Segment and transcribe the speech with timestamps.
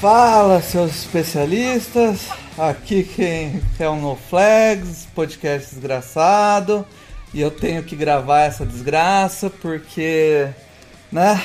[0.00, 2.26] Fala, seus especialistas.
[2.56, 6.86] Aqui quem é o No Flags, podcast desgraçado.
[7.34, 10.48] E eu tenho que gravar essa desgraça porque,
[11.12, 11.42] né,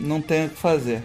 [0.00, 1.00] não tenho o que fazer.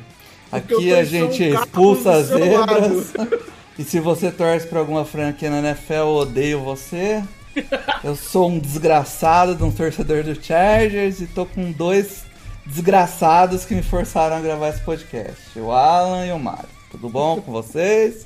[0.51, 3.13] Aqui a gente expulsa as zebras.
[3.77, 7.23] E se você torce pra alguma franquia na NFL, eu odeio você.
[8.03, 12.23] Eu sou um desgraçado de um torcedor do Chargers e tô com dois
[12.65, 15.59] desgraçados que me forçaram a gravar esse podcast.
[15.59, 16.76] O Alan e o Mário.
[16.99, 18.26] Tudo bom com vocês?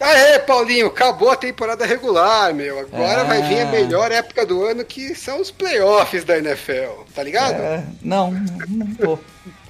[0.00, 2.78] Aê, Paulinho, acabou a temporada regular, meu.
[2.78, 3.24] Agora É.
[3.24, 7.54] vai vir a melhor época do ano, que são os playoffs da NFL, tá ligado?
[7.60, 8.30] É, não,
[8.68, 9.18] não tô.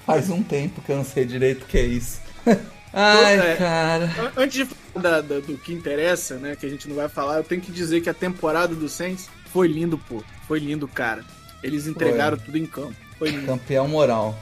[0.04, 2.20] Faz um tempo que eu não sei direito o que é isso.
[2.92, 3.56] Ai, É.
[3.56, 4.04] cara.
[4.18, 7.08] An- Antes de falar da- da- do que interessa, né, que a gente não vai
[7.08, 10.22] falar, eu tenho que dizer que a temporada do Saints foi lindo, pô.
[10.46, 11.24] Foi lindo, cara.
[11.62, 12.94] Eles entregaram tudo em campo.
[13.18, 13.46] Foi lindo.
[13.46, 14.34] Campeão moral.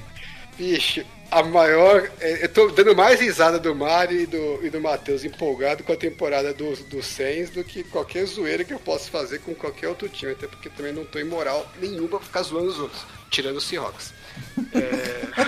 [0.59, 2.11] Bicho, a maior.
[2.21, 5.93] é, Eu tô dando mais risada do Mário e do, e do Matheus empolgado com
[5.93, 9.89] a temporada do, do Saints do que qualquer zoeira que eu possa fazer com qualquer
[9.89, 13.03] outro time, até porque também não tô em moral nenhuma pra ficar zoando os outros,
[13.31, 14.13] tirando os Seahawks.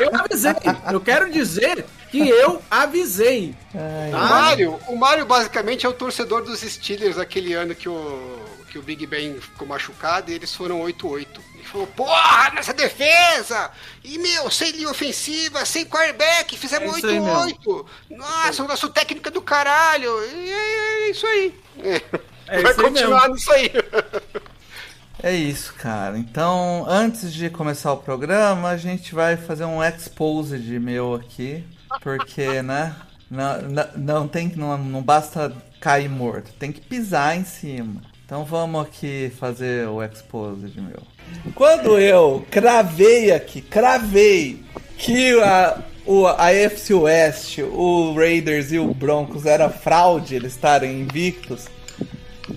[0.00, 0.52] Eu avisei.
[0.92, 3.54] Eu quero dizer que eu avisei.
[3.74, 4.28] Ai, O Ah.
[4.28, 8.38] Mário, o Mário basicamente é o torcedor dos Steelers aquele ano que o,
[8.70, 11.26] que o Big Ben ficou machucado e eles foram 8-8.
[11.70, 13.70] Falou, porra, nessa defesa!
[14.02, 17.86] E, meu, sem linha ofensiva, sem quarterback, fizemos É isso aí 8-8.
[18.10, 20.10] Nossa, o nosso técnico é do caralho.
[20.24, 21.54] E é, é isso aí.
[21.82, 22.02] É.
[22.46, 23.70] É Vai isso aí continuar nisso aí.
[25.22, 26.16] É isso, cara.
[26.16, 31.64] Então, antes de começar o programa, a gente vai fazer um exposed meu aqui.
[32.00, 32.94] Porque, né?
[33.30, 38.00] Não, não, não tem, não, não basta cair morto, tem que pisar em cima.
[38.24, 41.02] Então vamos aqui fazer o exposed meu.
[41.54, 44.60] Quando eu cravei aqui, cravei
[44.96, 51.00] que a, o, a AFC West, o Raiders e o Broncos era fraude eles estarem
[51.00, 51.66] invictos,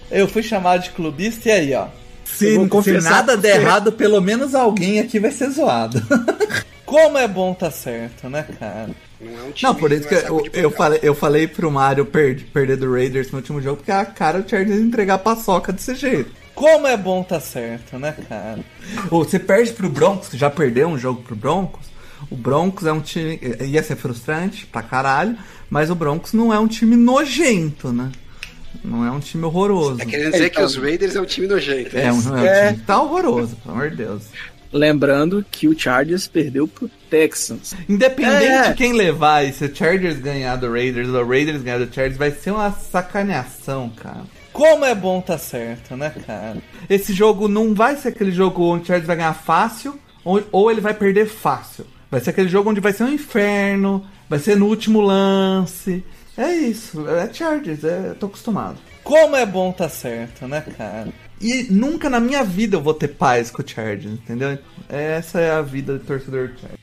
[0.09, 1.87] eu fui chamado de clubista e aí, ó.
[2.25, 6.01] Se, se nada der errado, pelo menos alguém aqui vai ser zoado.
[6.85, 8.89] Como é bom tá certo, né, cara?
[9.23, 9.71] Não é um time.
[9.71, 12.91] Não, por isso que é eu, eu, falei, eu falei pro Mario per- perder do
[12.91, 16.31] Raiders no último jogo, porque a cara do Chargers entregar paçoca desse jeito.
[16.55, 18.59] Como é bom tá certo, né, cara?
[19.09, 21.85] Ô, Você perde pro Broncos, já perdeu um jogo pro Broncos.
[22.29, 23.39] O Broncos é um time.
[23.61, 25.35] ia ser frustrante pra caralho,
[25.69, 28.11] mas o Broncos não é um time nojento, né?
[28.83, 29.97] Não é um time horroroso.
[29.97, 31.97] Tá querendo dizer que os Raiders é um time nojento.
[31.97, 32.67] É, um, é um É.
[32.67, 34.23] time que tá horroroso, pelo amor de Deus.
[34.73, 37.73] Lembrando que o Chargers perdeu pro Texans.
[37.89, 38.69] Independente É.
[38.69, 41.93] de quem levar, e se o Chargers ganhar do Raiders ou o Raiders ganhar do
[41.93, 44.23] Chargers, vai ser uma sacaneação, cara.
[44.53, 46.57] Como é bom tá certo, né, cara?
[46.89, 50.81] Esse jogo não vai ser aquele jogo onde o Chargers vai ganhar fácil ou, ele
[50.81, 51.85] vai perder fácil.
[52.09, 56.03] Vai ser aquele jogo onde vai ser um inferno, vai ser no último lance.
[56.37, 58.77] É isso, é Chargers, é, eu tô acostumado.
[59.03, 61.07] Como é bom tá certo, né, cara?
[61.41, 64.57] E nunca na minha vida eu vou ter paz com o Chargers, entendeu?
[64.87, 66.81] Essa é a vida do torcedor do Chargers.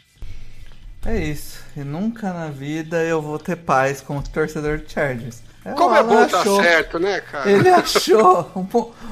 [1.06, 1.60] É isso.
[1.76, 5.42] E nunca na vida eu vou ter paz com o torcedor do Chargers.
[5.64, 7.50] É, Como é bom tá achou- certo, né, cara?
[7.50, 8.66] Ele achou um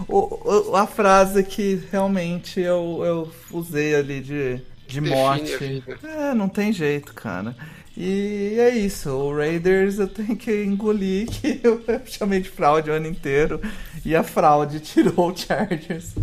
[0.09, 4.57] o- o- a frase que realmente eu, eu usei ali de,
[4.87, 5.57] de Define morte.
[5.57, 5.99] vida.
[6.03, 7.55] É, não tem jeito, cara.
[7.97, 12.93] E é isso, o Raiders eu tenho que engolir que eu chamei de fraude o
[12.93, 13.61] ano inteiro
[14.05, 16.15] e a fraude tirou o Chargers.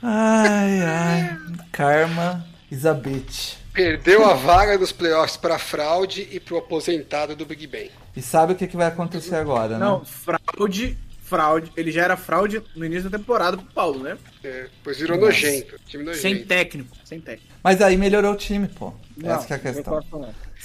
[0.00, 1.38] Ai, ai,
[1.72, 3.54] karma is a bitch.
[3.72, 7.90] Perdeu a vaga dos playoffs pra fraude e pro aposentado do Big Ben.
[8.16, 9.84] E sabe o que, que vai acontecer agora, né?
[9.84, 11.72] Não, fraude, fraude.
[11.76, 14.16] Ele já era fraude no início da temporada pro Paulo, né?
[14.42, 15.32] É, pois virou Nossa.
[15.32, 15.76] nojento.
[15.86, 16.22] Time nojento.
[16.22, 16.96] Sem técnico.
[17.04, 17.52] Sem técnico.
[17.62, 18.92] Mas aí melhorou o time, pô.
[19.16, 20.02] Não, Essa que é a questão.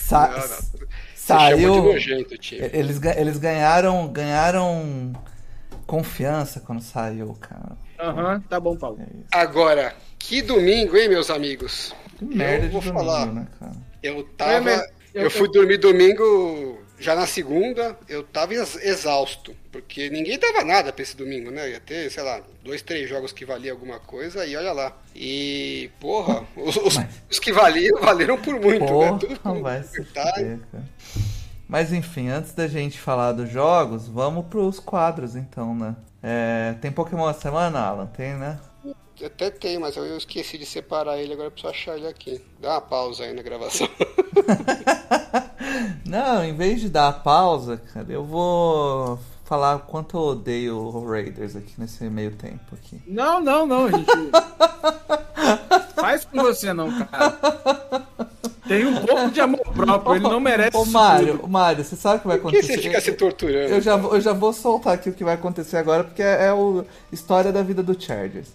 [0.08, 0.88] Sa- Não, não.
[1.16, 1.76] Saiu.
[1.84, 2.36] nojento.
[2.72, 5.12] Eles, eles ganharam, ganharam
[5.88, 7.76] confiança quando saiu, cara.
[8.00, 9.00] Aham, tá bom, Paulo.
[9.32, 11.96] Agora, que domingo, hein, meus amigos?
[12.18, 13.26] Que merda eu de vou domingo, falar.
[13.28, 13.72] né, cara?
[14.04, 14.52] Eu tava.
[14.52, 14.82] É, mas
[15.14, 19.56] eu, eu- fui dormir domingo já na segunda, eu tava ex- exausto.
[19.72, 21.70] Porque ninguém dava nada pra esse domingo, né?
[21.72, 24.96] Ia ter, sei lá, dois, três jogos que valia alguma coisa e olha lá.
[25.14, 26.98] E, porra, os, os-
[27.30, 29.18] os que valiam, valeram por muito, né?
[29.20, 30.32] Tudo Porra, com vai se detalhe.
[30.34, 30.84] fuder, cara.
[31.68, 35.96] Mas enfim, antes da gente falar dos jogos, vamos pros quadros então, né?
[36.22, 38.06] É, tem Pokémon essa semana, Alan?
[38.08, 38.60] Tem, né?
[39.24, 42.42] Até tem, mas eu esqueci de separar ele, agora eu preciso achar ele aqui.
[42.60, 43.88] Dá uma pausa aí na gravação.
[46.06, 50.78] Não, em vez de dar a pausa, cara, eu vou falar o quanto eu odeio
[50.78, 53.02] o Raiders aqui nesse meio tempo aqui.
[53.08, 54.06] Não, não, não, gente.
[55.96, 58.06] Faz com você não, cara.
[58.68, 61.48] Tem um pouco de amor próprio, ele não merece Ô, Mário, tudo.
[61.48, 62.82] Mário, você sabe o que vai Por que acontecer?
[62.82, 63.74] você fica se torturando?
[63.74, 66.46] Eu já, vou- eu já vou soltar aqui o que vai acontecer agora, porque é,
[66.48, 68.48] é o história da vida do Chargers.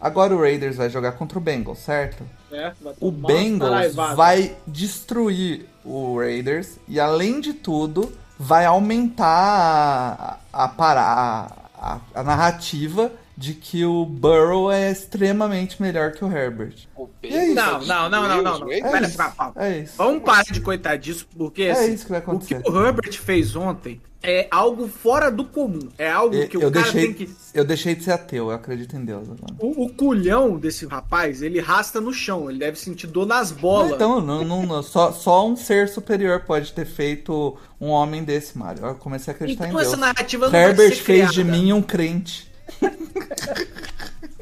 [0.00, 2.24] Agora o Raiders vai jogar contra o Bengals, certo?
[2.52, 11.52] É, O Bengals vai destruir o Raiders e, além de tudo, vai aumentar a, a,
[11.78, 16.86] a, a narrativa de que o Burrow é extremamente melhor que o Herbert.
[16.96, 17.54] O É isso.
[17.54, 18.58] Não, não, não, não, não.
[18.60, 18.72] não.
[18.72, 19.16] É Pera, isso.
[19.16, 19.52] pera, pera.
[19.56, 19.94] É isso.
[19.98, 22.62] Vamos parar de coitar disso, porque É assim, isso que vai o acontecer.
[22.62, 25.88] que o Herbert fez ontem é algo fora do comum.
[25.96, 27.34] É algo Eu, que o eu cara deixei, tem que.
[27.54, 29.54] eu deixei de ser ateu, eu acredito em Deus agora.
[29.60, 33.92] O, o culhão desse rapaz, ele rasta no chão, ele deve sentir dor nas bolas.
[33.92, 38.58] Então, não, não, não, só, só um ser superior pode ter feito um homem desse,
[38.58, 38.84] Mário.
[38.84, 40.00] Eu comecei a acreditar Então em essa Deus.
[40.00, 42.50] narrativa não Herbert fez de mim um crente.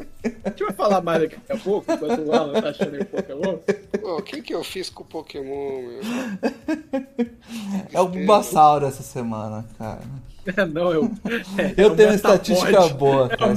[0.45, 3.59] A gente vai falar mais daqui a pouco, enquanto o Alan tá achando em Pokémon.
[4.01, 6.01] Pô, o que que eu fiz com o Pokémon, meu?
[7.93, 10.01] É o Bulbasaur essa semana, cara.
[10.57, 11.11] É, não, eu.
[11.59, 13.53] é, Eu é tenho estatística boa, É cara.
[13.53, 13.55] o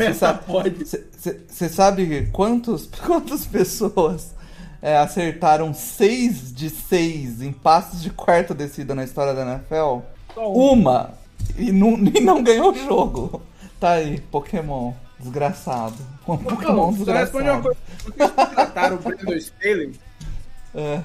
[1.49, 4.33] Você sabe, quantos, quantas pessoas
[4.81, 10.01] é, acertaram 6 de 6 em passes de quarta descida na história da NFL?
[10.37, 10.71] Um.
[10.71, 11.11] Uma!
[11.57, 13.41] E não, e não ganhou o jogo.
[13.79, 14.93] Tá aí, Pokémon.
[15.19, 15.95] Desgraçado.
[16.27, 17.63] Um Pokémon Não, só responde uma desgraçado.
[17.63, 17.77] coisa.
[18.03, 19.93] Quando eles contrataram o Brandon Staley,
[20.75, 21.01] É,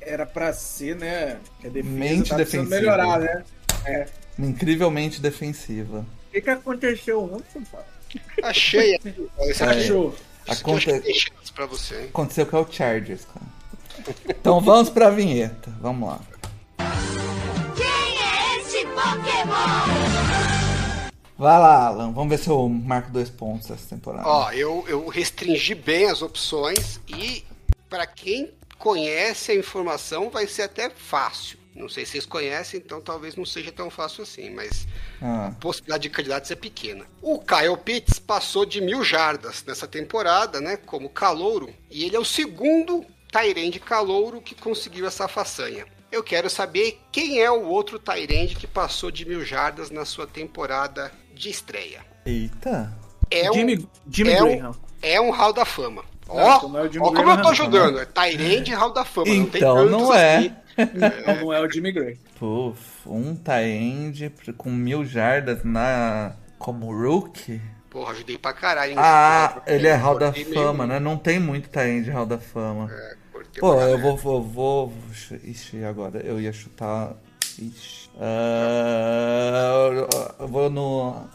[0.00, 1.38] era pra ser, né?
[1.60, 2.74] Que a defesa Mente tá defensiva.
[2.74, 3.44] melhorar, né?
[3.86, 4.06] É.
[4.38, 6.00] incrivelmente defensiva.
[6.28, 7.82] O que, que aconteceu ontem, pai?
[8.42, 8.94] Achei.
[9.04, 9.08] É.
[9.08, 10.14] aqui, Achou.
[10.48, 12.06] acho Aconte- que pra você, hein?
[12.08, 14.14] Aconteceu com o Chargers, cara.
[14.28, 15.70] Então vamos pra vinheta.
[15.80, 16.20] Vamos lá.
[17.76, 20.53] Quem é esse Pokémon?
[21.44, 22.10] Vai lá, Alan.
[22.10, 24.26] Vamos ver se eu marco dois pontos essa temporada.
[24.26, 27.44] Ó, eu, eu restringi bem as opções e
[27.86, 31.58] pra quem conhece a informação vai ser até fácil.
[31.74, 34.86] Não sei se vocês conhecem, então talvez não seja tão fácil assim, mas
[35.20, 37.04] Ah, a possibilidade de candidatos é pequena.
[37.20, 42.18] O Kyle Pitts passou de mil jardas nessa temporada, né, como calouro, e ele é
[42.18, 45.84] o segundo Tyrande calouro que conseguiu essa façanha.
[46.10, 50.26] Eu quero saber quem é o outro Tyrande que passou de mil jardas na sua
[50.26, 52.00] temporada de estreia.
[52.24, 52.92] eita.
[53.30, 54.70] É um, Jimmy, Jimmy é Graham.
[54.70, 56.02] um, é um Hall da Fama.
[56.28, 57.50] Não, Ó, então não é Jimmy ó como eu tô não.
[57.50, 57.98] ajudando.
[58.00, 59.26] É Tyrande e Hall da Fama.
[59.34, 60.36] não tem Então tantos não é.
[60.38, 60.52] assim.
[61.26, 62.14] Não, não é o Jimmy Graham.
[62.36, 67.60] Puf, um tie-end com mil jardas na como rookie.
[67.88, 68.90] Porra, ajudei pra caralho.
[68.90, 70.98] hein, Ah, ele é Hall da meio- Fama, né?
[70.98, 72.90] Não tem muito tie-end Hall da Fama.
[72.92, 73.14] É,
[73.60, 74.92] Pô, eu vou, vou, vou.
[75.44, 77.12] Ixi, agora eu ia chutar.
[77.62, 78.10] Ixi.
[78.20, 79.90] Ah,
[80.38, 81.26] eu vou no.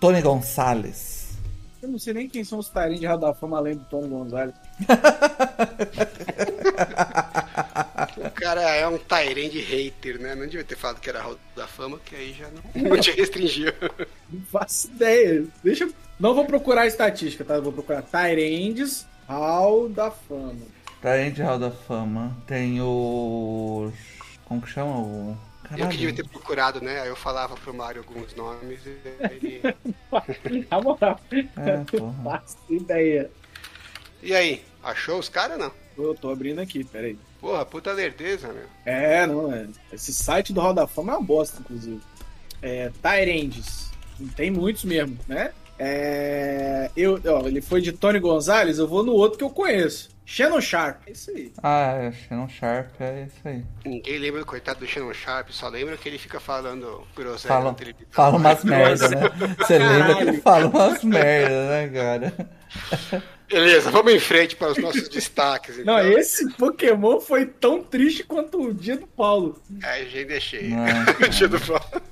[0.00, 1.36] Tony Gonçalves.
[1.82, 4.08] Eu não sei nem quem são os Tyrande de Hall da Fama além do Tony
[4.08, 4.54] Gonzalez.
[8.16, 10.34] O cara é um Tyrande hater, né?
[10.34, 13.10] Não devia ter falado que era Hall da Fama, que aí já não, não te
[13.12, 13.74] restringia.
[14.30, 15.44] Não faço ideia.
[15.62, 15.92] Deixa eu...
[16.18, 17.54] Não vou procurar a estatística, tá?
[17.54, 20.66] Eu vou procurar Tyrands Hall da Fama.
[21.00, 22.36] Tie-end Hall da Fama.
[22.46, 23.92] Tem o.
[24.48, 24.98] Como que chama?
[24.98, 25.36] O.
[25.72, 26.14] Eu que devia Caralho.
[26.16, 27.02] ter procurado, né?
[27.02, 28.96] Aí eu falava pro Mario alguns nomes e
[29.30, 29.60] ele...
[30.70, 33.30] Na moral, É, faço ideia.
[34.22, 35.70] E aí, achou os caras não?
[35.96, 37.18] Eu tô abrindo aqui, peraí.
[37.40, 38.64] Porra, puta lerdeza, meu.
[38.86, 39.66] É, não, é.
[39.92, 42.00] Esse site do Hall da Fama é uma bosta, inclusive.
[42.62, 43.90] É, Tyrands.
[44.34, 45.52] Tem muitos mesmo, né?
[45.78, 50.08] É, eu, ó, ele foi de Tony Gonzalez, eu vou no outro que eu conheço.
[50.26, 51.00] Shannon Sharp.
[51.06, 51.52] É isso aí.
[51.62, 53.64] Ah, é, Shannon Sharp, é isso aí.
[53.86, 57.70] Ninguém lembra do coitado do Shannon Sharp, só lembra que ele fica falando groselha Fala,
[57.70, 58.06] na televisão.
[58.10, 59.20] fala umas merda, né?
[59.58, 62.50] Você lembra que ele fala umas merda, né, cara?
[63.48, 65.78] Beleza, vamos em frente para os nossos destaques.
[65.78, 65.94] Então.
[65.96, 69.58] Não, esse Pokémon foi tão triste quanto o dia do Paulo.
[69.82, 70.68] Aí já deixei.
[70.76, 72.02] Não, Dia do Paulo.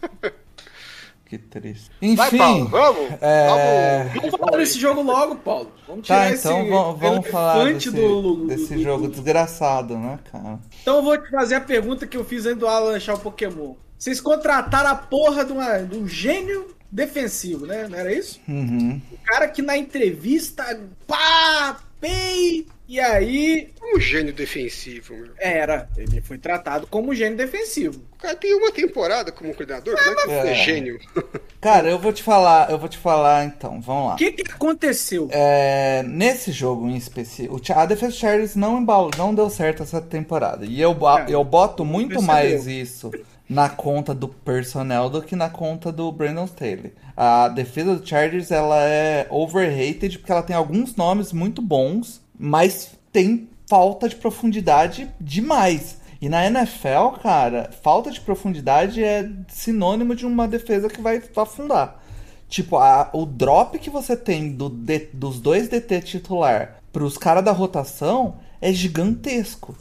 [1.29, 1.91] Que triste.
[2.15, 3.11] Vai, Enfim, Paulo, vamos?
[3.21, 4.05] é...
[4.05, 4.15] Vamos.
[4.23, 5.73] Vamos falar desse jogo logo, Paulo.
[5.89, 9.99] Vamos tirar Tá, esse então vamos, vamos falar desse, do, do- desse do- jogo desgraçado,
[9.99, 10.61] né, cara?
[10.83, 13.19] Então eu vou te fazer a pergunta que eu fiz antes do Alan achar o
[13.19, 13.75] Pokémon.
[13.99, 17.89] Vocês contrataram a porra de, uma- de um gênio defensivo, né?
[17.89, 18.41] Não era isso?
[18.49, 19.01] Uhum.
[19.11, 20.65] O cara que na entrevista,
[21.09, 25.31] pá, pei, e aí Um gênio defensivo, meu.
[25.39, 25.89] era.
[25.97, 28.01] Ele foi tratado como gênio defensivo.
[28.13, 30.53] O cara tem uma temporada como coordenador, como é que É.
[30.53, 30.99] é gênio?
[31.61, 34.15] Cara, eu vou te falar, eu vou te falar então, vamos lá.
[34.15, 35.29] O que, que aconteceu?
[35.33, 40.01] É, nesse jogo em específico, a defesa do Chargers não, embalou, não deu certo essa
[40.01, 40.65] temporada.
[40.65, 42.27] E eu, É, eu boto muito percebeu.
[42.35, 43.11] mais isso
[43.49, 46.93] na conta do personnel do que na conta do Brandon Staley.
[47.17, 52.91] A defesa do Chargers ela é overrated porque ela tem alguns nomes muito bons, mas
[53.13, 55.99] tem falta de profundidade demais.
[56.21, 62.01] E na NFL, cara, falta de profundidade é sinônimo de uma defesa que vai afundar.
[62.49, 64.69] Tipo, a- o drop que você tem do
[65.13, 69.77] dos dois DT titular pros caras da rotação é gigantesco.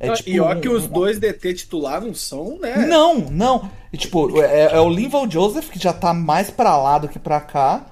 [0.00, 2.86] É tipo e ó que os dois DT titular não são, né?
[2.86, 3.70] Não, não.
[3.92, 7.18] E, tipo, é, é o Linval Joseph, que já tá mais pra lá do que
[7.18, 7.84] pra cá,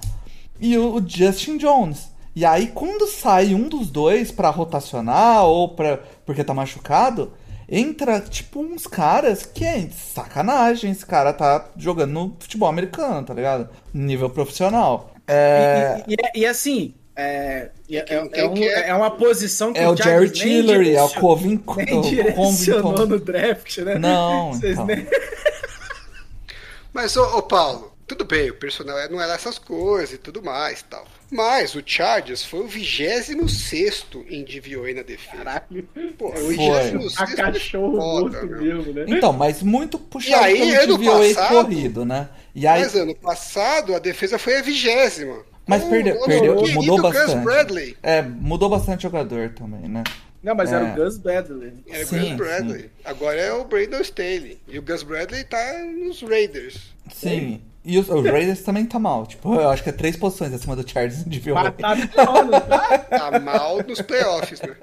[0.58, 2.08] e o, o Justin Jones.
[2.34, 7.32] E aí, quando sai um dos dois pra rotacionar ou pra, porque tá machucado,
[7.68, 10.90] entra, tipo, uns caras que é sacanagem.
[10.90, 13.68] Esse cara tá jogando no futebol americano, tá ligado?
[13.92, 15.10] Nível profissional.
[15.26, 18.88] É, E, e- e- e assim, é, e é, é- é um- que é?
[18.90, 23.78] é uma posição que é o Jerry Tillery, é o Covin o direcionou no draft,
[23.78, 23.98] né?
[23.98, 24.86] Não, Vocês então.
[24.86, 25.04] nem-
[26.92, 30.42] Mas, ô, ô, Paulo, tudo bem, o personal é- não era essas coisas e tudo
[30.42, 31.06] mais tal.
[31.30, 35.36] Mas o Chargers foi o 26 em DVOA na defesa.
[35.44, 35.88] Caralho.
[36.16, 36.56] Pô, o Foi.
[36.56, 39.04] 26 A cachorro foda, mesmo, né?
[39.08, 42.28] Então, mas muito puxado aí, pelo ano DVOA passado- corrido, né?
[42.54, 45.44] E aí, Mas ano passado a defesa foi a vigésima.
[45.68, 47.44] Mas Com perdeu- o perdeu- querido mudou Gus bastante.
[47.44, 47.96] Bradley.
[48.02, 50.02] É, mudou bastante jogador também, né?
[50.42, 50.92] Não, mas era É.
[50.92, 51.72] o Gus Bradley.
[51.88, 52.90] Era o Sim, Gus Bradley.
[53.04, 54.58] Agora é o Brandon Staley.
[54.68, 55.58] E o Gus Bradley tá
[56.06, 56.78] nos Raiders.
[57.12, 57.60] Sim.
[57.84, 59.26] E os, os Raiders também tá mal.
[59.26, 61.70] Tipo, eu acho que é três posições acima do Chargers de VOA.
[61.72, 62.98] tá tá?
[63.30, 64.74] Tá mal nos playoffs, né?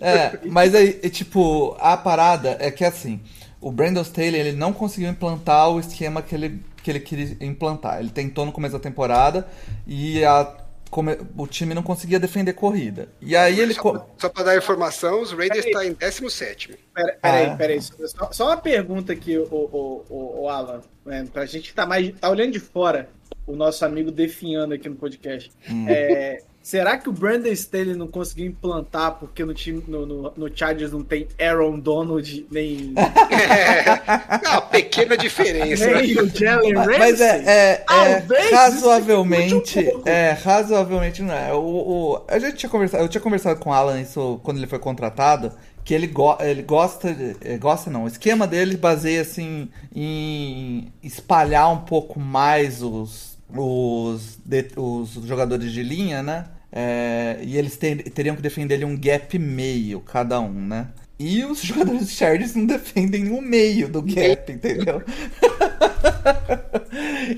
[0.00, 3.20] É, mas aí, é, tipo, a parada é que assim,
[3.60, 8.00] o Brandon Staley, ele não conseguiu implantar o esquema que ele, que ele queria implantar.
[8.00, 9.46] Ele tentou no começo da temporada
[9.86, 10.56] e a,
[10.90, 13.08] come- o time não conseguia defender corrida.
[13.20, 13.74] E aí ele...
[13.74, 15.72] co- Só pra dar informação, os Raiders Peraí.
[15.72, 17.56] tá em 17 Pera, peraí, Ah.
[17.56, 17.80] peraí.
[17.82, 20.80] Só, só uma pergunta aqui, o, o, o, o Alan.
[21.06, 22.12] né, pra gente que tá mais.
[22.20, 23.08] tá olhando de fora
[23.46, 25.50] o nosso amigo definhando aqui no podcast.
[25.68, 25.86] Hum.
[25.88, 30.56] É, será que o Brandon Staley não conseguiu implantar porque no time no, no, no
[30.56, 35.86] Chargers não tem Aaron Donald nem, É uma pequena diferença.
[35.86, 36.02] né?
[36.02, 36.98] nem o Jalen Ramsey?
[36.98, 39.78] Mas é, é, é razoavelmente.
[39.80, 40.02] um.
[40.08, 41.52] É, razoavelmente não é.
[41.52, 44.66] O, o- a gente tinha conversado, eu tinha conversado com o Alan isso quando ele
[44.66, 45.52] foi contratado,
[45.84, 50.92] que ele, go, ele gosta, de- eh, gosta não, o esquema dele baseia assim em
[51.02, 56.46] espalhar um pouco mais os, os, de- os jogadores de linha, né?
[56.70, 60.88] É, e eles ter- teriam que defender ali um gap meio, cada um, né?
[61.18, 65.02] E os jogadores de Chargers não defendem o meio do gap, entendeu?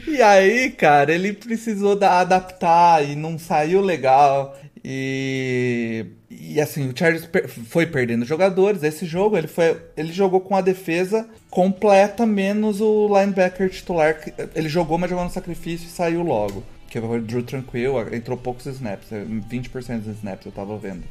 [0.06, 4.56] E aí, cara, ele precisou da, adaptar e não saiu legal.
[4.84, 8.82] E, e assim, o Chargers per- foi perdendo jogadores.
[8.82, 14.16] Esse jogo ele, foi, ele jogou com a defesa completa, menos o linebacker titular.
[14.54, 16.62] Ele jogou, mas jogou no sacrifício e saiu logo.
[16.90, 21.02] Que foi o Drew Tranquil, entrou poucos snaps, 20% dos snaps eu tava vendo.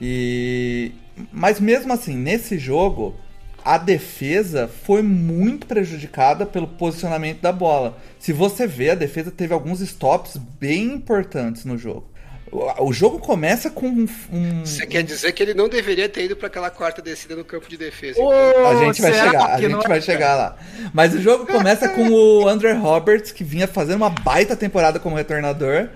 [0.00, 0.92] E
[1.32, 3.14] mas mesmo assim, nesse jogo,
[3.64, 7.96] a defesa foi muito prejudicada pelo posicionamento da bola.
[8.18, 12.11] Se você vê, a defesa teve alguns stops bem importantes no jogo.
[12.52, 14.06] O, jogo começa com um,
[14.62, 17.66] Você quer dizer que ele não deveria ter ido pra aquela quarta descida no campo
[17.66, 18.20] de defesa.
[18.20, 18.66] Então.
[18.68, 20.56] a gente vai chegar, a gente é, vai chegar lá.
[20.92, 25.16] Mas o jogo começa com o Andrew Roberts, que vinha fazendo uma baita temporada como
[25.16, 25.88] retornador,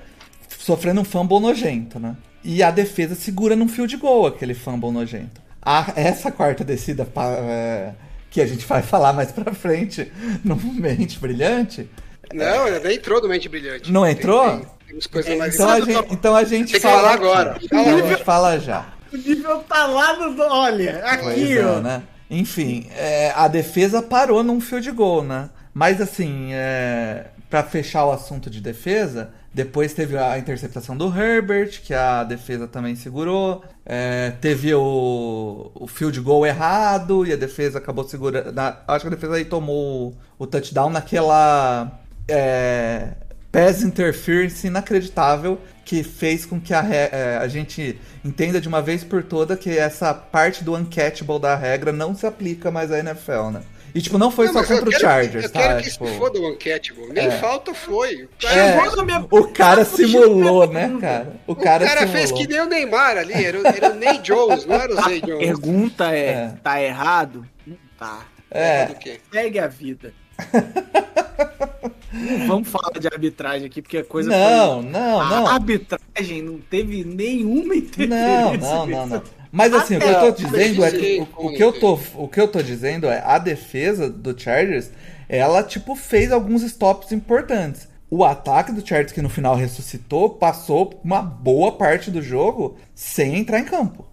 [0.59, 2.17] sofrendo um fumble nojento, né?
[2.43, 5.43] E a defesa segura num field goal aquele fumble nojento.
[5.61, 7.07] A- essa quarta descida
[7.43, 7.91] é,
[8.31, 10.11] que a gente vai falar mais pra frente,
[10.43, 11.87] no Mente Brilhante,
[12.33, 13.93] Não, ele nem entrou no Mente Brilhante.
[13.93, 14.43] Não entrou?
[14.49, 17.57] Tem, tem umas coisas mais então a gente, então a gente Tem fala agora.
[17.73, 18.87] A gente fala já.
[19.13, 20.43] O nível tá lá no.
[20.43, 21.81] Olha, aqui, é, ó.
[21.81, 22.03] né?
[22.29, 25.49] Enfim, é, a defesa parou num field goal, né?
[25.73, 31.81] Mas assim, é, para fechar o assunto de defesa, depois teve a interceptação do Herbert,
[31.83, 33.63] que a defesa também segurou.
[33.85, 38.53] É, teve o, o field goal errado e a defesa acabou segurando.
[38.53, 41.93] na- acho que a defesa aí tomou o, o touchdown naquela.
[42.29, 43.11] É,
[43.57, 48.83] pass interference inacreditável que fez com que a, re- é, a gente entenda de uma
[48.83, 52.99] vez por toda que essa parte do uncatchable da regra não se aplica mais à
[52.99, 53.63] NFL, né?
[53.95, 55.59] E, tipo, não foi Não, só eu contra o Chargers, Eu tá?
[55.61, 57.13] quero que Tipo, se foda o Uncatchable.
[57.15, 57.31] Nem É.
[57.31, 58.25] falta foi.
[58.25, 61.33] O cara, é, Chegou na minha- o cara simulou, né, cara?
[61.47, 62.17] O o cara, cara, simulou.
[62.19, 63.33] fez que nem o Neymar ali.
[63.33, 65.47] Era, o- era o Ney Jones, não era o Zay A Jones.
[65.47, 66.53] pergunta é, É.
[66.63, 67.47] tá errado?
[67.67, 68.21] Não tá.
[68.51, 68.87] É?
[69.33, 70.13] Segue a vida.
[72.17, 74.91] Não Vamos falar de arbitragem aqui, porque a coisa não, foi...
[74.91, 75.47] não, A não.
[75.47, 78.59] arbitragem não teve nenhuma interferência.
[78.59, 79.23] Não, não, não, não.
[79.53, 82.29] Mas assim, o que eu tô dizendo é que o, o que eu tô, o
[82.29, 84.91] que eu tô dizendo é a defesa do Chargers,
[85.29, 87.89] ela tipo fez alguns stops importantes.
[88.11, 93.37] O ataque do Chargers que no final ressuscitou passou uma boa parte do jogo sem
[93.37, 94.07] entrar em campo.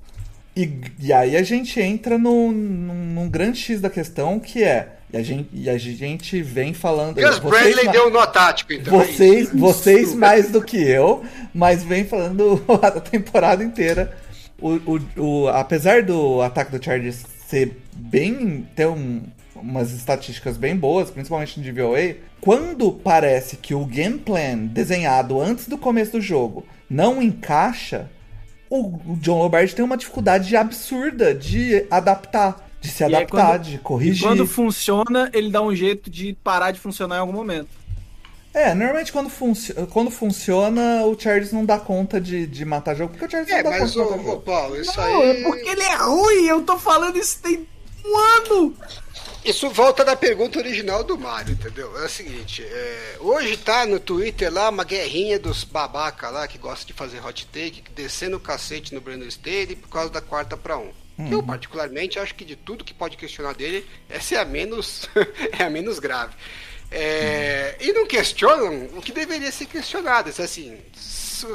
[0.55, 0.69] E,
[0.99, 5.17] e aí a gente entra no, num, num grande X da questão que é e
[5.17, 7.21] a gente, e a gente vem falando.
[7.21, 8.99] Gus Bradley deu nó tático, então.
[8.99, 14.17] é vocês, vocês mais do que eu, mas vem falando a temporada inteira.
[14.59, 15.01] O, o,
[15.43, 18.67] o- apesar do ataque do Chargers ser bem.
[18.75, 19.21] ter um-
[19.55, 25.67] umas estatísticas bem boas, principalmente no DVOA, quando parece que o game plan desenhado antes
[25.67, 28.09] do começo do jogo não encaixa,
[28.69, 32.69] o, o John Lombardi tem uma dificuldade absurda de adaptar.
[32.83, 34.27] De se E adaptar, quando- de E corrigir.
[34.27, 37.69] quando funciona, ele dá um jeito de parar de funcionar em algum momento.
[38.53, 43.11] É, normalmente quando, funci quando funciona, o Chargers não dá conta de, de matar jogo,
[43.13, 44.41] porque o Chargers É, não dá mas, conta ô, de matar ô, jogo.
[44.43, 45.29] Paulo, isso Não, aí.
[45.29, 47.67] é porque ele é ruim, eu tô falando isso tem
[48.05, 48.75] um ano.
[49.43, 51.97] Isso volta da pergunta original do Mário, entendeu?
[52.01, 56.57] É o seguinte, é, hoje tá no Twitter lá uma guerrinha dos babaca lá que
[56.57, 60.55] gosta de fazer hot take, descendo o cacete no Brandon Staley por causa da quarta
[60.55, 60.91] pra um.
[61.15, 65.07] Que eu, particularmente, acho que de tudo que pode questionar dele, essa é a menos,
[65.57, 66.33] é a menos grave.
[66.91, 70.29] É, E não questionam o que deveria ser questionado.
[70.29, 71.47] Isso assim, se,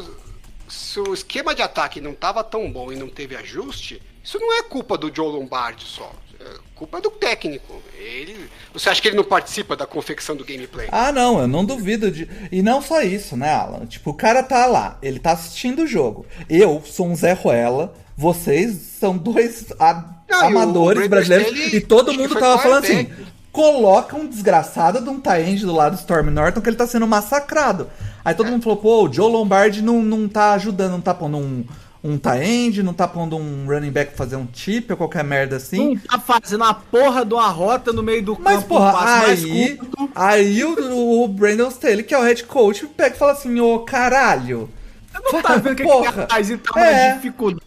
[0.68, 4.58] se o esquema de ataque não estava tão bom e não teve ajuste, isso não
[4.58, 6.12] é culpa do Joe Lombardi só.
[6.40, 7.82] É culpa do técnico.
[7.98, 10.88] Ele, você acha que ele não participa da confecção do gameplay?
[10.92, 12.28] Ah, não, eu não duvido de.
[12.52, 13.86] E não só isso, né, Alan?
[13.86, 16.26] Tipo, o cara tá lá, ele tá assistindo o jogo.
[16.48, 19.96] Eu sou um Zé Ruela, vocês são dois Não,
[20.28, 21.72] e o amadores brasileiros.
[21.72, 23.08] E todo que mundo tava falando assim:
[23.52, 27.06] coloca um desgraçado de um tie-end do lado do Storm Norton que ele tá sendo
[27.06, 27.88] massacrado.
[28.24, 31.38] Aí todo mundo falou: pô, o Joe Lombardi não, não tá ajudando, não tá pondo
[31.38, 31.64] um.
[32.02, 35.94] Um tie-end, não tá pondo um running back fazer um chip ou qualquer merda assim.
[35.94, 38.76] Não tá fazendo a porra de uma rota no meio do Mas, campo.
[38.76, 39.80] um porra, aí,
[40.14, 43.80] aí o, o Brandon Staley, que é o head coach, pega e fala assim, ô
[43.80, 44.70] caralho.
[45.12, 47.20] Você não tá vendo que Porra, aquele rapaz tá é.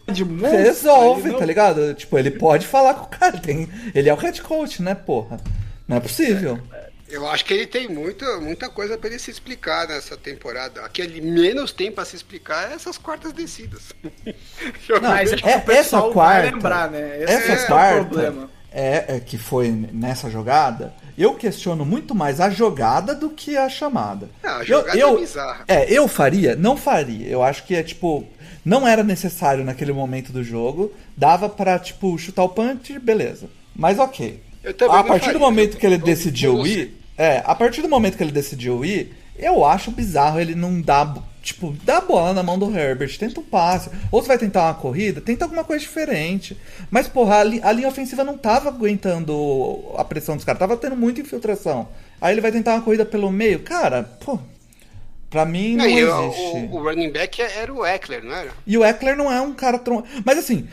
[0.06, 0.58] Monstra?
[0.62, 1.94] Resolve, não- tá ligado?
[1.94, 5.38] Tipo, ele pode falar com o cara, tem, ele é o head coach, né, porra?
[5.86, 6.58] Não é possível.
[7.08, 10.82] Eu acho que ele tem muita, muita coisa pra ele se explicar nessa temporada.
[10.84, 13.82] O que ele menos tem pra se explicar é essas quartas descidas.
[14.88, 17.22] Eu Não, Mas é, é- essa quarta- lembrar, né?
[17.22, 18.50] Esse Essa é, o quarta problema.
[18.72, 23.68] é, é que foi nessa jogada, eu questiono muito mais a jogada do que a
[23.68, 24.30] chamada.
[24.42, 25.64] Não, a Eu- jogada eu, é bizarra.
[25.68, 26.56] É, eu faria?
[26.56, 27.28] Não faria.
[27.28, 28.26] Eu acho que é tipo.
[28.64, 30.92] Não era necessário naquele momento do jogo.
[31.16, 33.48] Dava pra, tipo, chutar o punch, beleza.
[33.74, 34.40] Mas ok.
[34.98, 36.98] A partir do momento que ele decidiu ir.
[37.18, 41.14] É, a partir do momento que ele decidiu ir, eu acho bizarro ele não dar.
[41.42, 43.90] Tipo, dá a bola na mão do Herbert, tenta um passe.
[44.12, 46.56] Ou você vai tentar uma corrida, tenta alguma coisa diferente.
[46.88, 50.76] Mas, porra, a, li- a linha ofensiva não tava aguentando a pressão dos caras, tava
[50.76, 51.88] tendo muita infiltração.
[52.20, 53.58] Aí ele vai tentar uma corrida pelo meio.
[53.60, 54.38] Cara, pô.
[55.32, 56.56] Pra mim não Não, o- existe.
[56.70, 58.50] o, o running back era o Eckler, não era?
[58.66, 60.04] E o Eckler não é um cara tron...
[60.24, 60.68] Mas assim,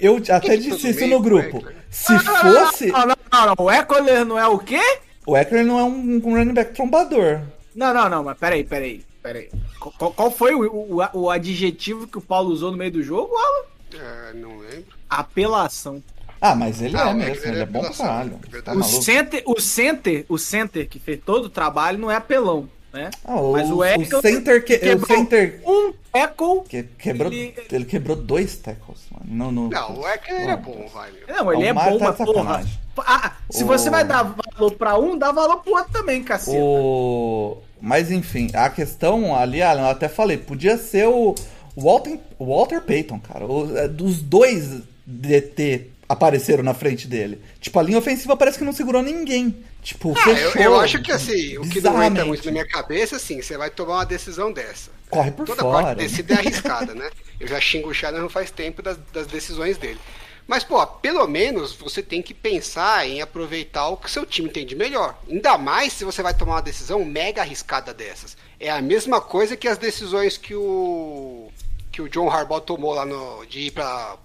[0.00, 1.62] eu- eu até que disse isso no grupo.
[1.90, 2.86] Se fosse.
[2.86, 3.54] Não, não, não, não.
[3.58, 4.80] O Eckler não é o quê?
[5.26, 7.42] O Eckler não é um, um running back trombador.
[7.74, 9.50] Não, não, não, mas peraí, peraí, peraí.
[9.98, 10.64] Qual, qual foi o,
[10.96, 14.02] o, o adjetivo que o Paulo usou no meio do jogo, Alan?
[14.02, 14.86] É, não lembro.
[15.08, 16.02] Apelação.
[16.40, 18.38] Ah, mas ele Ah, é mesmo, ele é é bom pra caralho.
[18.52, 18.60] é.
[18.62, 19.02] Tá O maluco?
[19.02, 23.10] center, o center, o center que fez todo o trabalho não é apelão, né?
[23.24, 26.62] Ah, o, Mas o o center, que, o quebrou center um tackle.
[26.68, 27.84] que, quebrou, Ele- ele...
[27.84, 29.00] quebrou dois tackles.
[29.10, 29.24] Mano.
[29.26, 31.10] No, no, Não, o Eckler é bom, vai.
[31.12, 31.36] meu.
[31.36, 32.64] Não, ele O é bom, tá porra.
[32.98, 34.22] Ah, se O- você vai dar
[34.56, 36.56] valor pra um, dá valor pro outro também, caceta.
[36.58, 37.58] O...
[37.80, 41.34] Mas enfim, a questão ali, Alan, eu até falei, podia ser o
[41.76, 43.46] Walter, o Walter Payton, cara.
[43.46, 47.40] O, é, dos dois DT apareceram na frente dele.
[47.60, 49.54] Tipo, a linha ofensiva parece que não segurou ninguém.
[49.88, 50.62] Tipo, Ah, eu, fechou.
[50.62, 53.70] eu acho que assim, o que não entra muito na minha cabeça, assim, você vai
[53.70, 54.90] tomar uma decisão dessa.
[55.08, 55.82] Corre por Toda fora.
[55.84, 57.10] quarta descida é arriscada, né?
[57.40, 59.98] Eu já xingo o Shannon não faz tempo das, das decisões dele.
[60.46, 64.66] Mas, pô, pelo menos você tem que pensar em aproveitar o que seu time tem
[64.66, 65.18] de melhor.
[65.26, 68.36] Ainda mais se você vai tomar uma decisão mega arriscada dessas.
[68.60, 71.50] É a mesma coisa que as decisões que o
[71.90, 74.16] que o John Harbaugh tomou lá no, de ir para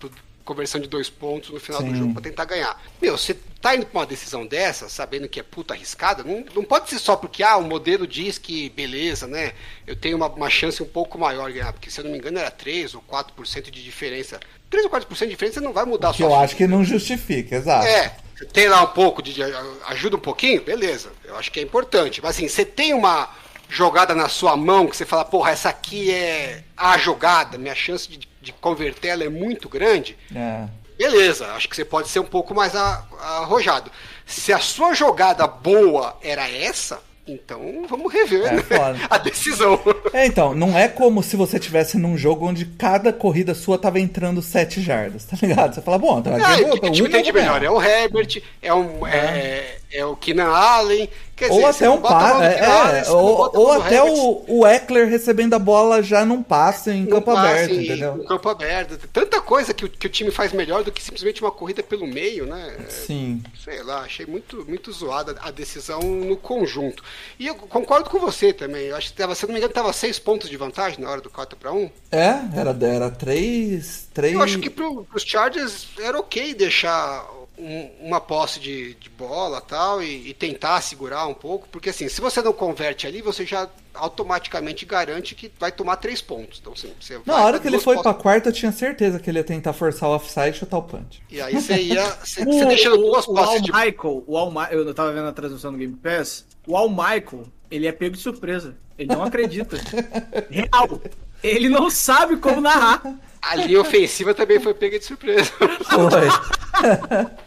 [0.44, 1.96] conversão de dois pontos no final do Sim.
[1.96, 2.82] jogo pra tentar ganhar.
[3.02, 6.64] Meu, você tá indo pra uma decisão dessa, sabendo que é puta arriscada, não, não
[6.66, 9.54] pode ser só porque, ah, o modelo diz que, beleza, né,
[9.88, 12.18] eu tenho uma, uma chance um pouco maior de ganhar, porque se eu não me
[12.18, 14.38] engano era 3 ou 4% de diferença.
[14.70, 16.42] 3 ou 4% de diferença não vai mudar a Que sua eu vida.
[16.44, 17.88] acho que não justifica, exato.
[17.88, 19.42] É, você tem lá um pouco de, de-
[19.88, 21.12] ajuda um pouquinho, beleza.
[21.24, 22.22] Eu acho que é importante.
[22.22, 23.30] Mas assim, você tem uma
[23.70, 28.10] jogada na sua mão que você fala, porra, essa aqui é a jogada, minha chance
[28.10, 30.18] de, de converter ela é muito grande.
[30.36, 30.68] É.
[30.98, 33.92] Beleza, acho que você pode ser um pouco mais arrojado.
[34.26, 38.64] Se a sua jogada boa era essa, então vamos rever É né?
[39.10, 39.80] a decisão.
[40.12, 44.00] É, então, não é como se você tivesse num jogo onde cada corrida sua tava
[44.00, 45.74] entrando 7 jardas, tá ligado?
[45.76, 47.64] Você fala, bom, tá Ah, aqui, e que time tem de melhor?
[47.64, 51.10] É o Herbert, é, um, é, é o Keenan Allen.
[51.36, 55.08] Quer Ou dizer, até um passe, é, é, ou, ou até Herbert, o, o Eckler
[55.10, 58.16] recebendo a bola já num passe em campo passa aberto, em- entendeu?
[58.18, 59.00] No campo aberto.
[59.12, 62.06] Tanta coisa que o, que o time faz melhor do que simplesmente uma corrida pelo
[62.06, 62.76] meio, né?
[62.80, 63.42] É, Sim.
[63.64, 67.04] Sei lá, achei muito, muito zoada a decisão no conjunto.
[67.40, 68.88] E eu concordo com você também.
[68.88, 71.10] Eu acho que, tava, se eu não me engano, tava seis pontos de vantagem na
[71.10, 74.34] hora do 4 para 1 É, era, era três, três...
[74.34, 77.26] Eu acho que pro, pros Chargers era ok deixar
[77.58, 82.08] um- uma posse de, de bola tal e, e tentar segurar um pouco, porque assim,
[82.10, 86.60] se você não converte ali, você já automaticamente garante que vai tomar três pontos.
[86.62, 89.30] Então, assim, você Na hora que ele foi pra posses- quarta, eu tinha certeza que
[89.30, 91.22] ele ia tentar forçar o offside e chutar o punch.
[91.30, 92.04] E aí você ia.
[92.24, 93.72] Você, deixando duas o, o Al posses de.
[93.72, 97.46] Michael, o Al Ma- eu tava vendo a transmissão do Game Pass, o Al Michael,
[97.70, 98.76] ele é pego de surpresa.
[98.98, 99.76] Ele não acredita.
[100.50, 101.02] Real.
[101.44, 103.02] Ele não sabe como narrar.
[103.42, 105.52] A linha ofensiva também foi pega de surpresa.
[105.58, 107.28] Foi.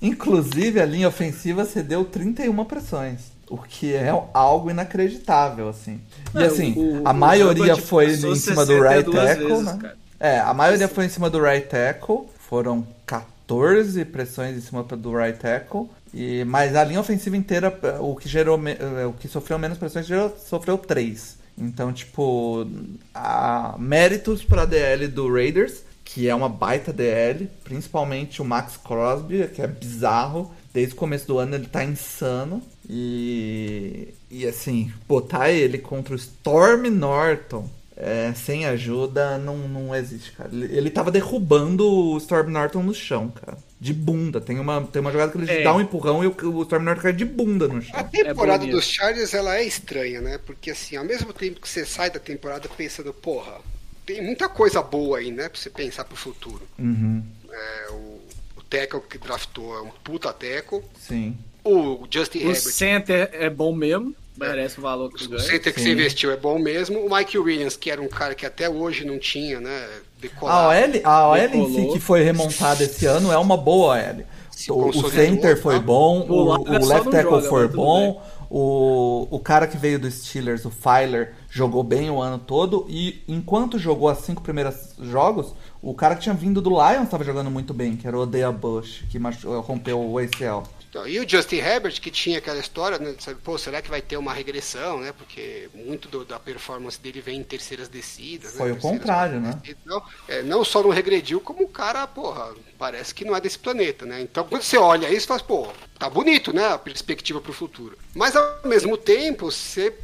[0.00, 3.32] Inclusive, a linha ofensiva cedeu 31 pressões.
[3.48, 6.00] O que é algo inacreditável, assim.
[6.34, 9.64] E É, assim, o- a o maioria foi em cima do right 62 tackle, vezes,
[9.64, 9.78] né?
[9.80, 9.96] cara.
[10.18, 12.26] É, a maioria foi em cima do right tackle.
[12.48, 15.88] Foram 14 pressões em cima do right tackle.
[16.12, 20.06] E, mas a linha ofensiva inteira, o que gerou, eh, o que sofreu menos pressões,
[20.06, 21.38] gerou- sofreu 3.
[21.56, 22.66] Então, tipo,
[23.14, 28.76] a, méritos para a DL do Raiders, que é uma baita DL, principalmente o Max
[28.76, 30.50] Crosby, que é bizarro.
[30.72, 32.62] Desde o começo do ano ele tá insano.
[32.88, 40.32] E, e assim, botar ele contra o Storm Norton é, sem ajuda não, não existe,
[40.32, 40.50] cara.
[40.52, 43.56] Ele, ele tava derrubando o Storm Norton no chão, cara.
[43.82, 44.40] De bunda.
[44.40, 45.64] Tem uma, tem uma jogada que ele É.
[45.64, 48.04] dá um empurrão e o, o Norton cai de bunda no A chão.
[48.12, 48.76] temporada bonito.
[48.76, 50.38] dos Chargers ela é estranha, né?
[50.38, 53.60] Porque assim, ao mesmo tempo que você sai da temporada pensando, porra,
[54.06, 55.48] tem muita coisa boa aí, né?
[55.48, 56.62] Pra você pensar pro futuro.
[56.78, 58.20] Uhum, É, o,
[58.56, 60.82] o tackle que draftou é um puta tackle.
[60.96, 61.36] sim.
[61.64, 64.14] O Justin O Herbert, center é bom mesmo.
[64.36, 65.42] Merece o valor que o ganha.
[65.42, 65.86] center que Sim.
[65.86, 66.98] você investiu é bom mesmo.
[67.06, 69.88] O Mike Williams, que era um cara que até hoje não tinha, né?
[70.22, 70.68] A Decolado.
[70.68, 74.24] OL, a OL em si que foi remontada esse ano é uma boa OL.
[74.68, 75.80] O, o center foi tá?
[75.80, 80.64] bom, O o, left tackle joga, foi bom, o, o cara que veio dos Steelers,
[80.64, 82.84] o Filer, jogou bem o ano todo.
[82.88, 87.24] E enquanto jogou as cinco primeiros jogos, o cara que tinha vindo do Lions estava
[87.24, 89.18] jogando muito bem, que era o Odea Bush, que
[89.66, 90.62] rompeu o ACL.
[90.88, 93.12] Então, e o Justin Herbert, que tinha aquela história, né?
[93.12, 95.10] de saber, Pô, será que vai ter uma regressão, né?
[95.10, 98.52] Porque muito do- da performance dele vem em terceiras descidas.
[98.52, 98.74] Foi né?
[98.74, 99.58] o contrário, né?
[99.66, 103.58] Então, é, não só não regrediu, como o cara, porra, parece que não é desse
[103.58, 104.20] planeta, né?
[104.20, 105.68] Então, quando você olha isso, você fala, pô,
[105.98, 106.68] tá bonito, né?
[106.68, 107.96] A perspectiva pro futuro.
[108.14, 109.94] Mas, ao mesmo tempo, você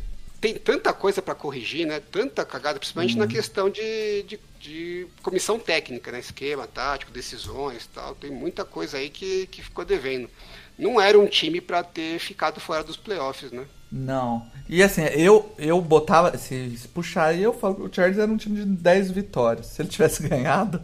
[0.40, 2.00] tem tanta coisa para corrigir, né?
[2.12, 3.20] Tanta cagada, principalmente Uhum.
[3.20, 6.20] na questão de, de, de comissão técnica, né?
[6.20, 8.14] Esquema tático, decisões e tal.
[8.14, 10.28] Tem muita coisa aí que, que ficou devendo.
[10.78, 13.64] Não era um time para ter ficado fora dos playoffs, né?
[13.90, 14.46] Não.
[14.68, 16.36] E assim, eu, eu botava.
[16.38, 19.66] Se, se puxar aí, eu falo que o Chargers era um time de 10 vitórias.
[19.66, 20.80] Se ele tivesse ganhado,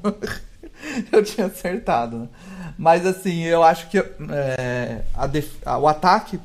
[1.13, 2.19] eu tinha acertado.
[2.19, 2.29] né?
[2.77, 6.41] Mas assim, eu acho que é, a def- a- o ataque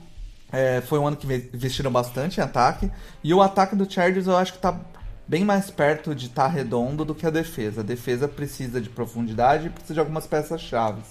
[0.52, 2.92] é, foi um ano que ve- investiram bastante em ataque.
[3.24, 4.80] E o ataque do Chargers eu acho que tá
[5.28, 7.82] bem mais perto de estar redondo do que a defesa.
[7.82, 11.02] A defesa precisa de profundidade e precisa de algumas peças-chave.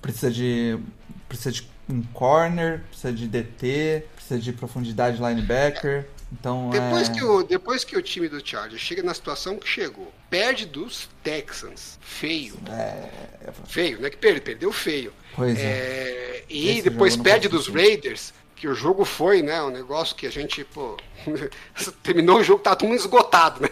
[0.00, 0.78] Precisa de.
[1.28, 6.06] Precisa de um corner, precisa de DT, precisa de profundidade de linebacker.
[6.32, 7.12] Então Depois, é...
[7.12, 11.08] que o, depois que o time do Chargers chega na situação que chegou, perde dos
[11.22, 12.56] Texans, feio.
[13.66, 15.12] Feio, não é que perde, perdeu feio.
[15.34, 15.62] Pois é.
[15.62, 17.68] É, e Esse depois perde dos.
[17.68, 20.96] Raiders, que o jogo foi, né, um negócio que a gente, pô,
[22.02, 23.68] terminou o jogo, tava todo mundo esgotado, né,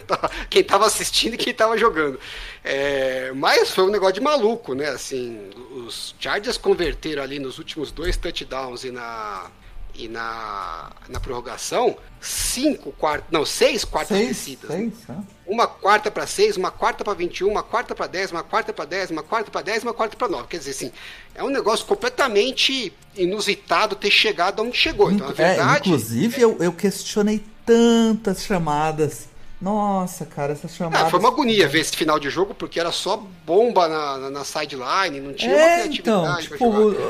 [0.50, 2.20] quem tava assistindo e quem tava jogando.
[2.62, 5.50] É, mas foi um negócio de maluco, né, assim,
[5.86, 9.50] os Chargers converteram ali nos últimos dois touchdowns e na
[9.94, 14.70] e na, na prorrogação, cinco quartas, não, seis quartas Seis, descidas.
[14.70, 15.22] seis, né?
[15.46, 18.86] Uma quarta para 6, uma quarta para 21, uma quarta para 10, uma quarta para
[18.86, 20.48] 10, uma quarta para 10, uma quarta para 9.
[20.48, 20.92] Quer dizer, assim,
[21.34, 25.10] é um negócio completamente inusitado ter chegado onde chegou.
[25.12, 29.28] Então, na É, verdade, inclusive, eu, eu questionei tantas chamadas.
[29.64, 31.06] Nossa, cara, essas chamadas.
[31.06, 34.30] ah, foi uma agonia ver esse final de jogo, porque era só bomba na, na,
[34.30, 37.04] na sideline, não tinha uma É, então, criatividade pra tipo.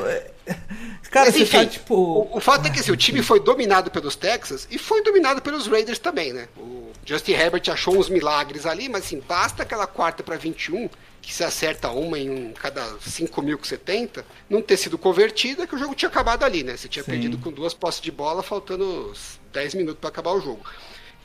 [1.11, 1.95] Cara, Mas, você enfim, tá, tipo.
[1.95, 5.41] o, o fato é que assim, o time foi dominado pelos Texas e foi dominado
[5.41, 6.49] pelos Raiders também, né?
[6.57, 10.89] O Justin Herbert achou uns milagres ali, mas assim, basta aquela quarta para 21,
[11.21, 14.97] que se acerta uma em um, cada 5 mil que você tenta, não ter sido
[14.97, 16.77] convertida, que o jogo tinha acabado ali, né?
[16.77, 17.09] Você tinha Sim.
[17.09, 19.11] perdido com duas posses de bola, faltando
[19.51, 20.63] 10 minutos para acabar o jogo.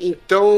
[0.01, 0.49] Então,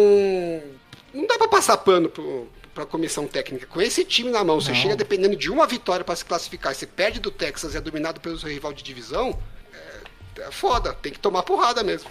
[1.12, 3.66] não dá para passar pano pro, pra comissão técnica.
[3.66, 4.76] Com esse time na mão, você Não.
[4.76, 8.20] chega dependendo de uma vitória para se classificar, você perde do Texas e é dominado
[8.20, 9.36] pelo seu rival de divisão,
[9.74, 12.08] é, é foda, tem que tomar porrada mesmo.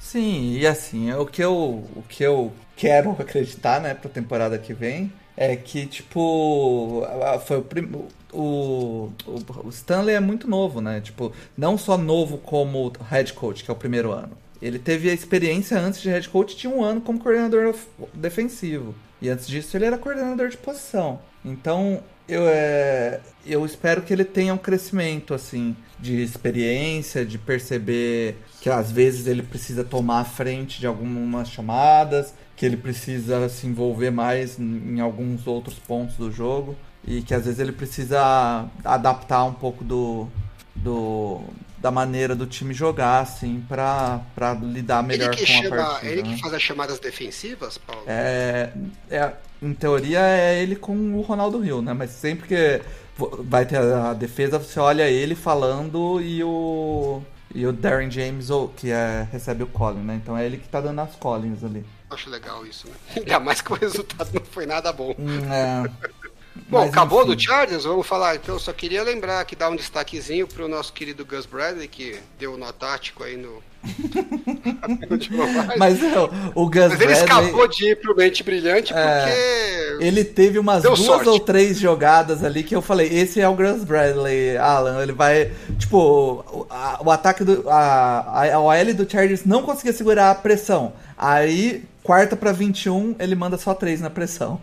[0.00, 4.74] Sim, e assim, o que eu, o que eu quero acreditar, né, pra temporada que
[4.74, 7.90] vem, é que, tipo, a- foi o, prim...
[8.32, 13.64] o, o, o Stanley é muito novo, né, tipo, não só novo como head coach,
[13.64, 14.36] que é o primeiro ano.
[14.60, 17.74] Ele teve a experiência antes de head coach, tinha um ano como coordenador
[18.14, 18.94] defensivo.
[19.20, 21.18] E antes disso ele era coordenador de posição.
[21.44, 28.36] Então, eu, é, eu espero que ele tenha um crescimento, assim, de experiência, de perceber
[28.60, 33.66] que às vezes ele precisa tomar a frente de algumas chamadas, que ele precisa se
[33.66, 39.44] envolver mais em alguns outros pontos do jogo e que às vezes ele precisa adaptar
[39.44, 40.28] um pouco do,
[40.74, 41.42] do
[41.84, 46.10] da maneira do time jogar, assim, pra, pra lidar melhor com a chama, partida.
[46.10, 46.34] ele né?
[46.34, 48.04] que faz as chamadas defensivas, Paulo.
[48.06, 48.72] É,
[49.10, 51.92] é, em teoria é ele com o Ronaldo Hill, né?
[51.92, 52.80] Mas sempre que
[53.40, 57.20] vai ter a defesa, você olha ele falando e o
[57.54, 60.14] e o Darren James ou que é, recebe o Colin, né?
[60.14, 61.84] Então é ele que tá dando as Collins ali.
[62.10, 62.94] Acho legal isso, né?
[63.18, 65.14] Ainda mais que o resultado não foi nada bom.
[65.18, 65.82] Hum, é.
[66.68, 67.34] Bom, Mas, acabou enfim.
[67.34, 67.84] do Chargers?
[67.84, 68.36] Vamos falar.
[68.36, 72.56] Então, só queria lembrar que dá um destaquezinho pro nosso querido Gus Bradley, que deu
[72.56, 73.62] nó tático aí no.
[75.78, 76.12] Mas é,
[76.54, 79.18] o Gus Mas ele Bradley, escapou de ir pro mente brilhante É.
[79.20, 80.04] porque.
[80.04, 81.28] Ele teve umas Deu duas sorte.
[81.28, 85.02] ou três jogadas ali que eu falei, esse é o Gus Bradley, Alan.
[85.02, 85.52] Ele vai.
[85.78, 85.98] Tipo,
[86.50, 87.68] o, a- o ataque do.
[87.68, 90.92] A, a OL do Chargers não conseguia segurar a pressão.
[91.16, 94.60] Aí, quarta pra 21, ele manda só três na pressão.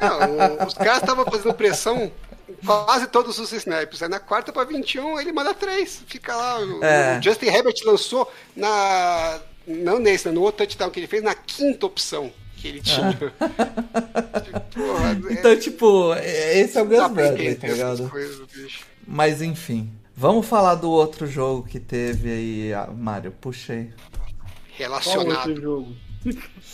[0.00, 2.10] Não, os caras estavam fazendo pressão
[2.48, 4.02] em quase todos os snaps.
[4.02, 6.02] Aí na quarta pra 21 ele manda três.
[6.06, 6.58] Fica lá.
[6.60, 7.18] O, É.
[7.18, 9.38] o Justin Herbert lançou na.
[9.66, 13.12] Não nesse, né, no outro touchdown que ele fez, na quinta opção que ele tinha.
[14.72, 18.08] Porra, então, tipo, é- esse é o Gus Bradley, tá essas ligado?
[18.08, 18.84] coisas, bicho.
[19.06, 19.90] Mas enfim.
[20.18, 23.32] Vamos falar do outro jogo que teve aí, ah, Mário.
[23.32, 23.90] Puxei.
[24.16, 24.30] Qual
[24.78, 25.48] Relacionado.
[25.48, 25.92] outro jogo?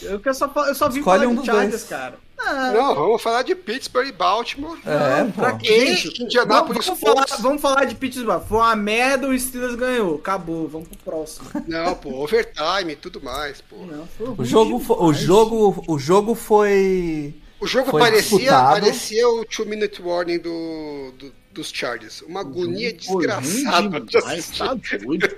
[0.03, 1.85] Eu, quero só, eu só vim Escolhe falar um de dos Chargers, dois.
[1.85, 2.15] cara.
[2.45, 4.77] Ah, Não, vamos falar de Pittsburgh e Baltimore.
[4.85, 5.59] É, pra pô.
[5.59, 5.97] quê?
[6.19, 8.43] Indianapolis vamos, vamos, falar, vamos falar de Pittsburgh.
[8.49, 10.17] Foi uma merda, o Steelers ganhou.
[10.17, 11.49] Acabou, vamos pro próximo.
[11.69, 13.77] Não, pô, overtime e tudo mais, pô.
[13.87, 17.35] Não, O jogo, o jogo, o jogo foi.
[17.61, 18.73] O jogo Foi parecia, disputado.
[18.81, 22.23] parecia o two minute warning do, do- dos Chargers.
[22.23, 25.29] Uma agonia desgraçada de demais, tá doido.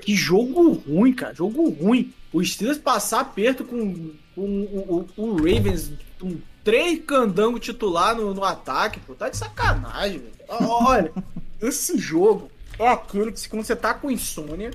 [0.00, 1.34] Que jogo ruim, cara.
[1.34, 2.12] Jogo ruim.
[2.32, 8.34] O Steelers passar aperto com, com o, o- o Ravens, com três candango titular no,
[8.34, 9.14] no ataque, pô.
[9.14, 10.32] Tá de sacanagem, velho.
[10.48, 11.12] Olha,
[11.62, 14.70] esse jogo é aquele que se- quando você tá com insônia,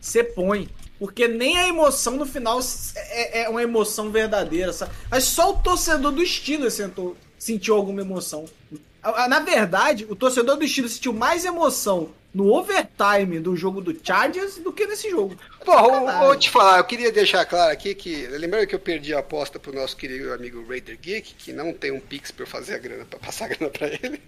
[0.00, 0.68] você põe.
[0.98, 2.60] Porque nem a emoção no final
[2.94, 4.72] é, é uma emoção verdadeira.
[4.72, 4.92] sabe?
[5.10, 8.44] Mas só o torcedor do Steelers sentou, sentiu alguma emoção.
[9.02, 13.94] Ah, Na verdade, o torcedor do Steelers sentiu mais emoção no overtime do jogo do
[14.02, 15.36] Chargers do que nesse jogo.
[15.64, 18.26] Porra, vou te falar, eu queria deixar claro aqui que.
[18.28, 21.90] Lembrando que eu perdi a aposta pro nosso querido amigo Raider Geek, que não tem
[21.92, 24.20] um Pix pra eu fazer a grana, pra passar a grana pra ele.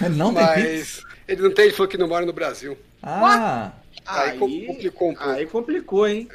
[0.00, 0.56] Ele não tem pix?
[0.56, 2.78] Mas ele não tem, ele falou que não mora no Brasil.
[3.02, 3.72] Ah,
[4.06, 5.30] Aí com- complicou um pouco.
[5.30, 6.28] Aí complicou, hein?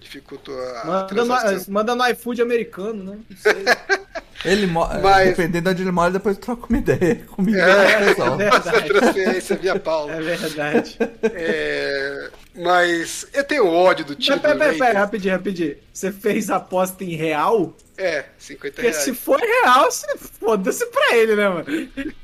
[0.00, 3.18] Dificultou a Manda no, manda no iFood americano, né?
[3.30, 3.64] Não sei.
[4.44, 7.58] Ele mo- Mas- dependendo de onde ele mora, depois troca uma ideia comigo.
[7.58, 8.40] É, pessoal.
[8.40, 10.10] Essa transferência via Paulo.
[10.12, 10.98] É verdade.
[11.22, 15.00] É, mas eu tenho ódio do time Mas pera, do pera, pera, Raiders.
[15.04, 15.76] rapidinho, rapidinho.
[15.92, 17.74] Você fez aposta em real?
[17.96, 19.04] É, 50 Porque reais.
[19.04, 19.88] se for real,
[20.40, 21.64] foda-se pra ele, né, mano?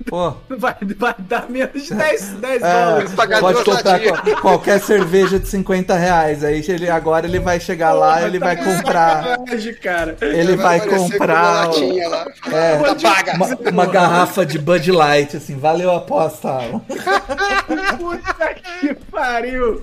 [0.06, 3.12] Pô, Vai, vai dar menos de 10, 10 é, dólares.
[3.12, 6.42] pagar pode comprar qual- qualquer cerveja de 50 reais.
[6.42, 9.36] Aí ele, agora ele vai chegar lá, ele vai comprar.
[9.80, 10.16] Cara.
[10.20, 12.26] Ele vai uma comprar o- latinha lá.
[12.52, 13.34] é, Tá paga.
[13.34, 16.80] uma, uma garrafa de Bud Light, assim, valeu a aposta, Alan.
[17.98, 19.80] Puta que pariu!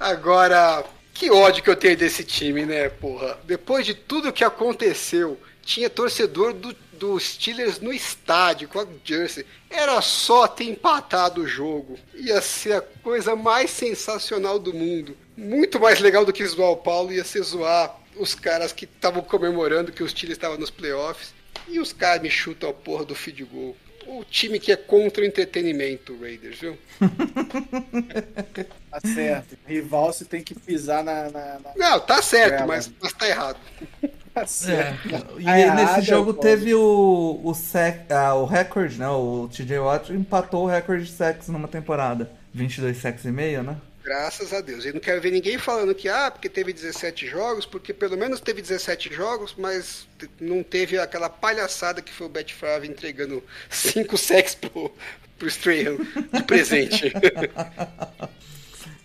[0.00, 3.38] Agora, que ódio que eu tenho desse time, né, porra?
[3.44, 9.44] Depois de tudo que aconteceu, tinha torcedor do, do Steelers no estádio com a Jersey.
[9.70, 11.98] Era só ter empatado o jogo.
[12.14, 15.16] Ia ser a coisa mais sensacional do mundo.
[15.36, 19.22] Muito mais legal do que zoar o Paulo, ia ser zoar os caras que estavam
[19.22, 21.34] comemorando que o Steelers estava nos playoffs.
[21.68, 23.76] E os caras me chutam a porra do feed goal.
[24.06, 26.78] O time que é contra o entretenimento, Raiders, viu?
[28.92, 29.56] Tá certo.
[29.66, 31.30] Rival você tem que pisar na.
[31.30, 31.70] na, na...
[31.74, 33.58] Não, tá certo, É, mas, mas tá errado.
[34.34, 35.08] Tá certo.
[35.38, 36.40] E Tá errado, nesse jogo pô.
[36.40, 39.06] teve o, o, sec, ah, o recorde, né?
[39.08, 42.30] O TJ Watt empatou o recorde de sacks numa temporada.
[42.54, 43.76] 22 sacks e meio, né?
[44.02, 44.84] Graças a Deus.
[44.84, 48.40] Eu não quero ver ninguém falando que, ah, porque teve 17 jogos, porque pelo menos
[48.40, 50.08] teve 17 jogos, mas
[50.40, 54.92] não teve aquela palhaçada que foi o Bet Favre entregando 5 sacks pro,
[55.38, 55.96] pro Strahan
[56.32, 57.12] de presente.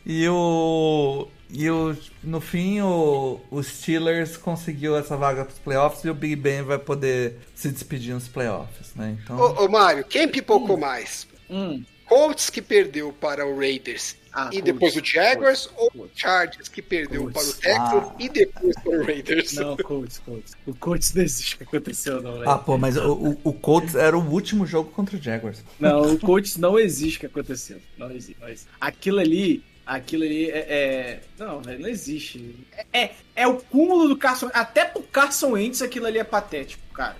[0.09, 1.27] E o.
[1.49, 6.13] E o, no fim, o, o Steelers conseguiu essa vaga para os playoffs e o
[6.13, 9.17] Big Ben vai poder se despedir nos playoffs, né?
[9.21, 9.37] Então.
[9.37, 11.27] ô, ô, Mário, quem pipocou mais?
[11.49, 11.83] Hum.
[12.05, 16.11] Colts que perdeu para o Raiders Ah, e Colts, depois o Jaguars, Colts, ou Colts.
[16.19, 17.33] Chargers que perdeu Colts.
[17.33, 18.15] para o Texans Ah.
[18.19, 19.53] e depois para o Raiders?
[19.53, 20.53] Não, Colts, Colts.
[20.65, 22.49] O Colts não existe o que aconteceu, não, velho.
[22.49, 25.63] Ah, pô, mas o, o, o Colts era o último jogo contra o Jaguars.
[25.79, 27.79] Não, o Colts não existe o que aconteceu.
[27.97, 28.37] Não existe.
[28.39, 28.67] Não existe.
[28.79, 29.63] Aquilo ali.
[29.85, 30.57] Aquilo ali é.
[30.69, 32.55] é- Não, velho, não existe.
[32.91, 34.49] É, é, é o cúmulo do Carson.
[34.53, 37.15] Até pro Carson Wentz aquilo ali é patético, cara.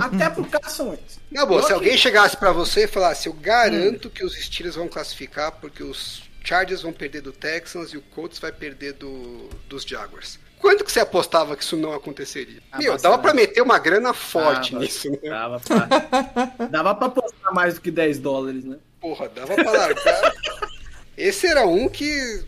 [0.00, 1.18] Até pro Carson Wentz.
[1.30, 4.86] Na boa, se alguém chegasse pra você e falasse, eu garanto que os Steelers vão
[4.86, 9.82] classificar porque os Chargers vão perder do Texans e o Colts vai perder do, dos
[9.82, 10.38] Jaguars.
[10.58, 12.62] Quanto que você apostava que isso não aconteceria?
[12.70, 15.18] Ah, Meu, dava pra meter uma grana forte Ah, nisso, né?
[15.22, 16.66] Dava pra.
[16.70, 18.78] Dava pra postar mais do que 10 dólares, né?
[19.00, 20.32] Porra, dava pra largar.
[21.16, 22.44] Esse era um que,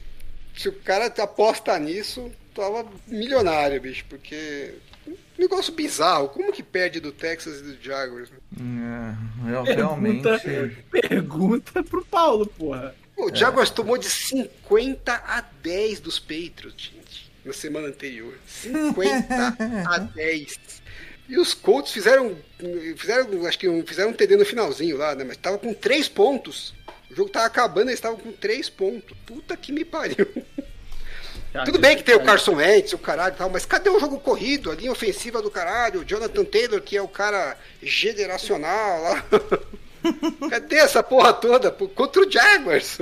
[0.57, 4.75] se o cara aposta nisso, tava milionário, bicho, porque...
[5.07, 8.31] um Negócio bizarro, como que perde do Texas e do Jaguars?
[8.59, 10.23] É, eu realmente.
[10.23, 12.95] Pergunta, pergunta pro Paulo, porra.
[13.17, 18.35] O Jaguars tomou de 50 a 10 dos Patriots, gente, na semana anterior.
[18.47, 19.57] 50
[19.89, 20.59] a 10.
[21.29, 22.37] E os Colts fizeram,
[22.97, 25.25] fizeram, acho que um- fizeram um TD no finalzinho lá, né?
[25.25, 26.73] Mas tava com 3 pontos.
[27.11, 29.17] O jogo tava acabando, eles estavam com 3 pontos.
[29.27, 30.29] Puta que me pariu.
[31.65, 34.21] Tudo bem que tem o Carson Wentz, o caralho e tal, mas cadê o jogo
[34.21, 34.71] corrido?
[34.71, 39.25] A linha ofensiva do caralho, o Jonathan Taylor, que é o cara generacional lá.
[40.51, 41.71] Cadê essa porra toda?
[41.71, 42.99] Contra o Jaguars.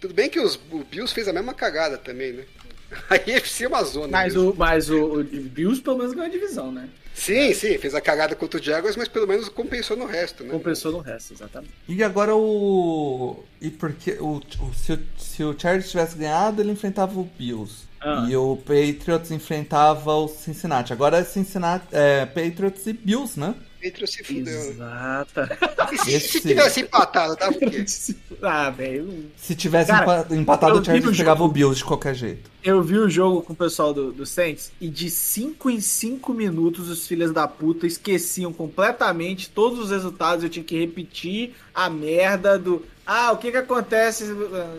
[0.00, 2.44] Tudo bem que os, o Bills fez a mesma cagada também, né?
[3.10, 4.08] A UFC é uma zona.
[4.08, 4.50] Mas, mesmo.
[4.50, 6.88] o, mas o, o Bills pelo menos ganhou a divisão, né?
[7.14, 10.50] Sim, sim, fez a cagada contra o Jaguars, mas pelo menos compensou no resto, né?
[10.50, 11.72] Compensou no resto, exatamente.
[11.88, 13.42] E agora o.
[13.60, 17.86] E porque o, o- se, o, se o Chargers tivesse ganhado, ele enfrentava o Bills.
[18.02, 18.26] Ah.
[18.28, 20.92] E o Patriots enfrentava o Cincinnati.
[20.92, 23.54] Agora é Cincinnati, é, Patriots e Bills, né?
[23.90, 24.44] Patriots se fudeu.
[24.44, 24.68] né?
[24.70, 25.58] Exata.
[26.04, 27.84] Se, Esse- se tivesse empatado, tava o quê?
[28.42, 29.30] ah, velho.
[29.36, 31.50] Se tivesse Cara, empa- empatado, eu o Chargers vi o pegava jogo.
[31.50, 32.50] o Bills de qualquer jeito.
[32.64, 36.34] Eu vi o jogo com o pessoal do, do Saints e de 5 em 5
[36.34, 40.42] minutos os filhos da puta esqueciam completamente todos os resultados.
[40.42, 42.84] Eu tinha que repetir a merda do.
[43.06, 44.24] Ah, o que que acontece?
[44.52, 44.76] Ah,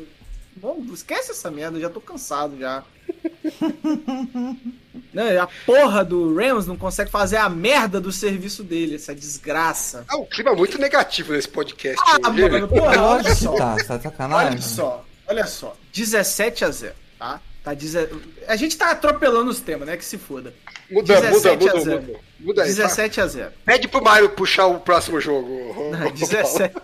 [0.57, 2.83] Bom, esquece essa merda, eu já tô cansado já.
[5.13, 10.05] Não, a porra do Rams não consegue fazer a merda do serviço dele, essa desgraça.
[10.07, 12.49] Ah, o clima é muito negativo nesse podcast Ah, hoje.
[12.49, 13.55] mano, porra, olha só.
[13.55, 14.51] tá, tá sacanagem.
[14.51, 15.75] Olha só, olha só.
[15.93, 17.41] 17 a 0, tá?
[17.63, 18.07] tá deze...
[18.47, 19.97] A gente tá atropelando os temas, né?
[19.97, 20.53] Que se foda.
[20.89, 22.01] Muda, muda, 17 a muda, 0.
[22.01, 22.19] muda.
[22.39, 22.67] Muda aí.
[22.69, 23.49] 17 a 0.
[23.49, 23.55] Tá?
[23.65, 25.91] Pede pro Mário puxar o próximo jogo.
[25.91, 26.75] Não, 17,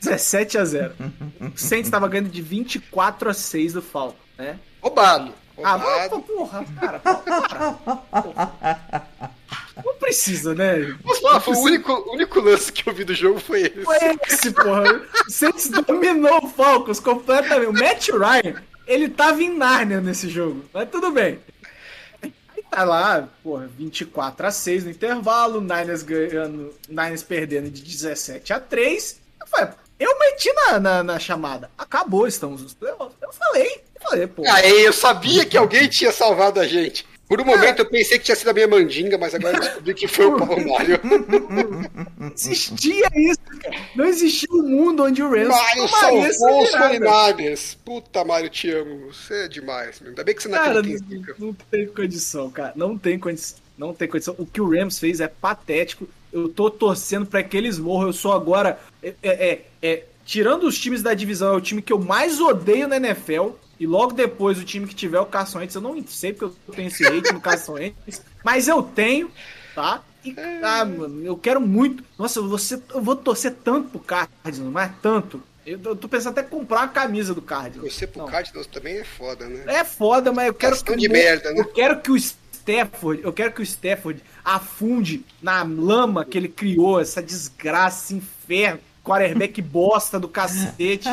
[0.00, 0.94] 17 a 0.
[1.54, 4.58] O Saints tava ganhando de 24 a 6 do Falcon, né?
[4.80, 5.32] Roubado.
[5.62, 7.22] Ah, mas, porra, cara, para.
[8.22, 9.08] Porra.
[9.84, 10.96] Não precisa, né?
[11.20, 13.82] Falar, foi o único, o único lance que eu vi do jogo foi esse.
[13.82, 15.02] Foi esse, porra.
[15.28, 17.68] Saints dominou o Falcons completamente.
[17.68, 20.64] O Matt Ryan, ele tava em Nárnia nesse jogo.
[20.72, 21.38] Mas tudo bem.
[22.22, 22.32] Aí
[22.70, 28.60] tá lá, porra, 24 a 6 no intervalo, Niners ganhando, Niners perdendo de 17 a
[28.60, 29.20] 3.
[29.40, 31.70] Eu falei, eu meti na, na, na chamada.
[31.76, 33.16] Acabou, estamos nos playoffs.
[33.22, 34.42] Eu falei, eu falei, pô.
[34.48, 37.06] Aí eu sabia que alguém tinha salvado a gente.
[37.26, 39.94] Por um momento eu pensei que tinha sido a minha mandinga, mas agora eu descobri
[39.94, 41.00] que foi o Paulo Mário.
[42.18, 43.76] Não existia isso, cara.
[43.96, 46.70] Não existia um mundo onde o Rams Mário salvou os.
[46.70, 47.76] 49ers.
[47.82, 49.06] Puta, Mário, te amo.
[49.06, 50.10] Você é demais, meu.
[50.10, 52.72] Ainda bem que você não Cara, acredita em não, não tem condição, cara.
[52.76, 53.58] Não tem condição.
[53.76, 54.34] Não tem condição.
[54.38, 56.06] O que o Rams fez é patético.
[56.34, 58.08] Eu tô torcendo pra que eles morram.
[58.08, 58.78] Eu sou agora.
[59.02, 62.40] É, é, é, é tirando os times da divisão, é o time que eu mais
[62.40, 63.50] odeio na NFL.
[63.78, 66.74] E logo depois o time que tiver o Carson Wentz, eu não sei porque eu
[66.74, 69.30] tenho esse hate no Carson Wentz, mas eu tenho,
[69.74, 70.00] tá?
[70.24, 72.02] E, ah, mano, eu quero muito.
[72.18, 75.42] Nossa, eu vou, ser- eu vou torcer tanto pro Cardinals, mas tanto.
[75.66, 77.92] Eu, eu tô pensando até em comprar uma camisa do Cardinals.
[77.92, 78.28] Você pro Não.
[78.28, 79.64] Cardinals também é foda, né?
[79.66, 81.60] É foda, mas eu quero Questão que de o- merda, né?
[81.60, 82.16] Eu quero que o
[82.64, 88.14] Stafford, eu quero que o Stafford afunde na lama que ele criou, essa desgraça, esse
[88.14, 88.80] inferno.
[89.04, 91.08] Quarterback bosta do cacete.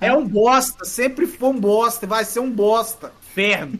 [0.00, 3.12] É um bosta, sempre foi um bosta, vai ser um bosta.
[3.30, 3.78] Inferno.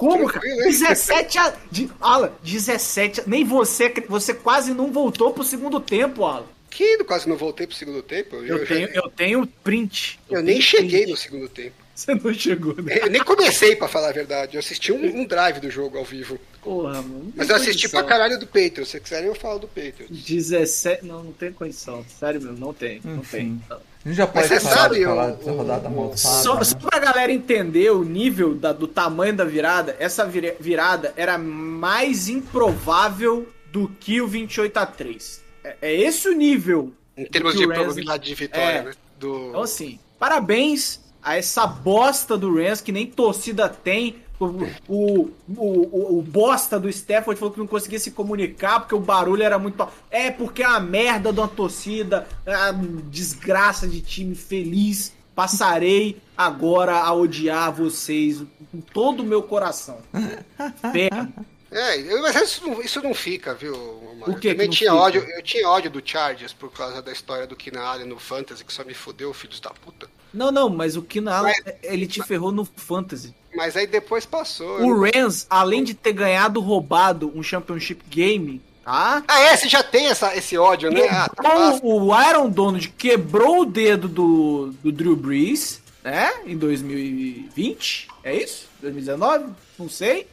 [0.00, 0.40] Como, cara?
[0.40, 0.70] Tranquilo, hein?
[0.70, 1.54] 17 a.
[1.70, 3.92] De, Alan, 17 a, Nem você.
[4.08, 6.46] Você quase não voltou pro segundo tempo, Alan.
[6.70, 8.36] Que quase não voltei pro segundo tempo.
[8.36, 10.18] Eu tenho, eu tenho print.
[10.30, 11.10] eu nem tenho cheguei print.
[11.10, 11.74] no segundo tempo.
[12.00, 12.98] Você não chegou, né?
[13.02, 14.56] Eu nem comecei, pra falar a verdade.
[14.56, 16.38] Eu assisti um, um drive do jogo ao vivo.
[16.62, 17.32] Porra, mano.
[17.36, 18.00] Mas eu assisti condição.
[18.00, 18.88] pra caralho do Patriots.
[18.88, 20.08] Se quiserem, eu falo do Patriots.
[20.10, 21.04] 17.
[21.04, 22.02] Não, não tem condição.
[22.18, 23.00] Sério mesmo, não tem.
[23.04, 23.60] Não Enfim.
[23.68, 23.78] tem.
[24.02, 26.64] A gente já pode Mas você sabe, falar o- dessa rodada o- amaldiçoada, Só, né?
[26.64, 31.36] só pra galera entender o nível da- do tamanho da virada, essa vira- virada era
[31.36, 36.92] mais improvável do que o 28 a 3 É, é esse o nível.
[37.16, 38.82] Em termos de probabilidade de vitória, É.
[38.84, 38.92] né?
[39.18, 39.48] Do...
[39.50, 44.16] Então, assim, parabéns a essa bosta do Rams, que nem torcida tem.
[44.38, 44.46] O,
[44.88, 49.42] o, o, o- bosta do Stafford falou que não conseguia se comunicar porque o barulho
[49.42, 49.86] era muito.
[50.10, 55.12] É porque é uma merda de uma torcida, é uma desgraça de time feliz.
[55.34, 59.98] Passarei agora a odiar vocês com todo o meu coração.
[60.92, 61.32] Ferro.
[61.70, 63.74] É, mas isso não, isso não fica, viu,
[64.18, 64.34] Mário?
[64.34, 64.94] O que eu também que tinha fica?
[64.94, 68.64] ódio, eu tinha ódio do Chargers por causa da história do Keenan Allen no Fantasy,
[68.64, 70.08] que só me fudeu, filhos da puta.
[70.32, 73.34] Não, não, mas o Keenan Allen, Mas- ele te ferrou no Fantasy.
[73.54, 74.78] Mas aí depois passou.
[74.80, 79.24] O eu- Rams, além de ter ganhado roubado um Championship Game, tá?
[79.26, 81.08] Ah, é, você já tem essa, esse ódio, né?
[81.10, 86.32] Ah, tá o Aaron Donald quebrou o dedo do, do Drew Brees, né?
[86.46, 88.66] Em 2020, é isso?
[88.80, 89.46] 2019?
[89.78, 90.26] Não sei.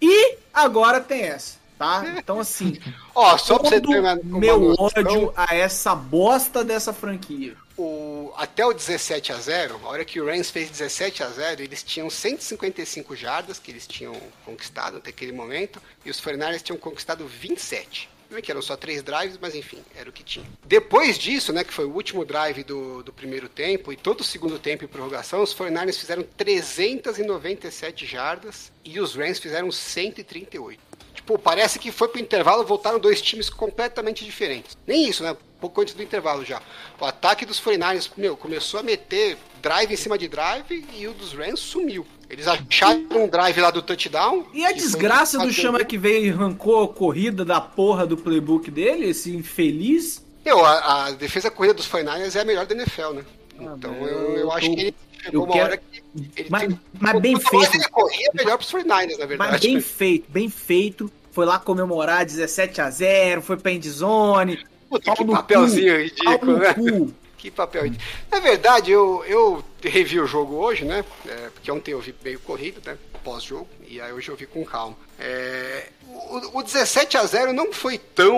[0.00, 2.14] E agora tem essa, tá?
[2.18, 2.78] Então, assim,
[3.14, 7.56] Ó, só pra você ter uma, uma meu noção, ódio a essa bosta dessa franquia.
[7.74, 11.62] o, até o 17 a 0 a hora que o Rams fez 17 a 0
[11.62, 14.14] eles tinham 155 jardas que eles tinham
[14.44, 18.10] conquistado até aquele momento, e os 49ers tinham conquistado 27.
[18.30, 20.46] Não é que eram só três drives, mas enfim, era o que tinha.
[20.64, 24.24] Depois disso, né, que foi o último drive do, do primeiro tempo, e todo o
[24.24, 30.89] segundo tempo em prorrogação, os 49ers fizeram 397 jardas e os Rams fizeram 138.
[31.20, 34.76] Tipo, parece que foi pro intervalo, voltaram dois times completamente diferentes.
[34.86, 35.36] Nem isso, né?
[35.60, 36.60] Pouco antes do intervalo já.
[36.98, 41.12] O ataque dos 49ers, meu, começou a meter drive em cima de drive e o
[41.12, 42.06] dos Rams sumiu.
[42.30, 44.46] Eles acharam um drive lá do touchdown.
[44.54, 48.70] E a desgraça do Chama que veio e arrancou a corrida da porra do playbook
[48.70, 50.24] dele, esse infeliz.
[50.44, 53.24] Meu, a, a defesa corrida dos 49ers é a melhor da NFL, né?
[53.58, 55.76] Ah, Então mas eu, eu eu acho tô- que ele chegou eu uma quero- hora
[55.76, 56.02] que.
[56.36, 57.74] Ele Mas- tem- mas bem feito.
[57.76, 59.50] ele corria, melhor pros 49ers, na verdade.
[59.52, 61.10] Mas bem feito, bem feito.
[61.32, 64.64] Foi lá comemorar 17 a 0 foi pra endzone.
[64.88, 66.74] Puta, Pau que papelzinho cu, ridículo, no né?
[66.74, 67.14] cu.
[67.40, 67.90] Que papel.
[68.30, 71.02] Na verdade, eu, eu revi o jogo hoje, né?
[71.26, 72.98] É, porque ontem eu vi meio corrido, né?
[73.24, 73.66] Pós-jogo.
[73.88, 74.94] E aí hoje eu vi com calma.
[75.18, 78.34] É, o, o 17 a 0 não foi tão.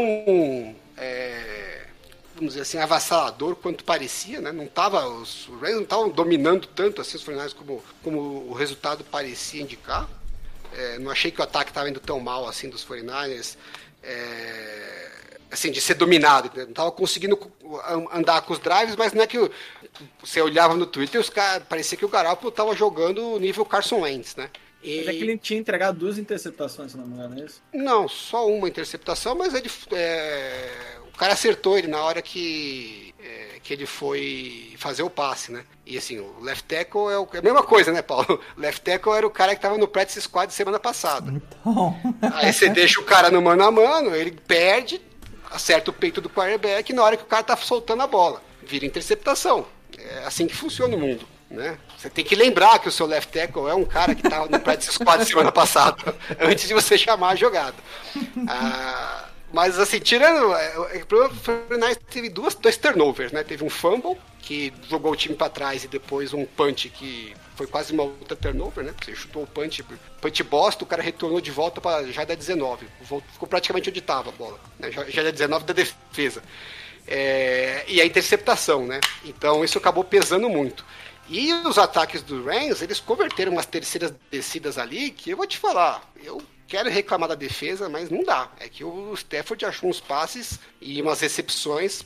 [0.97, 1.62] é,
[2.43, 4.51] vamos dizer assim, avassalador quanto parecia, né?
[4.51, 9.05] Não tava, os Rams não estavam dominando tanto assim os finais como, como o resultado
[9.05, 10.09] parecia indicar.
[10.76, 13.57] É, não achei que o ataque estava indo tão mal assim dos 49ers.
[14.03, 15.11] É,
[15.53, 16.49] assim, de ser dominado.
[16.49, 16.66] entendeu?
[16.66, 17.38] Não tava conseguindo
[17.86, 19.51] an- andar com os drives, mas não é que o-
[20.20, 21.64] você olhava no Twitter e os caras.
[21.68, 24.51] Parecia que o Garoppolo tava jogando nível Carson Wentz, né?
[24.82, 27.62] E- Mas é que ele tinha entregado duas interceptações, se não me engano, é isso?
[27.72, 29.70] Não, só uma interceptação, mas ele.
[29.93, 33.15] é, o cara acertou ele na hora que.
[33.23, 35.65] é, que ele foi fazer o passe, né?
[35.87, 38.41] E assim, o left tackle é, o- é a mesma coisa, né, Paulo?
[38.57, 41.31] O left tackle era o cara que tava no practice squad semana passada.
[41.31, 41.97] Então,
[42.35, 45.01] Aí você deixa o cara no mano a mano, ele perde,
[45.51, 48.85] acerta o peito do quarterback na hora que o cara tá soltando a bola, vira
[48.87, 49.67] interceptação.
[49.97, 51.27] É assim que funciona o mundo.
[51.51, 51.77] Né?
[51.99, 54.59] Você tem que lembrar que o seu left tackle é um cara que estava no
[54.59, 57.77] practice squad semana passada, antes de você chamar a jogada.
[58.49, 60.55] Ah, mas assim, tirando.
[60.55, 63.42] é, O o Niners teve duas, dois turnovers, né?
[63.44, 67.66] Teve um fumble, que jogou o time para trás, e depois um punch que foi
[67.66, 68.94] quase uma outra turnover, né?
[69.05, 69.84] Você chutou o punch,
[70.20, 72.86] punch bosta, o cara retornou de volta para já da 19.
[73.03, 74.59] Vol- Ficou praticamente onde estava a bola.
[74.78, 74.90] Né?
[74.90, 76.42] Já, já da 19 da defesa.
[77.07, 79.00] É, e a interceptação, né?
[79.24, 80.84] Então isso acabou pesando muito.
[81.28, 85.57] E os ataques do Rams, eles converteram umas terceiras descidas ali, que eu vou te
[85.59, 86.40] falar, eu
[86.73, 88.51] quero reclamar da defesa, mas não dá.
[88.59, 92.03] É que o Stafford achou uns passes e umas recepções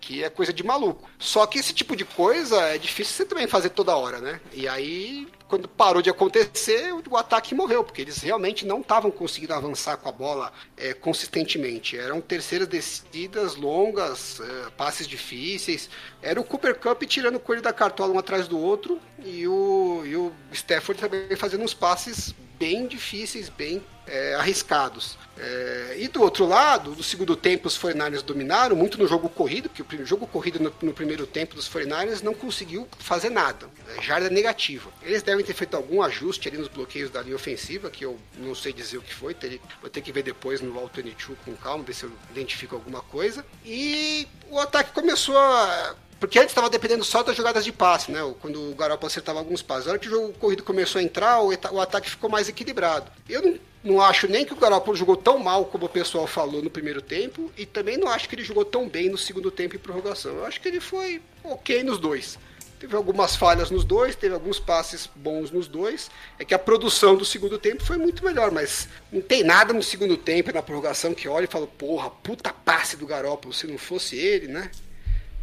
[0.00, 1.10] que é coisa de maluco.
[1.18, 4.40] Só que esse tipo de coisa é difícil você também fazer toda hora, né?
[4.52, 9.52] E aí, quando parou de acontecer, o ataque morreu, porque eles realmente não estavam conseguindo
[9.52, 11.98] avançar com a bola é, consistentemente.
[11.98, 15.90] Eram terceiras descidas longas, é, passes difíceis.
[16.22, 20.02] Era o Cooper Cup tirando o coelho da cartola um atrás do outro e o,
[20.06, 25.16] e o Stafford também fazendo uns passes bem difíceis, bem é, arriscados.
[25.36, 29.68] É, e do outro lado, no segundo tempo, os 49ers dominaram, muito no jogo corrido,
[29.68, 33.68] porque o jogo corrido no, no primeiro tempo dos 49ers não conseguiu fazer nada.
[33.88, 34.90] É, jarda negativa.
[35.02, 38.54] Eles devem ter feito algum ajuste ali nos bloqueios da linha ofensiva, que eu não
[38.54, 41.54] sei dizer o que foi, teria, vou ter que ver depois no All 22 com
[41.56, 43.44] calma, ver se eu identifico alguma coisa.
[43.64, 48.20] E o ataque começou a porque antes estava dependendo só das jogadas de passe, né?
[48.40, 49.84] Quando o Garoppolo acertava alguns passes.
[49.84, 53.12] Na hora que o jogo corrido começou a entrar, o, o ataque ficou mais equilibrado.
[53.28, 56.62] Eu não, não acho nem que o Garoppolo jogou tão mal como o pessoal falou
[56.62, 59.76] no primeiro tempo, e também não acho que ele jogou tão bem no segundo tempo
[59.76, 60.36] em prorrogação.
[60.36, 62.38] Eu acho que ele foi ok nos dois.
[62.80, 66.10] Teve algumas falhas nos dois, teve alguns passes bons nos dois.
[66.38, 69.82] É que a produção do segundo tempo foi muito melhor, mas não tem nada no
[69.82, 73.76] segundo tempo na prorrogação que olha e fala, porra, puta passe do Garoppolo, se não
[73.76, 74.70] fosse ele, né?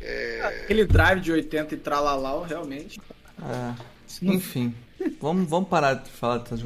[0.02, 0.64] É...
[0.64, 3.00] Aquele drive de 80 e tralalau, realmente.
[3.40, 3.74] É,
[4.24, 4.76] enfim,
[5.20, 6.58] vamos, vamos parar de falar dessa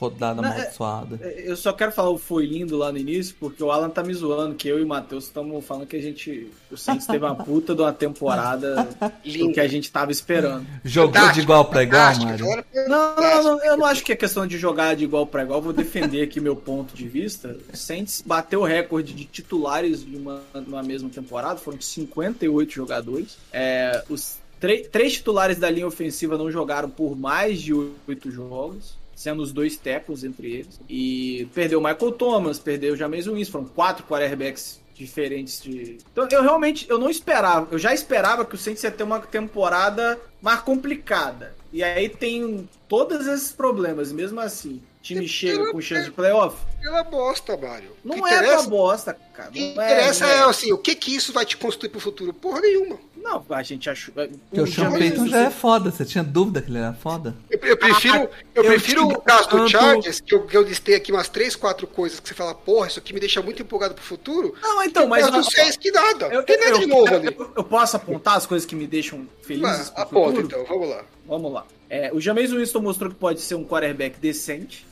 [0.00, 1.20] rodada Não, amaldiçoada.
[1.22, 4.02] É, eu só quero falar o foi lindo lá no início, porque o Alan tá
[4.02, 6.50] me zoando, que eu e o Matheus estamos falando que a gente.
[6.70, 8.88] O Saints teve uma puta de uma temporada
[9.22, 10.66] do que a gente tava esperando.
[10.82, 12.64] Jogou de igual pra igual, Mário?
[12.88, 15.60] Não, não, não, eu não acho que é questão de jogar de igual pra igual.
[15.60, 17.56] Vou defender aqui meu ponto de vista.
[17.72, 23.36] O Saints bateu o recorde de titulares de uma, uma mesma temporada, foram 58 jogadores.
[23.52, 29.42] É, os três titulares da linha ofensiva não jogaram por mais de oito jogos sendo
[29.42, 30.80] os dois tackles entre eles.
[30.88, 35.98] E perdeu o Michael Thomas, perdeu o James Winston, foram quatro quarterbacks diferentes de.
[36.10, 39.20] Então eu realmente eu não esperava, eu já esperava que o Saints ia ter uma
[39.20, 41.54] temporada mais complicada.
[41.70, 44.80] E aí tem todos esses problemas, mesmo assim.
[45.02, 46.56] Time chega com chance de playoff.
[46.80, 47.96] Pela bosta, Mário.
[48.04, 49.48] Não é pra bosta, cara.
[49.48, 52.34] O que interessa é, é, assim, o que que isso vai te construir pro futuro?
[52.34, 52.98] Porra nenhuma.
[53.16, 54.14] Não, a gente achou.
[54.14, 57.34] Porque o Sean Payton já é foda, você tinha dúvida que ele era foda?
[57.50, 60.62] Eu, eu prefiro, ah, eu, eu prefiro o caso do Chargers, que eu, que eu
[60.62, 63.62] listei aqui umas 3, 4 coisas que você fala, porra, isso aqui me deixa muito
[63.62, 64.54] empolgado pro futuro.
[64.62, 65.26] Não, então, mas.
[65.26, 66.26] Eu não sei que nada.
[66.26, 67.36] Eu, tem nada de novo ali.
[67.56, 69.92] Eu, posso apontar as coisas que me deixam felizes?
[69.94, 71.04] Ah, aponta então, vamos lá.
[71.26, 71.66] Vamos lá.
[71.88, 74.86] É, o James Winston mostrou que pode ser um quarterback decente,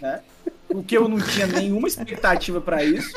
[0.00, 0.20] né?
[0.68, 3.12] O que eu não tinha nenhuma expectativa para isso.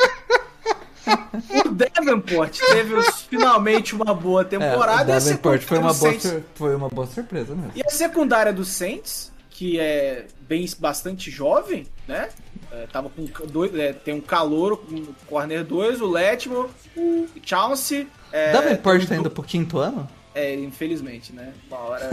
[1.66, 5.14] O Davenport teve finalmente uma boa temporada.
[5.14, 6.14] É, o Davenport foi uma, boa
[6.56, 7.72] foi uma boa surpresa mesmo.
[7.76, 12.30] E a secundária do Saints, que é bem bastante jovem, né?
[12.72, 17.28] É, tava com dois, é, tem um calor com o Corner 2, o Letmo, o
[17.42, 18.08] Chauncey.
[18.32, 20.08] É, Davenport tá indo pro quinto ano?
[20.38, 21.52] É, infelizmente, né?
[21.68, 22.10] Uma hora.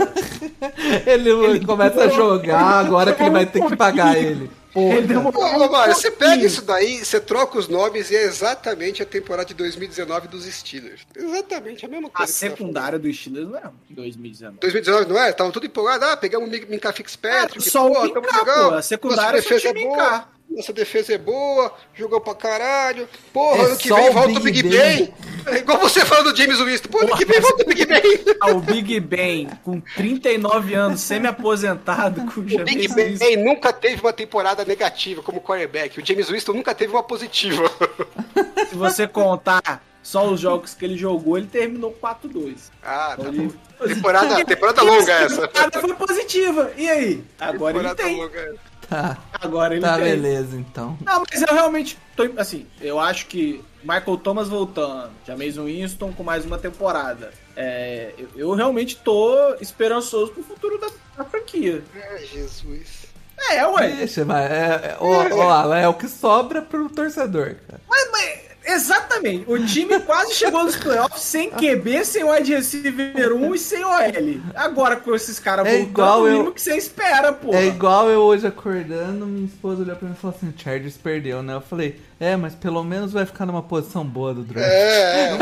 [1.05, 4.49] ele, ele, começa a jogar, agora que ele vai ter que pagar ele.
[4.73, 4.95] Porra.
[4.95, 9.47] Ele demorou você pega isso daí, você troca os nomes e é exatamente a temporada
[9.47, 11.05] de 2019 dos Steelers.
[11.15, 12.29] Exatamente a mesma coisa.
[12.29, 14.57] A secundária dos Steelers não é 2019.
[14.59, 15.29] 2019 não é?
[15.29, 16.07] Estavam tudo empolgados.
[16.07, 17.65] Ah, pegamos o Minka Fitzpatrick.
[17.65, 18.73] Ah, só o Minka, pô.
[18.73, 20.34] A secundária Nossa é boa.
[20.49, 23.09] Nossa defesa é boa, jogou pra caralho.
[23.33, 25.13] Porra, é ano que vem volta o Big, Big Ben.
[25.47, 26.89] É igual você falando do James Winston.
[26.89, 28.01] Porra, ano que vem volta o Big Ben.
[28.39, 32.31] Ah, o Big Ben, com 39 anos, semi-aposentado.
[32.31, 35.99] Com o Big Ben nunca teve uma temporada negativa como quarterback.
[35.99, 37.69] O James Winston nunca teve uma positiva.
[38.69, 42.71] Se você contar só os jogos que ele jogou, ele terminou 4-2.
[42.83, 43.51] Ah, tá ele...
[43.87, 45.47] Temporada, temporada longa essa.
[45.47, 46.71] Temporada foi positiva.
[46.77, 47.23] E aí?
[47.39, 48.21] Agora temporada ele tem.
[48.21, 48.74] Longa essa.
[48.89, 49.17] Tá.
[49.33, 50.03] Agora ele Tá, tem.
[50.03, 50.97] beleza, então.
[51.03, 52.29] Não, mas eu realmente tô.
[52.37, 57.31] Assim, eu acho que Michael Thomas voltando, James Winston com mais uma temporada.
[57.55, 61.83] É, eu, eu, realmente tô esperançoso pro futuro da, da franquia.
[61.95, 63.05] É, Jesus.
[63.51, 63.89] É, ué.
[63.89, 67.81] Deixa, mas é, é, ó, ó, é o que sobra pro torcedor, cara.
[67.87, 69.45] Mas, mas Exatamente.
[69.47, 73.83] O time quase chegou nos playoffs sem QB, sem o wide receiver 1 e sem
[73.83, 74.41] OL.
[74.55, 77.53] Agora com esses caras é voltando, o mínimo que você espera, pô.
[77.53, 80.97] É igual eu hoje acordando, minha esposa olhou pra mim e falou assim, o Chargers
[80.97, 81.53] perdeu, né?
[81.53, 84.67] Eu falei, é, mas pelo menos vai ficar numa posição boa do draft.
[84.67, 85.37] É, é.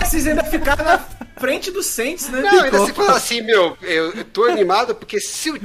[0.04, 0.98] Vocês ainda ficaram na
[1.36, 2.40] frente do Saints, né?
[2.42, 5.60] Não, ainda se fala assim, meu, eu tô animado porque se o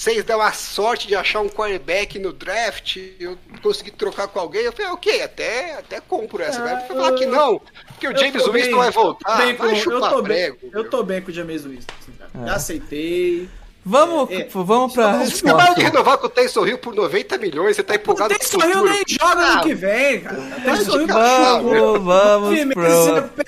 [0.00, 4.62] vocês dão a sorte de achar um quarterback no draft, eu consegui trocar com alguém,
[4.62, 6.62] eu falei, ok, até, até compro essa.
[6.62, 10.22] Vai falar que não, porque o James Winston vai voltar, bem vai com, eu tô
[10.22, 10.56] prego.
[10.62, 12.46] Bem, eu tô bem com o James Winston, assim, é.
[12.46, 13.46] Já aceitei.
[13.84, 14.48] Vamos, É, é.
[14.50, 17.94] vamos pra Você acabaram de renovar com o Tyson Hill por 90 milhões, você tá
[17.94, 20.40] empolgado com o Taysom Hill nem joga Ah, ano que vem, cara.
[20.40, 23.44] O Taysom Hill Vamos, vamos pro...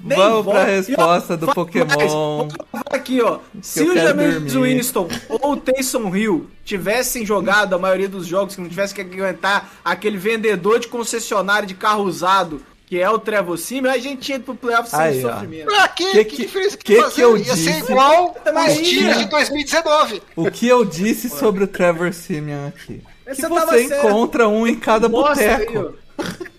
[0.00, 0.60] nem vamos volta.
[0.60, 2.48] pra ó, resposta do Pokémon.
[2.90, 3.38] aqui, ó.
[3.60, 4.54] Se o James.
[4.54, 9.00] Winston ou o Taysom Hill tivessem jogado a maioria dos jogos, que não tivesse que
[9.00, 14.20] aguentar aquele vendedor de concessionário de carro usado, que é o Trevor Simeon, a gente
[14.22, 15.66] tinha ido pro playoff sem Aí, sofrimento.
[15.66, 16.04] Pra quê?
[16.04, 17.14] Que Que, que- diferença que, que fazer?
[17.16, 17.90] que eu Ia ser disse?
[17.92, 19.14] igual times tinha.
[19.16, 20.22] de 2019.
[20.36, 23.02] O que eu disse sobre o Trevor Simeon aqui?
[23.26, 25.96] Que Você encontra um em cada boteco.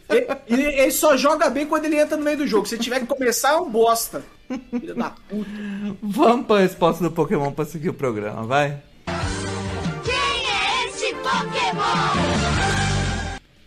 [0.10, 2.66] Ele, ele- ele só joga bem quando ele entra no meio do jogo.
[2.68, 4.24] Se tiver que começar, é um bosta.
[4.72, 5.50] Filho da puta.
[6.02, 8.78] Vamos pra resposta do Pokémon pra seguir o programa, vai.
[10.06, 12.58] Quem é este Pokémon?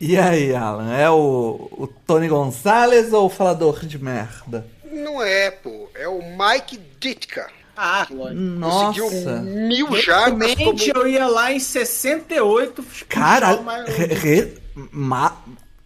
[0.00, 4.66] E aí, Alan, é o, o Tony Gonzalez ou o falador de merda?
[4.90, 5.90] Não é, pô.
[5.94, 7.48] É o Mike Ditka.
[7.76, 8.60] Ah, lógico.
[8.60, 9.42] Conseguiu Nossa.
[9.42, 10.74] mil jardas como...
[10.74, 12.82] Realmente eu ia lá em 68.
[13.08, 14.54] Cara, uma- re- re-
[14.90, 15.36] ma-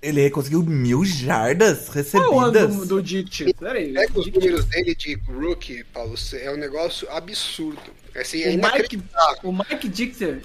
[0.09, 2.76] ele conseguiu mil jardas Qual é o ano recebidas.
[2.76, 3.55] do, do Dict?
[3.55, 3.92] Peraí.
[3.92, 6.14] Pega os Dict- números dele de rookie, Paulo.
[6.34, 7.80] É um negócio absurdo.
[8.14, 9.02] Assim, é O Mike,
[9.42, 10.42] o Mike Dicter.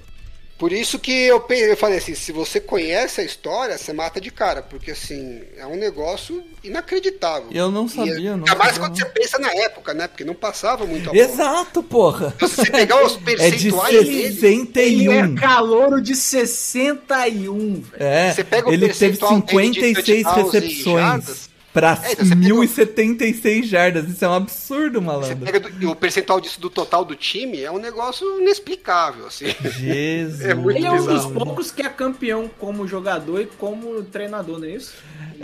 [0.60, 4.30] Por isso que eu, eu falei assim, se você conhece a história, você mata de
[4.30, 7.47] cara, porque assim, é um negócio inacreditável.
[7.49, 8.97] Eu não E sabia, é- não Ainda mais quando não.
[8.97, 10.07] você pensa na época, né?
[10.10, 11.16] Porque não passava muito a.
[11.16, 12.36] Exato, porra.
[12.41, 15.14] Se você pegar os É de percentuais dele, Ele 61.
[15.38, 17.86] é calouro de 61, velho.
[17.97, 21.49] É, Você pega o ele teve percentual dele de 56 touchdowns e recepções.
[21.80, 24.07] Pra É, então você pega o- 1076 jardas.
[24.09, 25.45] Isso é um absurdo, você malandro.
[25.45, 29.45] pega do- o percentual disso do total do time, é um negócio inexplicável, assim.
[29.80, 30.41] Jesus.
[30.49, 34.59] É muito Ele é um dos poucos que é campeão como jogador e como treinador,
[34.59, 34.93] não é isso?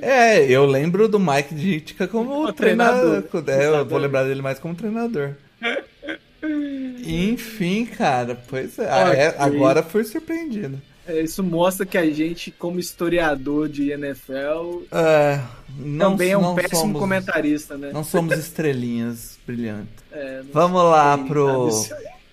[0.02, 3.22] É, eu lembro do Mike Ditka como Como treinador.
[3.24, 3.78] treinador.
[3.78, 5.32] É, eu vou lembrar dele mais como treinador.
[7.08, 8.88] Enfim, cara, pois é.
[8.90, 10.82] Ah, é, agora fui surpreendido.
[11.08, 15.40] É, Isso mostra que a gente, como historiador de NFL, É,
[15.78, 17.92] não, também é um não péssimo somos, comentarista, né?
[17.94, 20.04] Não somos estrelinhas brilhantes.
[20.12, 21.70] É, Vamos lá pro,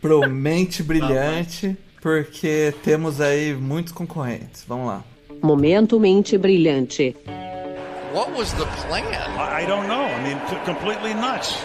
[0.00, 4.64] pro Mente Brilhante, porque temos aí muitos concorrentes.
[4.66, 5.04] Vamos lá.
[5.42, 7.16] Momento mente brilhante.
[8.14, 9.02] What was the plan?
[9.38, 10.04] I don't know.
[10.04, 11.56] I mean, completely nuts.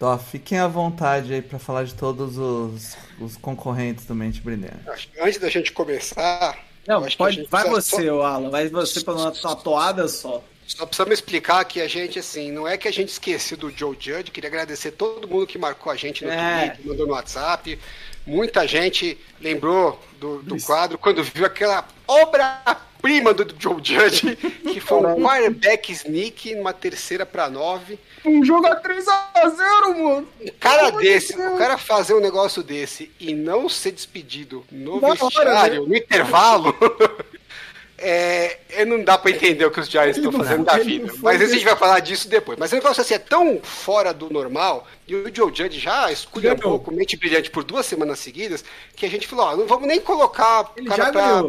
[0.00, 5.10] Então, fiquem à vontade aí pra falar de todos os, os concorrentes do Mente Brilhante.
[5.20, 6.58] Antes da gente começar.
[6.88, 8.48] Não, pode, gente vai você, ô Alan.
[8.48, 10.42] Vai você pra uma uma toada só.
[10.66, 13.94] Só precisamos explicar que a gente, assim, não é que a gente esqueceu do Joe
[14.00, 16.68] Judge, queria agradecer todo mundo que marcou a gente no É.
[16.70, 17.78] Twitter, mandou no WhatsApp.
[18.26, 24.34] Muita gente lembrou do, do quadro quando viu aquela obra-prima do Joe Judge,
[24.72, 27.98] que foi um quarterback sneak numa terceira para nove.
[28.24, 30.28] Um jogo a 3x0, mano.
[30.58, 35.16] Cara desse, o cara fazer um negócio desse e não ser despedido no Na hora,
[35.16, 36.74] vestiário, no intervalo.
[38.02, 41.12] É, é, não dá pra entender o que os Giants estão fazendo da vida.
[41.18, 42.58] Mas a gente vai falar disso depois.
[42.58, 46.54] Mas o negócio assim é tão fora do normal, e o Joe Judge já escolheu
[46.54, 48.64] um pouco mente brilhante por duas semanas seguidas,
[48.96, 51.44] que a gente falou, ó, não vamos nem colocar o cara pra.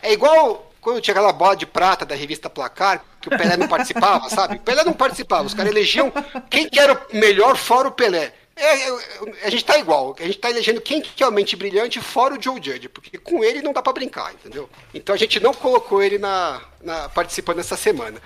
[0.00, 3.66] É igual quando tinha aquela bola de prata da revista Placar, que o Pelé não
[3.66, 4.56] participava, sabe?
[4.56, 6.12] O Pelé não participava, os caras elegiam
[6.50, 8.34] quem que era o melhor fora o Pelé.
[8.54, 8.98] É, é,
[9.44, 12.34] a gente tá igual, a gente tá elegendo quem que é o mente brilhante fora
[12.34, 14.68] o Joe Judge, porque com ele não dá pra brincar, entendeu?
[14.92, 18.20] Então a gente não colocou ele na, na participando essa semana.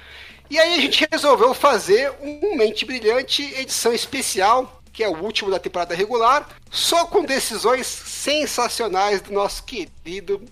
[0.50, 5.50] E aí a gente resolveu fazer um Mente Brilhante edição especial, que é o último
[5.50, 10.42] da temporada regular, só com decisões sensacionais do nosso querido,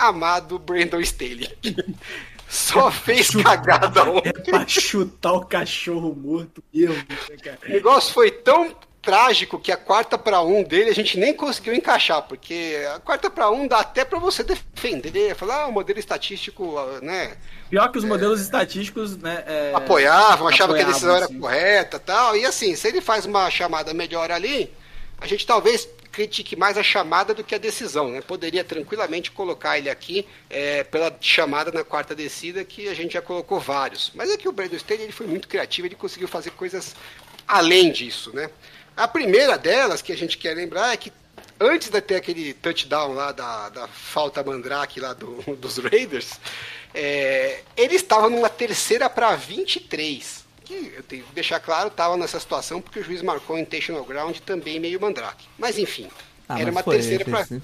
[0.00, 1.56] amado Brandon Staley.
[2.48, 4.30] Só fez cagada ontem.
[4.36, 7.58] É pra chutar o cachorro morto mesmo, né, cara?
[7.64, 11.74] O negócio foi tão trágico que a quarta para um dele a gente nem conseguiu
[11.74, 15.98] encaixar, porque a quarta para um dá até para você defender, falar, ah, o modelo
[15.98, 17.36] estatístico, né,
[17.70, 19.44] Pior que os modelos estatísticos, né?
[19.46, 22.36] é, apoiavam, achavam que a decisão era correta tal.
[22.36, 24.74] E assim, se ele faz uma chamada melhor ali,
[25.20, 28.20] a gente talvez critique mais a chamada do que a decisão, né?
[28.20, 33.22] Poderia tranquilamente colocar ele aqui é, pela chamada na quarta descida, que a gente já
[33.22, 34.10] colocou vários.
[34.14, 36.94] Mas é que o Brandon Staley ele foi muito criativo, ele conseguiu fazer coisas
[37.46, 38.50] além disso, né?
[38.96, 41.12] A primeira delas que a gente quer lembrar é que
[41.58, 46.32] antes de ter aquele touchdown lá da, da falta mandrake lá do, dos Raiders,
[46.94, 50.44] é, ele estava numa terceira para 23.
[50.70, 54.38] Que eu tenho que deixar claro, estava nessa situação porque o juiz marcou intentional ground
[54.38, 55.48] também meio mandrake.
[55.58, 56.08] Mas enfim,
[56.48, 57.60] Ah, era mas uma foi, terceira foi, foi.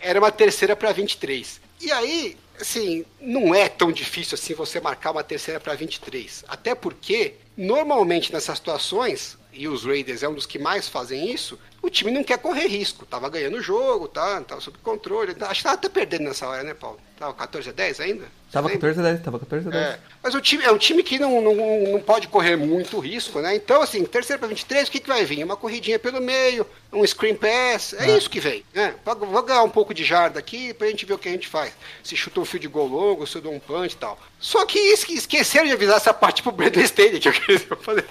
[0.00, 1.60] era uma terceira para 23.
[1.80, 6.44] E aí, assim, não é tão difícil assim você marcar uma terceira para 23.
[6.48, 11.56] Até porque, normalmente nessas situações, e os Raiders é um dos que mais fazem isso,
[11.82, 13.04] o time não quer correr risco.
[13.04, 14.40] Tava ganhando o jogo, tá?
[14.42, 15.34] Tava sob controle.
[15.40, 16.98] Acho que tava até perdendo nessa hora, né, Paulo?
[17.18, 18.24] Tava 14 a 10 ainda?
[18.50, 18.88] Tava Você lembra?
[18.92, 19.84] 14 a 10, tava 14 a 10.
[19.84, 21.54] É, mas o time, é um time que não, não,
[21.92, 23.54] não pode correr muito risco, né?
[23.54, 25.42] Então, assim, terceiro para 23, o que, que vai vir?
[25.44, 28.94] Uma corridinha pelo meio, um screen pass, é, isso que vem, né?
[29.04, 31.72] Vou- ganhar um pouco de jarda aqui pra gente ver o que a gente faz.
[32.02, 34.18] Se chuta um field goal longo, se eu dou um punch e tal.
[34.38, 38.04] Só que esque- esqueceram de avisar essa parte pro Brandon Staley, que eu queria fazer.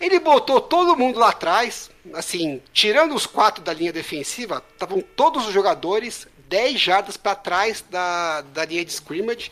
[0.00, 5.46] Ele botou todo mundo lá atrás, assim, tirando os quatro da linha defensiva, estavam todos
[5.46, 9.50] os jogadores 10 jardas para trás da, da linha de scrimmage,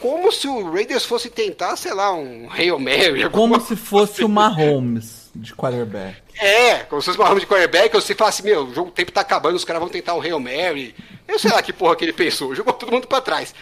[0.00, 3.28] como se o Raiders fosse tentar, sei lá, um Hail Mary.
[3.30, 6.16] Como se fosse o Mahomes de quarterback.
[6.38, 8.92] é, como se fosse uma arma de quarterback, você fala assim, meu, o jogo o
[8.92, 10.94] tempo tá acabando, os caras vão tentar o Hail Mary.
[11.26, 13.54] Eu sei lá que porra que ele pensou, jogou todo mundo pra trás.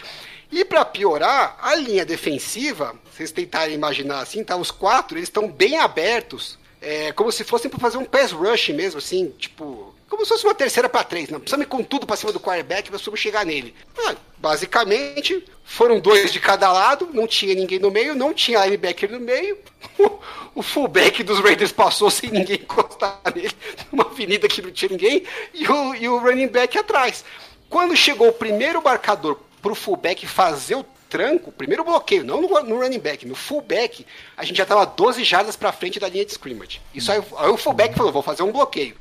[0.51, 5.47] E pra piorar, a linha defensiva, vocês tentarem imaginar assim, tá, os quatro, eles estão
[5.47, 10.25] bem abertos, é, como se fossem pra fazer um pass rush mesmo, assim, tipo, como
[10.25, 12.91] se fosse uma terceira pra três, não precisa ir com tudo pra cima do quarterback,
[12.91, 13.75] nós vamos chegar nele.
[13.97, 19.11] Ah, basicamente, foram dois de cada lado, não tinha ninguém no meio, não tinha linebacker
[19.11, 19.57] no meio.
[20.53, 23.51] O fullback dos Raiders passou sem ninguém encostar nele,
[23.89, 25.23] numa avenida que não tinha ninguém,
[25.53, 27.23] e o, e o running back atrás.
[27.69, 32.79] Quando chegou o primeiro marcador pro fullback fazer o tranco, primeiro bloqueio, não no, no
[32.79, 34.05] running back, no fullback,
[34.37, 36.81] a gente já tava 12 jardas pra frente da linha de scrimmage.
[36.95, 38.95] Isso aí, aí o fullback falou, vou fazer um bloqueio.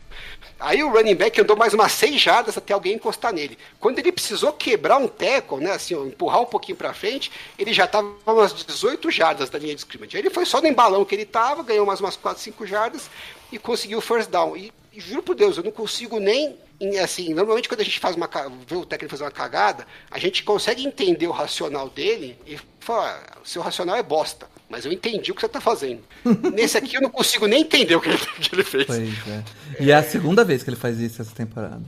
[0.58, 3.56] Aí o running back andou mais umas 6 jardas até alguém encostar nele.
[3.78, 7.86] Quando ele precisou quebrar um tackle, né, assim, empurrar um pouquinho pra frente, ele já
[7.86, 10.16] tava umas 18 jardas da linha de scrimmage.
[10.16, 13.08] Aí ele foi só no embalão que ele tava, ganhou mais umas 4, 5 jardas
[13.52, 14.56] e conseguiu o first down.
[14.56, 17.98] E, e juro por Deus, eu não consigo nem em- assim, normalmente quando a gente
[18.00, 18.28] faz uma
[18.66, 23.20] vê o técnico fazer uma cagada, a gente consegue entender o racional dele e fala,
[23.30, 26.02] "Ah, o seu racional é bosta, mas eu entendi o que você tá fazendo.
[26.54, 28.86] Nesse aqui eu não consigo nem entender o que ele, que ele fez.
[28.86, 29.44] Pois é.
[29.78, 31.82] E é a segunda vez que ele faz isso essa temporada.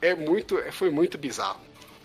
[0.00, 1.60] É muito, é- foi muito bizarro.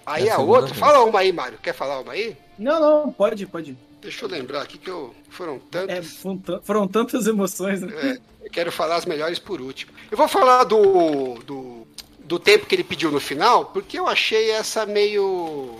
[0.05, 0.77] Aí É a a outra, vez.
[0.79, 1.57] fala uma aí, Mário.
[1.61, 2.38] Quer falar uma aí?
[2.57, 3.77] Não, não, pode, pode.
[4.01, 6.13] Deixa eu lembrar aqui que eu, foram É, tantas.
[6.13, 7.91] foram, tan- foram tantas emoções, né?
[8.41, 9.91] É, eu quero falar as melhores por último.
[10.09, 11.76] Eu vou falar do, do,
[12.28, 15.80] do tempo que ele pediu no final, porque eu achei essa meio.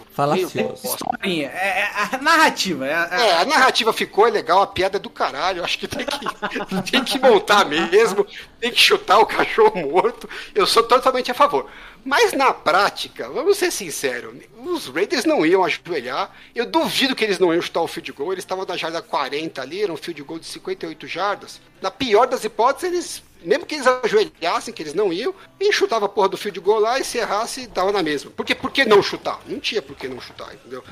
[0.64, 0.88] Bosta.
[0.88, 2.88] Historinha, é, é a narrativa.
[2.88, 5.60] É, a- É, a narrativa ficou legal, a piada é do caralho.
[5.60, 6.22] Eu acho que tem que,
[6.92, 8.26] tem que montar mesmo,
[8.62, 10.30] tem que chutar o cachorro morto.
[10.56, 11.70] Eu sou totalmente a favor.
[12.06, 16.32] Mas na prática, vamos ser sinceros, os Raiders não iam ajoelhar.
[16.56, 18.32] Eu duvido que eles não iam chutar o field goal.
[18.32, 21.60] Eles estavam na jarda 40 ali, era um field goal de 58 jardas.
[21.82, 26.06] Na pior das hipóteses, eles, mesmo que eles ajoelhassem, que eles não iam, e chutava
[26.06, 28.32] a porra do field goal lá e se errasse, dava na mesma.
[28.36, 29.40] Porque por que não chutar?
[29.46, 30.84] Não tinha por que não chutar, entendeu?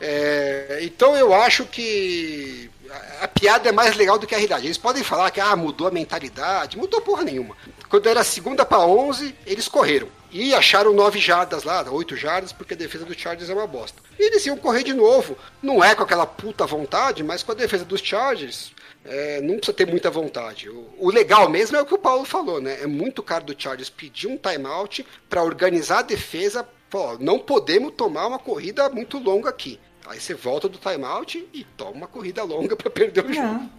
[0.00, 4.66] É, então eu acho que a, a piada é mais legal do que a realidade.
[4.66, 7.56] Eles podem falar que ah, mudou a mentalidade, mudou porra nenhuma.
[7.88, 10.08] Quando era segunda para 11, eles correram.
[10.30, 14.02] E acharam nove jardas lá, oito jardas, porque a defesa dos Chargers é uma bosta.
[14.18, 15.38] E eles iam correr de novo.
[15.62, 18.72] Não é com aquela puta vontade, mas com a defesa dos Chargers,
[19.04, 20.68] é, não precisa ter muita vontade.
[20.68, 22.82] O, o legal mesmo é o que o Paulo falou, né?
[22.82, 26.66] É muito caro do Chargers pedir um timeout para organizar a defesa.
[26.88, 29.78] Pô, não podemos tomar uma corrida muito longa aqui.
[30.06, 33.70] Aí você volta do timeout e toma uma corrida longa para perder o jogo.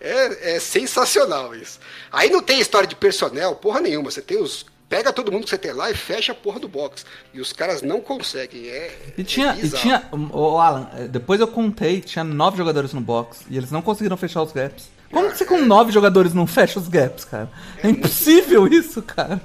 [0.00, 1.78] É, é sensacional isso.
[2.10, 4.10] Aí não tem história de personnel, porra nenhuma.
[4.10, 4.66] Você tem os.
[4.90, 7.06] Pega todo mundo que você tem lá e fecha a porra do box.
[7.32, 8.66] E os caras não conseguem.
[8.68, 12.92] É, E tinha, é e tinha, o Alan, eh, depois eu contei, tinha nove jogadores
[12.92, 14.88] no box e eles não conseguiram fechar os gaps.
[15.12, 17.48] Como que você com nove jogadores não fecha os gaps, cara?
[17.84, 19.40] É impossível isso, cara.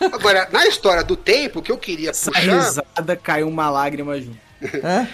[0.00, 2.58] Agora, na história do tempo, o que eu queria Essa puxar.
[2.60, 4.38] risada caiu uma lágrima junto.
[4.62, 5.06] É?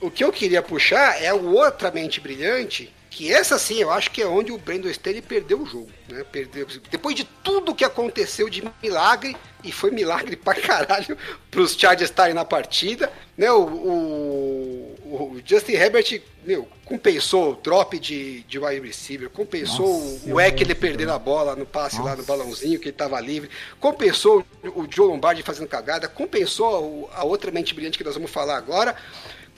[0.00, 4.10] O que eu queria puxar é o outra mente brilhante, que essa sim eu acho
[4.10, 5.90] que é onde o Brandon Staley perdeu o jogo.
[6.08, 6.24] Né?
[6.24, 11.16] Perdeu, depois de tudo que aconteceu de milagre, e foi milagre pra caralho
[11.50, 13.52] pros Chargers estarem na partida, né?
[13.52, 20.30] O, o- o Justin Herbert, meu, compensou o drop de, de wide receiver, compensou Nossa,
[20.32, 24.44] o Eckler perder a bola no passe lá no balãozinho que ele tava livre, compensou
[24.64, 28.96] o Joe Lombardi fazendo cagada, compensou a outra mente brilhante que nós vamos falar agora,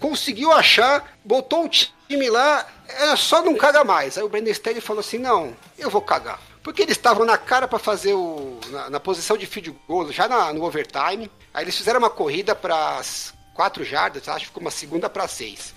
[0.00, 4.16] conseguiu achar, botou o time lá, era só não cagar mais.
[4.18, 6.40] Aí o Brandon Staley falou assim: não, eu vou cagar.
[6.62, 8.58] Porque eles estavam na cara para fazer o.
[8.70, 11.30] Na, na posição de field goal, já na- no overtime.
[11.52, 15.28] Aí eles fizeram uma corrida para as 4 jardas, acho que ficou uma segunda para
[15.28, 15.74] 6.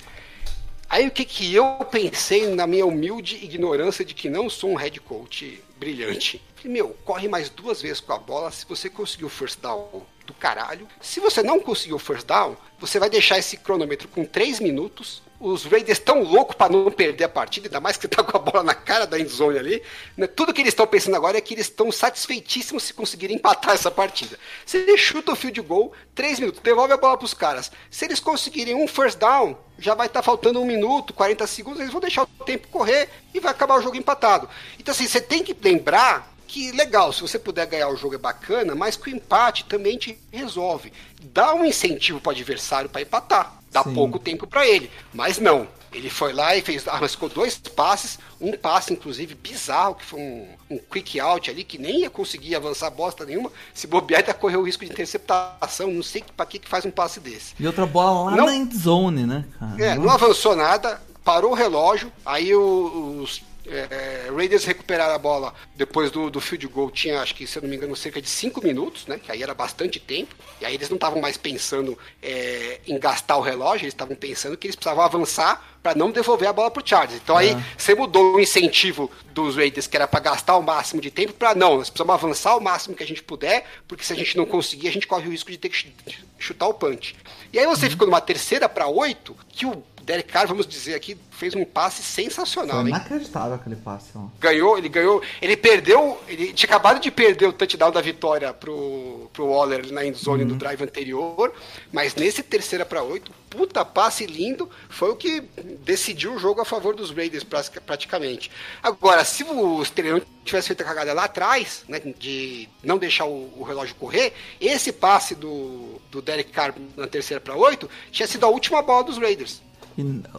[0.90, 4.76] Aí o que, que eu pensei na minha humilde ignorância de que não sou um
[4.76, 6.42] head coach brilhante?
[6.56, 8.50] Falei, meu, corre mais duas vezes com a bola.
[8.52, 10.88] Se você conseguir o first down, do caralho.
[11.02, 15.24] Se você não conseguir o first down, você vai deixar esse cronômetro com 3 minutos.
[15.40, 18.40] Os Raiders estão loucos para não perder a partida, ainda mais que tá com a
[18.40, 19.84] bola na cara da endzone ali.
[20.18, 20.28] né?
[20.28, 23.90] Tudo que eles estão pensando agora é que eles estão satisfeitíssimos se conseguirem empatar essa
[23.90, 24.38] partida.
[24.66, 27.72] Se eles chutam o field goal, 3 minutos, devolve a bola pros caras.
[27.90, 31.92] Se eles conseguirem um first down, já vai estar faltando um minuto, 40 segundos, eles
[31.92, 34.50] vão deixar o tempo correr e vai acabar o jogo empatado.
[34.80, 38.18] Então, assim, você tem que lembrar que legal, se você puder ganhar o jogo é
[38.18, 40.92] bacana, mas que o empate também te resolve.
[41.22, 43.58] Dá um incentivo para o adversário para empatar.
[43.72, 43.94] Dá Sim.
[43.94, 44.90] pouco tempo para ele.
[45.14, 45.68] Mas não.
[45.92, 46.88] Ele foi lá e fez.
[46.88, 51.78] Arriscou dois passes, um passe, inclusive, bizarro, que foi um, um quick out ali, que
[51.78, 53.52] nem ia conseguir avançar bosta nenhuma.
[53.74, 55.92] Se bobear, ainda correu o risco de interceptação.
[55.92, 57.56] Não sei pra que, que faz um passe desse.
[57.60, 58.46] E outra bola lá Não.
[58.46, 59.84] na endzone, né, cara?
[59.84, 66.10] É, não avançou nada, parou o relógio, aí os é, Raiders recuperaram a bola depois
[66.12, 68.64] do, do field goal, tinha acho que, se eu não me engano, cerca de 5
[68.64, 69.20] minutos, né?
[69.22, 70.36] Que aí era bastante tempo.
[70.62, 74.58] E aí eles não estavam mais pensando é, em gastar o relógio, eles estavam pensando
[74.58, 77.22] que eles precisavam avançar para não devolver a bola pro Chargers.
[77.24, 81.12] Então aí você mudou o incentivo dos Raiders, que era para gastar o máximo de
[81.12, 84.16] tempo, para não, nós precisamos avançar o máximo que a gente puder, porque se a
[84.16, 85.94] gente não conseguir, a gente corre o risco de ter que ch-
[86.38, 87.16] chutar o punch.
[87.54, 91.18] E aí você ficou numa terceira para oito, que o Derek Carr, vamos dizer aqui,
[91.32, 92.96] fez um passe sensacional, Foi hein?
[92.96, 94.28] inacreditável aquele passe, ó.
[94.40, 99.30] Ganhou, ele ganhou, ele perdeu, ele tinha acabado de perder o touchdown da vitória pro,
[99.34, 101.54] pro Waller na endzone do drive anterior,
[101.92, 105.42] mas nesse terceira para oito, puta passe lindo, foi o que
[105.84, 108.50] decidiu o jogo a favor dos Raiders praticamente.
[108.82, 113.52] Agora, se o não tivesse feito a cagada lá atrás, né, de não deixar o,
[113.58, 114.32] o relógio correr,
[114.62, 119.04] esse passe do, do Derek Carr na terceira para oito tinha sido a última bola
[119.04, 119.67] dos Raiders.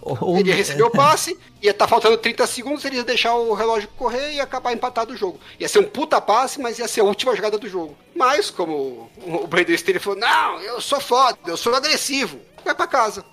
[0.03, 3.89] Ou- Ele recebeu o passe, ia estar faltando 30 segundos, ele ia deixar o relógio
[3.97, 5.41] correr e acabar empatado o jogo.
[5.59, 7.97] Ia ser um puta passe, mas ia ser a última jogada do jogo.
[8.15, 12.87] Mas, como o Brandon Staley falou, não, eu sou foda, eu sou agressivo, vai pra
[12.87, 13.25] casa.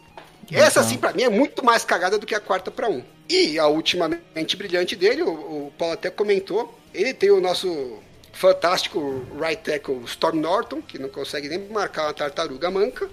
[0.52, 3.04] Essa, assim, pra mim, é muito mais cagada do que a quarta pra um.
[3.28, 7.98] E a última mente brilhante dele, o, o Paulo até comentou, ele tem o nosso
[8.32, 13.10] fantástico right tackle Storm Norton, que não consegue nem marcar uma tartaruga manca,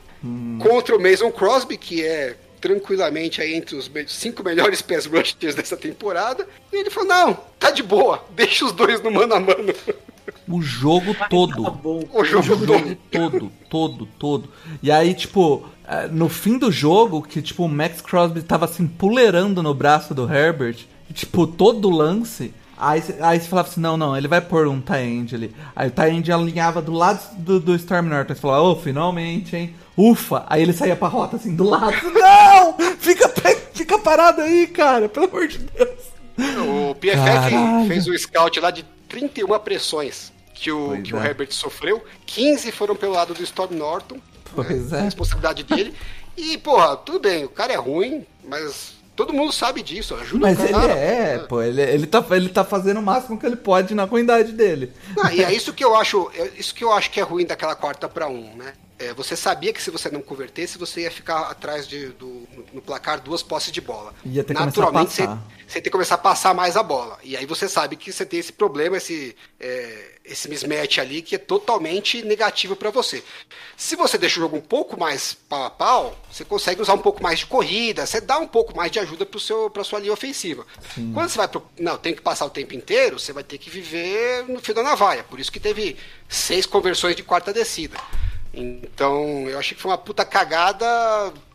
[0.63, 5.77] contra o Mason Crosby, que é tranquilamente aí entre os cinco melhores pass rushers dessa
[5.77, 6.47] temporada.
[6.73, 9.75] E ele falou, não, tá de boa, deixa os dois no mano a mano.
[10.49, 11.65] O jogo todo.
[11.65, 12.05] Tá bom.
[12.13, 12.97] O jogo O jogo todo.
[13.11, 14.49] todo, todo, todo.
[14.81, 18.87] E aí, tipo, eh, no fim do jogo, que tipo, o Max Crosby tava assim,
[18.87, 22.55] puleirando no braço do Herbert, e, tipo, todo lance.
[22.77, 25.55] Aí, aí você falava assim, não, não, ele vai pôr um tie-end ali.
[25.75, 28.35] Aí o tie-end alinhava do lado do, do Storm Norton.
[28.35, 29.75] Você falava, ô, finalmente, hein?
[29.97, 30.45] Ufa!
[30.49, 31.95] Aí ele saía pra rota assim, do lado.
[32.13, 32.77] Não!
[32.99, 33.29] Fica,
[33.73, 36.13] fica parado aí, cara, pelo amor de Deus.
[36.67, 37.87] O PFF Caralho.
[37.87, 41.27] fez um scout lá de 31 pressões que o, Pois que o é.
[41.27, 42.03] Herbert sofreu.
[42.27, 44.19] 15 foram pelo lado do Storm Norton.
[44.55, 45.01] Pois né, é.
[45.01, 45.95] A responsabilidade dele.
[46.37, 50.15] E, porra, tudo bem, o cara é ruim, mas todo mundo sabe disso.
[50.15, 50.93] Ajuda Mas o ele cara.
[50.93, 54.53] é, pô, ele, ele, tá, ele tá fazendo o máximo que ele pode na ruindade
[54.53, 54.93] dele.
[55.23, 57.47] Ah, e é isso que eu acho, é isso que eu acho que é ruim
[57.47, 58.73] daquela quarta para um, né?
[59.03, 62.81] É, você sabia que se você não convertesse, você ia ficar atrás de, do, no,
[62.81, 64.15] placar duas posses de bola.
[64.25, 65.27] Ia ter Naturalmente, você,
[65.67, 67.19] você tem que começar a passar mais a bola.
[67.25, 71.35] E aí você sabe que você tem esse problema, esse, é, esse mismatch ali, que
[71.35, 73.25] é totalmente negativo para você.
[73.77, 76.99] Se você deixa o jogo um pouco mais pau a pau, você consegue usar um
[76.99, 80.65] pouco mais de corrida, você dá um pouco mais de ajuda para sua linha ofensiva.
[81.13, 83.69] Quando você vai pro, não, tem que passar o tempo inteiro, você vai ter que
[83.69, 85.25] viver no fio da navalha.
[85.25, 85.97] Por isso que teve
[86.29, 87.99] seis conversões de quarta descida.
[88.55, 90.87] Então, eu achei que foi uma puta cagada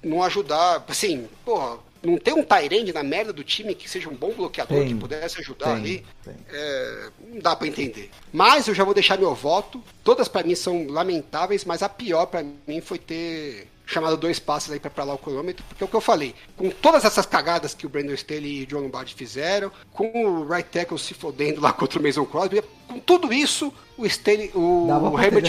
[0.04, 0.84] não ajudar.
[0.88, 4.80] Assim, porra, não tem um Tyrande na merda do time que seja um bom bloqueador
[4.80, 4.88] Tem.
[4.88, 6.06] que pudesse ajudar Tem, ali.
[6.24, 6.36] tem.
[6.50, 8.10] É, não dá pra entender.
[8.32, 9.82] Mas eu já vou deixar meu voto.
[10.04, 14.72] Todas pra mim são lamentáveis, mas a pior pra mim foi ter chamado dois passes
[14.72, 17.26] aí pra pra lá o cronômetro, porque é o que eu falei, com todas essas
[17.26, 21.14] cagadas que o Brandon Staley e o John Lombardi fizeram, com o right tackle se
[21.14, 25.46] fodendo lá contra o Mason Crosby, com tudo isso, o Staley, o, o Herbert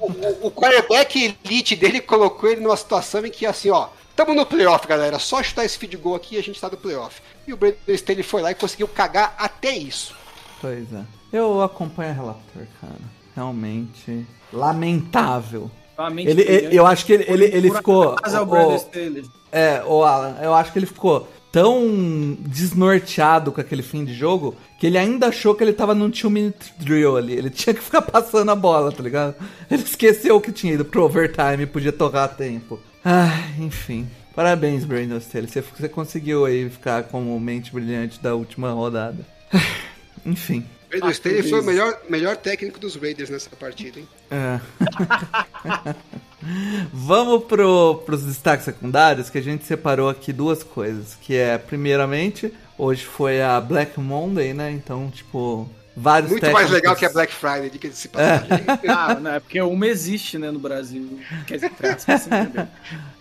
[0.00, 4.44] o- o quarterback elite dele colocou ele numa situação em que, assim, ó, tamo no
[4.46, 5.18] playoff, galera.
[5.18, 7.20] Só chutar esse feed goal aqui e a gente tá no playoff.
[7.46, 10.14] E o Brandon Staley foi lá e conseguiu cagar até isso.
[10.60, 11.02] Pois é.
[11.32, 13.00] Eu acompanho a relator, cara.
[13.34, 14.26] Realmente.
[14.52, 15.70] Lamentável.
[15.98, 18.14] Realmente Ele, ele- eu acho que ele, ele, ele ficou.
[18.24, 18.44] é o
[19.50, 24.54] é, o Alan, eu acho que ele ficou tão desnorteado com aquele fim de jogo
[24.78, 27.32] que ele ainda achou que ele tava num two minute drill ali.
[27.32, 29.34] Ele tinha que ficar passando a bola, tá ligado?
[29.68, 32.78] Ele esqueceu que tinha ido pro overtime e podia torrar tempo.
[33.04, 34.06] Ah, enfim.
[34.36, 35.48] Parabéns, Brandon Staley.
[35.48, 39.26] Você, você conseguiu aí ficar como mente brilhante da última rodada.
[40.24, 40.64] Enfim.
[40.88, 44.08] Brandon Staley foi o melhor, melhor técnico dos Raiders nessa partida, hein?
[44.30, 44.60] É.
[46.92, 51.16] Vamos pro, pros destaques secundários, que a gente separou aqui duas coisas.
[51.20, 54.70] Que é, primeiramente, hoje foi a Black Monday, né?
[54.70, 56.62] Então, tipo, vários Muito técnicos...
[56.62, 58.48] mais legal que a Black Friday, de se passagem.
[58.88, 61.18] Ah, não, é porque uma existe, né, no Brasil.
[61.46, 61.72] Quer dizer?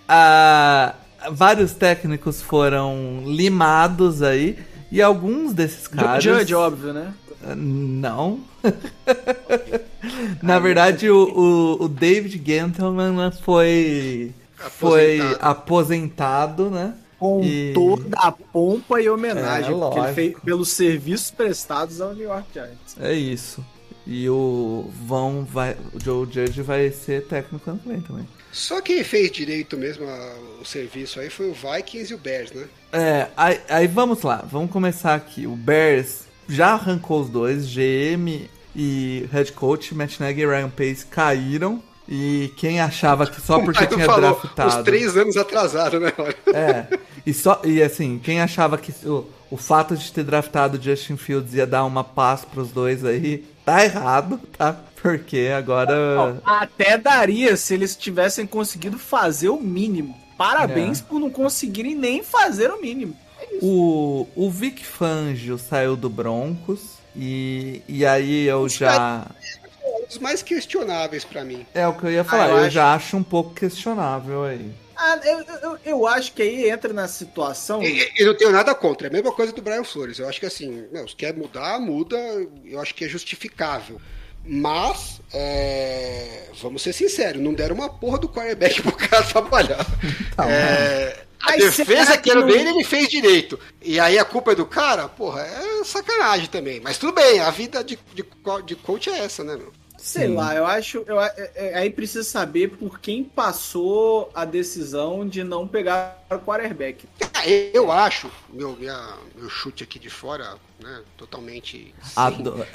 [0.10, 0.96] Ah,
[1.32, 4.58] vários técnicos foram limados aí.
[4.90, 6.24] E alguns desses caras...
[6.24, 7.14] Judge, óbvio, né?
[7.56, 8.40] Não.
[10.42, 14.32] Na verdade, o, o, David Gentleman foi,
[14.72, 15.46] foi Aposentado.
[15.50, 16.94] aposentado, né?
[17.20, 22.14] Com E- toda a pompa e homenagem É, porque ele fez pelos serviços prestados ao
[22.14, 22.96] New York Giants.
[23.00, 23.66] É isso.
[24.06, 25.76] E o Vão vai.
[25.94, 28.28] O Joe Judge vai ser técnico ano que vem também.
[28.52, 32.52] Só quem fez direito mesmo a- o serviço aí foi o Vikings e o Bears,
[32.52, 32.66] né?
[32.94, 35.46] É, aí, aí vamos lá, vamos começar aqui.
[35.46, 41.06] O Bears já arrancou os dois, GM e head coach, Matt Nagy e Ryan Pace
[41.06, 41.82] caíram.
[42.10, 44.80] E quem achava que só porque tinha falou, draftado.
[44.80, 46.14] Uns três anos atrasado, né?
[46.18, 46.36] Olha.
[46.54, 46.88] É.
[47.26, 51.18] E, só, e assim, quem achava que o, o fato de ter draftado o Justin
[51.18, 54.74] Fields ia dar uma paz pros dois aí, tá errado, tá?
[55.02, 56.42] Porque agora.
[56.46, 60.16] Até daria se eles tivessem conseguido fazer o mínimo.
[60.38, 61.04] Parabéns É.
[61.04, 63.18] por não conseguirem nem fazer o mínimo.
[63.62, 66.98] O, o Vic Fangio saiu do Broncos.
[67.16, 69.26] E, e aí eu já.
[69.84, 71.66] Um dos mais questionáveis pra mim.
[71.74, 74.44] É o que eu ia falar, Ah, eu eu, acho- já acho um pouco questionável
[74.44, 74.72] aí.
[74.96, 77.82] Ah, eu, eu, eu acho que aí entra na situação.
[77.84, 80.20] E- Eu não tenho nada contra, é a mesma coisa do Brian Flores.
[80.20, 82.18] Eu acho que assim, meu, se quer mudar, muda,
[82.66, 84.00] eu acho que é justificável.
[84.46, 89.86] Mas, é, vamos ser sinceros, não deram uma porra do quarterback pro cara trabalhar.
[90.48, 93.60] É, a Mas será defesa que que era não- dele, ele fez direito.
[93.82, 95.08] E aí a culpa é do cara?
[95.08, 96.80] Porra, é sacanagem também.
[96.80, 98.26] Mas tudo bem, a vida de, de,
[98.66, 99.72] de coach é essa, né, meu?
[99.98, 101.04] Sei lá, eu acho.
[101.08, 106.40] Eu, é- é- aí precisa saber por quem passou a decisão de não pegar o
[106.40, 107.06] quarterback.
[107.38, 111.94] Ah, Eu acho, meu, minha- meu chute aqui de fora, né, totalmente...
[112.16, 112.66] A do,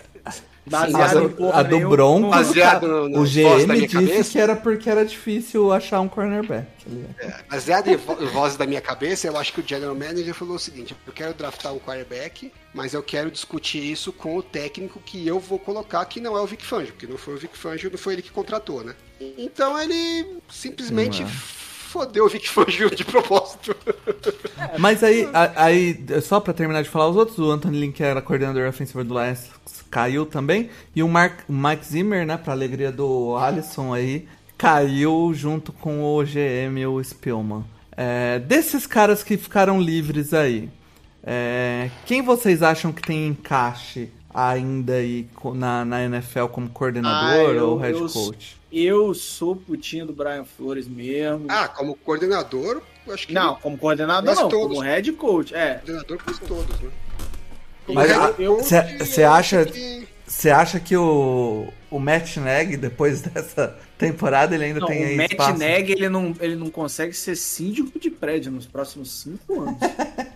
[0.64, 1.88] Baseado a a do.
[1.88, 4.30] Broncos, Baseado no- o nas vozes GM disse cabeça.
[4.30, 6.68] que era porque era difícil achar um cornerback.
[6.86, 7.04] ali.
[7.50, 10.58] Baseado em vo- vozes da minha cabeça, eu acho que o general manager falou o
[10.60, 15.26] seguinte: eu quero draftar um quarterback, mas eu quero discutir isso com o técnico que
[15.26, 17.90] eu vou colocar, que não é o Vic Fangio, que não foi o Vic Fangio,
[17.90, 18.94] não foi ele que contratou, né?
[19.36, 21.26] Então ele simplesmente é.
[21.92, 23.76] Fodeu o Vic Fangio de propósito.
[24.78, 28.02] Mas aí, a- aí, só pra terminar de falar os outros, o Anthony Lynn, que
[28.02, 29.48] era coordenador ofensivo do Lions,
[29.90, 30.70] caiu também.
[30.96, 34.26] E o Mark, Mike Zimmer, né, pra alegria do Alisson aí,
[34.56, 37.64] caiu junto com o GM, o Spielman.
[37.96, 40.70] É, desses caras que ficaram livres aí,
[41.22, 47.52] é, quem vocês acham que tem encaixe ainda aí na, na NFL como coordenador Ah,
[47.52, 48.56] eu- ou head eu- coach?
[48.72, 51.46] Eu sou putinho do Brian Flores mesmo.
[51.48, 54.76] ah, como coordenador, eu acho que não, como coordenador não, todos.
[54.76, 55.54] como head coach.
[55.54, 55.74] É.
[55.74, 56.90] coordenador quase todos, né?
[57.88, 58.10] Mas
[58.98, 59.66] Você acha,
[60.26, 65.14] você acha que o, o Matt Nagy, depois dessa temporada, ele ainda Não, tem aí
[65.14, 65.58] o Matt espaço?
[65.58, 69.78] Nagy, ele não, ele não consegue ser síndico de prédio nos próximos cinco anos.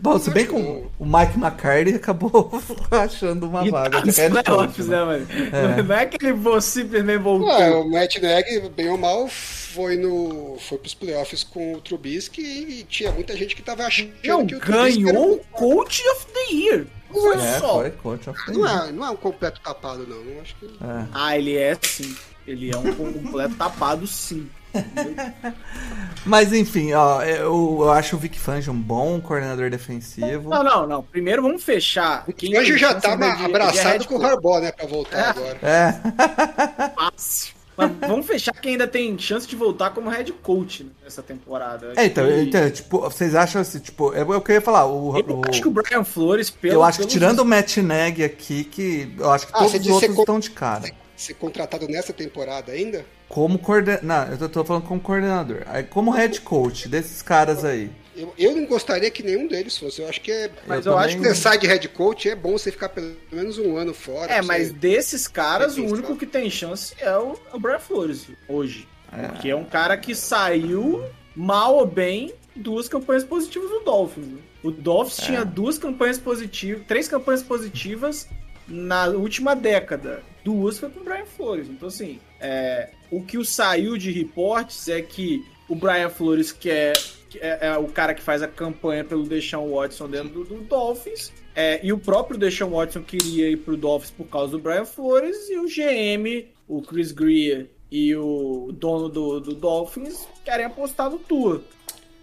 [0.00, 2.50] Bom, se bem que o, Mike McCarthy acabou
[2.90, 5.04] achando uma E vaga tá playoffs, coach, né, né?
[5.04, 5.26] mano?
[5.52, 5.82] É.
[5.82, 7.48] Não é que ele simplesmente voltou.
[7.48, 12.40] Ué, o Matt Nagy, bem ou mal, foi no foi pros playoffs com o Trubisky
[12.40, 16.54] e tinha muita gente que tava achando Não, que o ganhou o Coach of the
[16.54, 16.86] Year.
[17.14, 17.74] Olha É, só.
[17.80, 20.16] foi coach of the não, é, não é um completo tapado, não.
[20.16, 20.66] Eu acho que...
[20.66, 21.06] É.
[21.12, 22.14] Ah, ele é sim.
[22.46, 24.48] Ele é um completo tapado, sim.
[26.24, 30.50] Mas enfim, ó, eu, eu acho o Vic Fangio um bom coordenador defensivo.
[30.50, 31.02] Não, não, não.
[31.02, 32.24] Primeiro vamos fechar.
[32.28, 34.24] O Quem tem já tá de- de abraçado head com o.
[34.26, 35.58] Harbaugh, né, pra voltar agora.
[35.62, 37.55] É, Fácil.
[37.76, 41.92] Mas vamos fechar quem ainda tem chance de voltar como head coach nessa temporada.
[41.96, 44.86] é então, E- então, tipo, vocês acham assim, tipo, é o que eu ia falar,
[44.86, 47.76] o, Eu o- acho que o Brian Flores, pelo eu acho que tirando o Matt
[47.78, 50.90] Nagy aqui, que eu acho que Ah, todos os outros que- estão de cara.
[51.16, 53.04] Ser contratado nessa temporada ainda?
[53.28, 54.04] Como coordenador.
[54.04, 55.62] Não, eu tô, falando como coordenador.
[55.66, 57.90] Aí, como head coach desses caras aí.
[58.16, 60.00] Eu, eu não gostaria que nenhum deles fosse.
[60.00, 60.50] Eu acho que é.
[60.66, 61.28] Mas Eu eu, também- acho que.
[61.28, 64.32] Pensar de head coach é bom você ficar pelo menos um ano fora.
[64.32, 67.56] É, mas você- desses caras, o Tem que único que tem chance é o, é
[67.56, 68.88] o Brian Flores hoje.
[69.32, 71.04] Porque é um cara que saiu
[71.34, 74.26] mal ou bem duas campanhas positivas do Dolphins.
[74.26, 74.38] né?
[74.62, 78.26] O Dolphins tinha duas campanhas positivas, três campanhas positivas
[78.68, 80.22] na última década.
[80.44, 81.68] Duas foi com o Brian Flores.
[81.68, 86.92] Então, assim, é, o que saiu de reportes é que o Brian Flores que é,
[87.40, 91.32] é o cara que faz a campanha pelo Deshaun Watson dentro do, do Dolphins.
[91.54, 95.48] É, e o próprio Deshaun Watson queria ir pro Dolphins por causa do Brian Flores.
[95.48, 101.18] E o GM, o Chris Greer e o dono do, do Dolphins querem apostar no
[101.18, 101.62] Tua.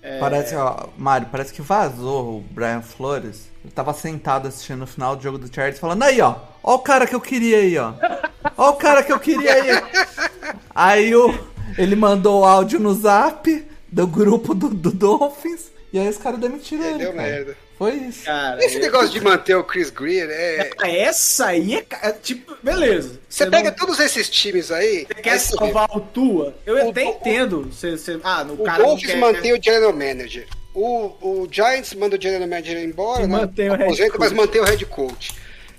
[0.04, 0.20] É.
[0.20, 3.50] Parece, ó, Mário, parece que vazou o Brian Flores.
[3.64, 6.80] Ele tava sentado assistindo o final do jogo do Chargers falando, aí, ó, ó o
[6.80, 7.94] cara que eu queria aí, ó.
[8.58, 9.70] Ó o cara que eu queria aí.
[10.76, 11.34] Aí o,
[11.78, 15.72] ele mandou o áudio no zap do grupo do, do Dolphins.
[15.94, 16.98] E aí os caras demitiram ele.
[16.98, 17.24] Deu cara.
[17.24, 17.58] merda.
[17.84, 18.24] Foi isso.
[18.26, 20.72] Cara, Esse é- negócio de manter o Chris Greer é.
[21.02, 23.20] Essa aí é, é tipo, beleza.
[23.28, 25.06] Você não- pega todos esses times aí.
[25.08, 26.56] Você quer você salvar o Tua?
[26.66, 27.62] Eu O até Do- entendo.
[27.72, 30.48] Você, você- ah, no O cara não Dolphins quer- mantém o General Manager.
[30.74, 33.28] O, o Giants manda o General Manager embora, né?
[33.28, 35.34] mantém o head Aposenta, mas mantém o head coach.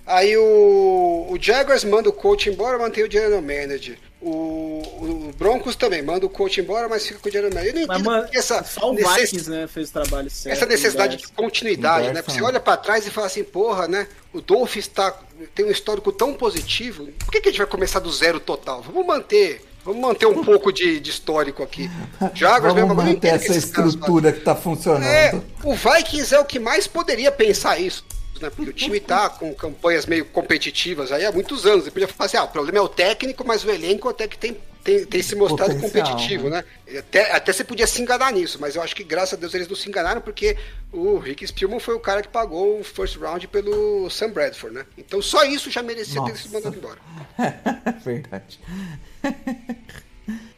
[0.06, 3.96] Aí o, o Jaguars manda o coach embora, mantém o General Manager.
[4.26, 7.76] O, o Broncos também manda o coach embora, mas fica com o General Manager.
[7.82, 10.56] Eu não Mas, mano, essa, só o necess- Vikings, né, fez o trabalho certo.
[10.56, 11.34] essa necessidade de inverso.
[11.34, 12.22] continuidade, né?
[12.22, 14.06] Porque você olha pra trás e fala assim, porra, né?
[14.32, 15.14] O Dolphins tá,
[15.54, 17.06] tem um histórico tão positivo.
[17.18, 18.80] Por que, que a gente vai começar do zero total?
[18.80, 19.62] Vamos manter.
[19.84, 21.90] Vamos manter um pouco de, de histórico aqui.
[22.32, 25.04] Jaguars Vamos mesmo, manter essa estrutura que tá funcionando.
[25.04, 28.02] é, o Vikings é o que mais poderia pensar isso.
[28.40, 28.50] Né?
[28.50, 31.84] Porque o time tá com campanhas meio competitivas aí há muitos anos.
[31.84, 34.36] Ele podia falar assim: ah, o problema é o técnico, mas o elenco até que
[34.36, 36.64] tem, tem, tem se mostrado Potencial, competitivo, né?
[36.98, 39.68] Até, até você podia se enganar nisso, mas eu acho que graças a Deus eles
[39.68, 40.56] não se enganaram, porque
[40.92, 44.86] o Rick Spielman foi o cara que pagou o first round pelo Sam Bradford, né?
[44.98, 46.42] Então só isso já merecia ter Nossa.
[46.42, 46.98] sido mandado embora.
[48.04, 48.60] Verdade.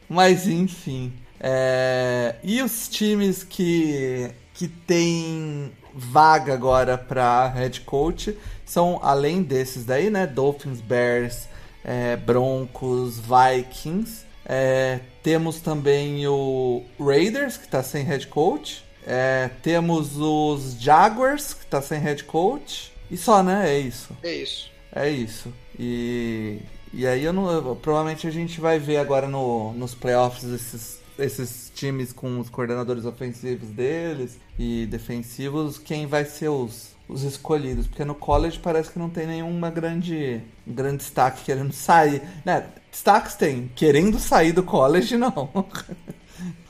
[0.09, 1.13] Mas enfim.
[1.39, 9.83] é, E os times que, que tem vaga agora pra head coach são, além desses
[9.85, 10.27] daí, né?
[10.27, 11.47] Dolphins, Bears,
[11.83, 14.25] é, Broncos, Vikings.
[14.45, 18.85] É, temos também o Raiders, que tá sem head coach.
[19.05, 22.91] É, temos os Jaguars, que tá sem head coach.
[23.09, 23.69] E só, né?
[23.73, 24.09] É isso.
[24.23, 24.71] É isso.
[24.93, 25.53] É isso.
[25.79, 26.59] E,
[26.93, 27.49] e aí eu não.
[27.49, 32.49] eu- provavelmente a gente vai ver agora no, nos playoffs esses, esses times com os
[32.49, 37.87] coordenadores ofensivos deles e defensivos, quem vai ser os, os escolhidos.
[37.87, 40.41] Porque no college parece que não tem nenhuma grande.
[40.65, 42.21] grande destaque querendo sair.
[42.45, 42.67] Né?
[42.91, 43.71] Destaques tem.
[43.75, 45.49] Querendo sair do college, não.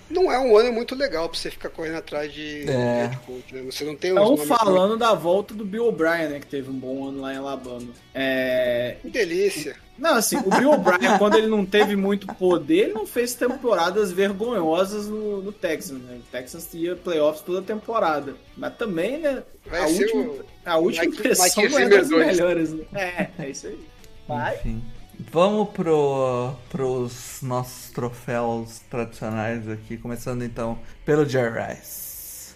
[0.10, 3.12] Não é um ano muito legal pra você ficar correndo atrás de É.
[3.26, 3.62] coach, né?
[3.64, 6.40] Você não tem Estão falando da volta do Bill O'Brien, né?
[6.40, 7.90] Que teve um bom ano lá em Alabama.
[8.16, 8.96] É...
[9.02, 9.76] Que delícia.
[9.98, 14.12] Não, assim, o Bill O'Brien, quando ele não teve muito poder, ele não fez temporadas
[14.12, 16.18] vergonhosas no, no Texans, né?
[16.18, 18.36] O Texans ia playoffs toda temporada.
[18.56, 19.44] Mas também, né?
[19.66, 22.86] Vai a ser última, o a última Mike- impressão Mike não é das melhores, né?
[22.94, 23.88] É, é isso aí.
[24.28, 24.56] Vai.
[24.58, 24.84] Enfim.
[25.32, 32.54] Vamos pro, pros nossos troféus tradicionais aqui, começando então pelo Jerry Rice.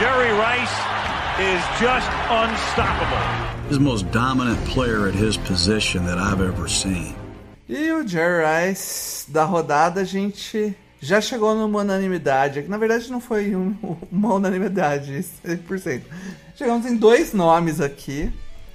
[0.00, 0.74] Jerry Rice
[1.40, 3.55] is just unstoppable.
[3.68, 7.14] He's the most dominant player at his position that I've ever seen.
[7.68, 12.62] E o Jerry Rice da rodada a gente já chegou numa unanimidade.
[12.68, 13.74] Na verdade não foi um-
[14.10, 15.12] uma unanimidade,
[15.44, 16.02] 100%.
[16.56, 18.32] Chegamos em dois nomes aqui.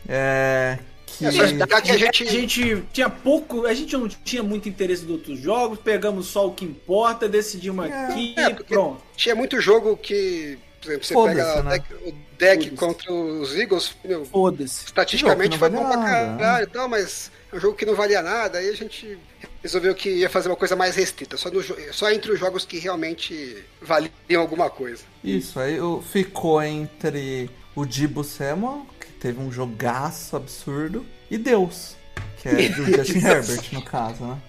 [0.10, 1.26] É, que...
[1.26, 2.26] É, só explicar que a A gente.
[2.30, 6.54] gente tinha pouco, a gente não tinha muito interesse de outros jogos, pegamos só o
[6.54, 9.02] que importa, decidimos aqui É, e porque pronto.
[9.16, 11.60] tinha muito jogo que, por exemplo, você pega né?
[11.62, 14.28] o deck, o deck contra os Eagles, meu,
[14.60, 18.22] estatisticamente foi bom pra nada, caralho e tal, mas é um jogo que não valia
[18.22, 19.18] nada, aí a gente
[19.62, 21.62] resolveu que ia fazer uma coisa mais restrita, só, no
[21.94, 25.04] só entre os jogos que realmente valiam alguma coisa.
[25.24, 25.78] Isso, aí
[26.12, 31.96] ficou entre o Dibu Samuel, que teve um jogaço absurdo, e Deus,
[32.42, 34.42] que é do Justin Herbert, no caso, né?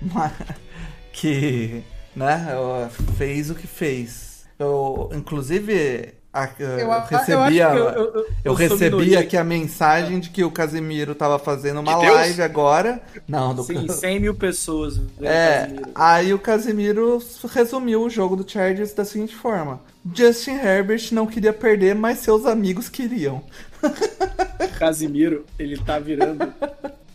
[0.00, 0.32] Mas,
[1.12, 1.82] que,
[2.16, 2.46] né,
[3.18, 4.27] fez o que fez.
[4.58, 9.36] Eu, inclusive, a- eu, a- recebi, eu a- eu- eu- eu- eu eu recebi aqui
[9.36, 12.14] a mensagem de que o Casemiro tava fazendo uma De Deus?
[12.14, 13.00] live agora.
[13.28, 14.96] Não, do Sim, 100 mil pessoas.
[14.96, 15.90] vendo é, Casemiro.
[15.94, 19.80] aí o Casemiro resumiu o jogo do Chargers da seguinte forma:
[20.12, 23.42] Justin Herbert não queria perder, mas seus amigos queriam.
[24.78, 26.52] Casimiro, ele tá virando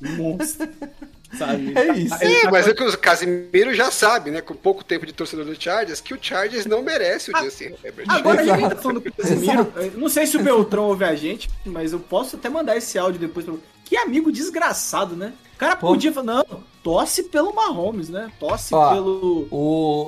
[0.01, 0.67] monstro.
[1.37, 1.73] Sabe?
[1.75, 2.15] É isso.
[2.15, 5.45] É, tá mas é que o Casimiro já sabe, né, com pouco tempo de torcedor
[5.45, 8.05] do Chargers, que o Chargers não merece o Justin Herbert.
[8.07, 9.73] Agora a gente tá falando do Casimiro.
[9.75, 12.97] eu Não sei se o Beltrão ouve a gente, mas eu posso até mandar esse
[12.97, 15.33] áudio depois pra Que amigo desgraçado, né?
[15.55, 15.87] O cara Pô.
[15.87, 18.29] podia falar, não, torce pelo Mahomes, né?
[18.39, 19.47] Torce Ó, pelo.
[19.49, 19.57] O,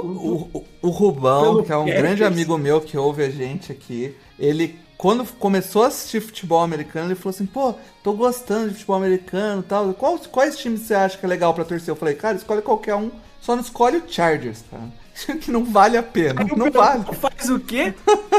[0.03, 3.71] o, o, o Rubão, Pelo que é um grande amigo meu que ouve a gente
[3.71, 8.73] aqui, ele, quando começou a assistir futebol americano, ele falou assim: pô, tô gostando de
[8.73, 9.93] futebol americano e tal.
[9.93, 11.89] Quais, quais times você acha que é legal pra torcer?
[11.89, 13.11] Eu falei, cara, escolhe qualquer um,
[13.41, 14.91] só não escolhe o Chargers, cara.
[15.39, 16.41] que não vale a pena.
[16.41, 17.03] Aí Não vale.
[17.15, 17.93] Faz o quê?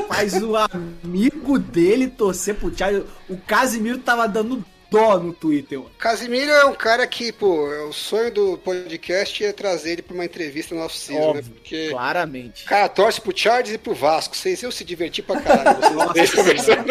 [0.08, 0.54] Faz o
[1.04, 3.06] amigo dele torcer pro Chargers.
[3.28, 4.64] O Casimiro tava dando
[4.96, 5.78] dó no Twitter.
[5.78, 5.90] mano.
[5.98, 10.14] Casimiro é um cara que, pô, é o sonho do podcast é trazer ele pra
[10.14, 11.42] uma entrevista no off-season, né?
[11.42, 12.64] Porque claramente.
[12.64, 14.36] o cara torce pro Chargers e pro Vasco.
[14.36, 15.78] Vocês iam se divertir pra caralho.
[16.08, 16.86] Vocês conversando.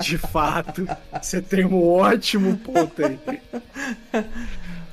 [0.00, 0.86] De fato,
[1.20, 3.18] você tem um ótimo ponto aí.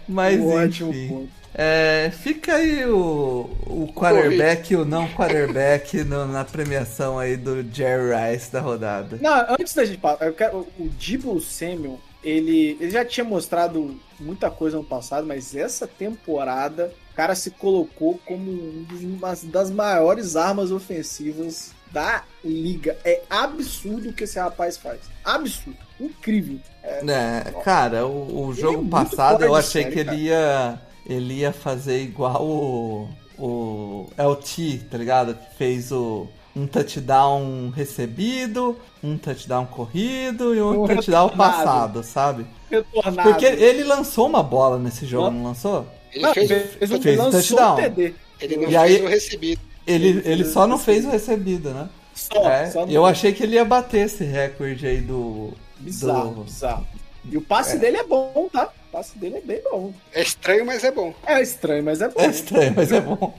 [0.07, 1.07] Mas um ótimo enfim.
[1.07, 1.40] ponto.
[1.63, 7.61] É, fica aí o, o quarterback e o não quarterback no- na premiação aí do
[7.71, 9.19] Jerry Rice da rodada.
[9.21, 13.95] Não, antes da gente passar, eu quero, o Debo Samuel, ele, ele já tinha mostrado
[14.19, 19.69] muita coisa no passado, mas essa temporada, o cara se colocou como um uma das
[19.69, 22.97] maiores armas ofensivas da liga.
[23.05, 24.99] É absurdo o que esse rapaz faz.
[25.23, 25.77] Absurdo.
[25.99, 26.59] Incrível.
[26.83, 30.79] É, cara, o, o é jogo muito passado eu achei série, que ele ia,
[31.11, 33.07] ele ia fazer igual o,
[33.37, 35.35] o LT, tá ligado?
[35.35, 41.37] Que fez o, um touchdown recebido, um touchdown corrido e um Um touchdown retornado.
[41.37, 42.45] passado, sabe?
[42.69, 43.29] Retornado.
[43.29, 45.87] Porque ele lançou uma bola nesse jogo, não lançou?
[46.13, 47.77] Ele Não, fez, fez, um fez o lançou touchdown.
[47.77, 49.61] um ele não E aí- fez o recebido.
[49.87, 51.69] Ele, Ele ele só não fez o recebido.
[51.71, 51.89] né?
[52.13, 55.53] Só, É, só eu achei que ele ia bater esse recorde aí do.
[55.79, 56.85] Bizarro, do- bizarro.
[57.25, 58.69] E o passe dele é bom, tá?
[58.91, 59.93] O passe dele é bem bom.
[60.13, 61.13] É estranho, mas é bom.
[61.25, 62.19] É estranho, mas é bom.
[62.19, 63.33] É estranho, mas é bom.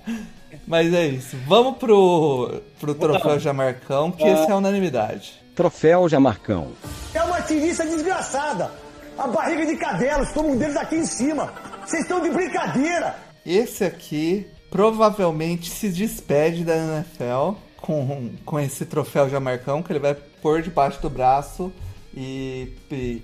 [0.66, 1.36] Mas é isso.
[1.46, 3.38] Vamos pro, pro troféu.
[3.38, 4.32] Jamarcão, que É.
[4.32, 5.34] esse é unanimidade.
[5.54, 6.72] Troféu Jamarcão.
[7.12, 8.70] É uma tirista desgraçada.
[9.18, 11.52] A barriga de cadela, estou um deles aqui em cima.
[11.84, 13.14] Vocês estão de brincadeira.
[13.44, 20.14] Esse aqui provavelmente se despede da NFL com, com esse troféu Jamarcão, que ele vai
[20.40, 21.70] pôr debaixo do braço
[22.16, 23.22] e, e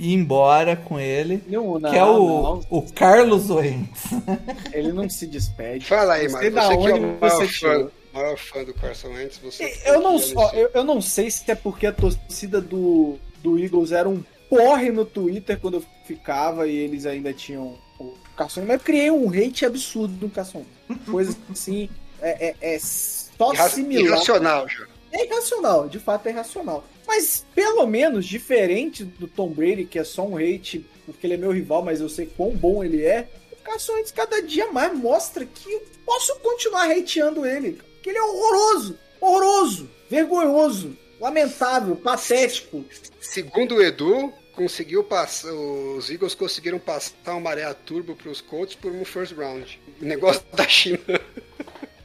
[0.00, 1.42] ir embora com ele.
[1.46, 2.60] Não, não, que é o, não.
[2.70, 4.04] o Carlos Wentz.
[4.72, 5.84] Ele não se despede.
[5.84, 7.90] Fala aí, sei Você da que é onde o maior você fã, tirou.
[8.12, 9.78] maior fã do Carson Wentz, você...
[9.84, 10.56] Eu não, confia ó, nisso.
[10.56, 14.90] eu, eu não sei se é porque a torcida do, do Eagles era um porre
[14.90, 19.28] no Twitter quando eu ficava e eles ainda tinham o Carson, mas eu criei um
[19.28, 20.64] hate absurdo no Carson.
[21.08, 21.88] Coisa assim,
[22.20, 24.04] é, é, é só Irra- similar.
[24.06, 24.86] Irracional, já.
[25.12, 26.84] É irracional, de fato é irracional.
[27.10, 31.36] Mas pelo menos diferente do Tom Brady, que é só um hate porque ele é
[31.36, 33.28] meu rival, mas eu sei quão bom ele é.
[33.50, 37.80] O Carson Wentz cada dia mais mostra que eu posso continuar hateando ele.
[38.00, 42.84] Que ele é horroroso, horroroso, vergonhoso, lamentável, patético.
[43.20, 48.76] Segundo o Edu, conseguiu passar, os Eagles conseguiram passar uma maré turbo para os Colts
[48.76, 49.80] por um first round.
[50.00, 51.00] Negócio da China.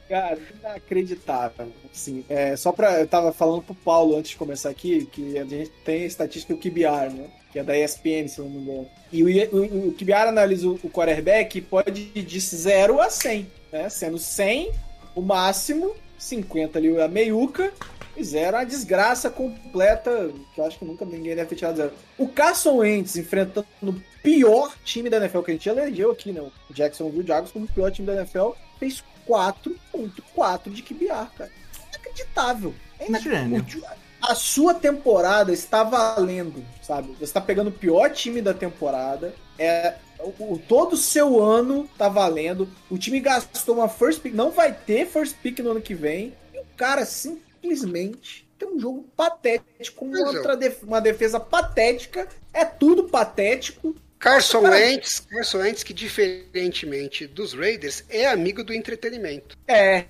[0.08, 1.72] Cara, inacreditável.
[1.92, 3.00] Assim, é, só pra.
[3.00, 6.54] Eu tava falando pro Paulo antes de começar aqui, que a gente tem a estatística
[6.54, 7.28] do QBR, né?
[7.52, 8.88] Que é da ESPN, se não me engano.
[9.12, 13.46] E o, o, o QBR analisa o, quarterback e pode ir de 0 a 100,
[13.72, 13.88] né?
[13.88, 14.70] Sendo 100
[15.14, 17.72] o máximo, 50 ali a meiuca,
[18.16, 21.92] e 0 a desgraça completa, que eu acho que nunca ninguém deve ter tirado zero.
[22.18, 26.40] O Carson Wentz enfrentando o pior time da NFL que a gente elegeu aqui, né?
[26.40, 31.50] O Jacksonville Jaguars como o pior time da NFL, fez 4.4 de QBR, cara.
[31.90, 32.74] Inacreditável.
[32.98, 33.96] É inacreditável.
[34.22, 37.12] A sua temporada está valendo, sabe?
[37.18, 39.34] Você está pegando o pior time da temporada.
[39.58, 42.68] É, o, o- todo o seu ano tá valendo.
[42.90, 46.32] O time gastou uma first pick, não vai ter first pick no ano que vem.
[46.54, 50.22] E o cara simplesmente tem um jogo patético, uma, é.
[50.22, 52.26] outra def- uma defesa patética.
[52.52, 53.94] É tudo patético.
[54.26, 59.56] Carson Wentz, Carson Wentz, que diferentemente dos Raiders, é amigo do entretenimento.
[59.68, 60.04] É,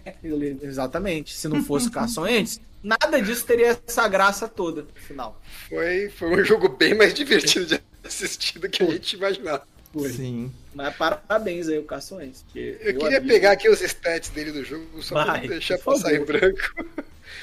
[0.62, 1.34] exatamente.
[1.34, 5.40] Se não fosse o Carson Wentz, nada disso teria essa graça toda no final.
[5.68, 9.66] Foi, foi um jogo bem mais divertido de assistir do que a gente imaginava.
[9.93, 10.09] Foi.
[10.10, 10.52] Sim.
[10.74, 12.43] Mas parabéns aí, o Carson Wentz.
[12.43, 15.78] porque Eu queria abri- pegar aqui os stats dele do jogo, só pra não deixar
[15.78, 16.86] por passar em branco.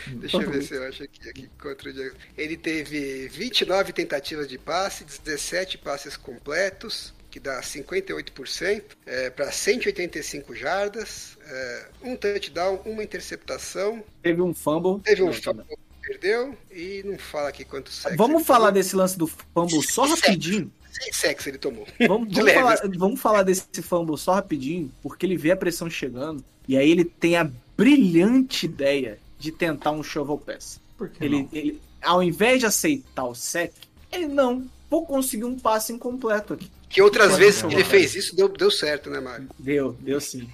[0.07, 2.11] Deixa eu ver se eu acho aqui, aqui contra o.
[2.37, 10.55] Ele teve 29 tentativas de passe, 17 passes completos, que dá 58%, é, para 185
[10.55, 15.01] jardas, é, um touchdown, uma interceptação, Teve um fumble.
[15.03, 15.65] teve um Não, fumble
[16.01, 18.71] perdeu e não fala aqui quantos sacks Vamos falar tomou.
[18.73, 20.71] desse lance do fumble só rapidinho.
[20.91, 21.87] Seis sacks ele tomou.
[22.07, 26.43] Vamos, vamos falar, vamos falar desse fumble só rapidinho, porque ele vê a pressão chegando
[26.67, 30.79] e aí ele tem a brilhante ideia de tentar um shovel pass.
[30.97, 31.49] Por que Ele, não?
[31.51, 33.73] ele, ao invés de aceitar o sec,
[34.09, 34.65] ele não.
[34.89, 36.71] Vou conseguir um passe incompleto aqui.
[36.87, 39.49] Que outras vezes que ele fez isso, deu, deu certo, né, Mário?
[39.59, 40.47] Deu, deu sim.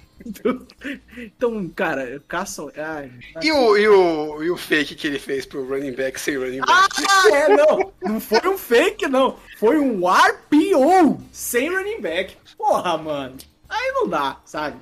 [1.16, 2.70] Então, cara, Carson.
[2.76, 3.12] Ai,
[3.42, 6.60] E o, e, o, e o fake que ele fez pro running back sem running
[6.60, 6.72] back?
[7.08, 7.92] Ah, é, não.
[8.02, 9.38] Não foi um fake, não.
[9.58, 12.36] Foi um RPO sem running back.
[12.56, 13.36] Porra, mano.
[13.68, 14.78] Aí não dá, sabe?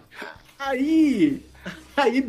[0.58, 1.42] Aí.
[1.96, 2.24] Aí.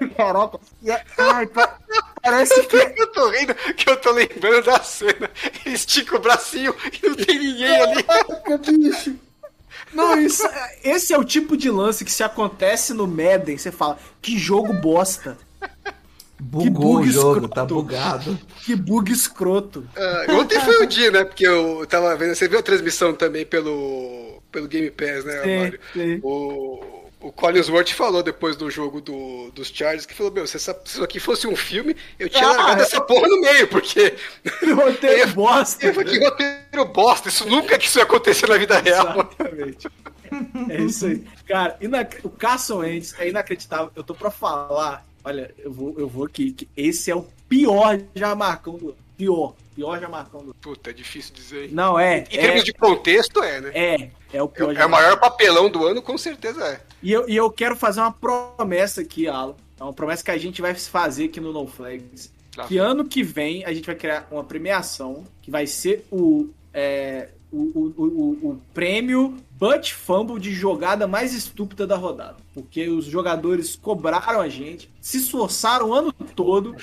[0.16, 0.58] Caraca.
[0.82, 1.78] e é- Ai, pa-
[2.22, 2.76] parece que.
[2.98, 5.30] Eu tô rindo que eu tô lembrando da cena.
[5.64, 8.02] Ele estica o bracinho e não tem ninguém ali.
[8.02, 9.14] Caraca, bicho.
[9.92, 10.42] Não, isso,
[10.84, 14.72] esse é o tipo de lance que se acontece no Madden, você fala, que jogo
[14.74, 15.38] bosta.
[16.40, 17.54] Bugou bug o jogo, escroto.
[17.54, 18.38] tá bugado.
[18.64, 19.84] Que bug escroto.
[19.96, 21.24] Ah, ontem foi o dia, né?
[21.24, 22.34] Porque eu tava vendo.
[22.34, 25.80] Você viu a transmissão também pelo, pelo Game Pass, né, Sim, Mário?
[25.92, 26.20] sim.
[26.22, 26.80] O,
[27.28, 30.94] o Collinsworth falou depois do jogo do, dos Chargers que falou: Meu, se, essa- se
[30.94, 32.84] isso aqui fosse um filme, eu tinha Ah, largado é.
[32.84, 34.14] essa porra no meio, porque.
[34.74, 35.86] Roteiro bosta.
[35.86, 39.08] Eu falei, que roteiro bosta, isso nunca que isso ia acontecer na vida real.
[39.38, 39.88] Exatamente.
[40.70, 41.24] É isso aí.
[41.46, 43.90] Cara, inac- o Carson Wentz é inacreditável.
[43.96, 45.06] Eu tô pra falar.
[45.24, 46.52] Olha, eu vou, eu vou aqui.
[46.52, 48.96] Que esse é o pior do ano.
[49.16, 49.54] Pior.
[49.78, 50.52] Pior Jamarcão do.
[50.54, 51.70] Puta, é difícil dizer.
[51.72, 52.18] Não, é.
[52.32, 53.70] Em é, termos de contexto, é, né?
[53.72, 56.80] é, é o pior É o maior papelão do ano, com certeza é.
[57.00, 59.54] E eu, e eu quero fazer uma promessa aqui, Alan.
[59.78, 62.32] É uma promessa que a gente vai fazer aqui no No Flags.
[62.56, 62.64] Tá.
[62.64, 67.28] Que ano que vem a gente vai criar uma premiação que vai ser o, é,
[67.52, 72.36] o, o, o- o prêmio Butt Fumble de jogada mais estúpida da rodada.
[72.54, 76.76] Porque os jogadores cobraram a gente, se esforçaram o ano todo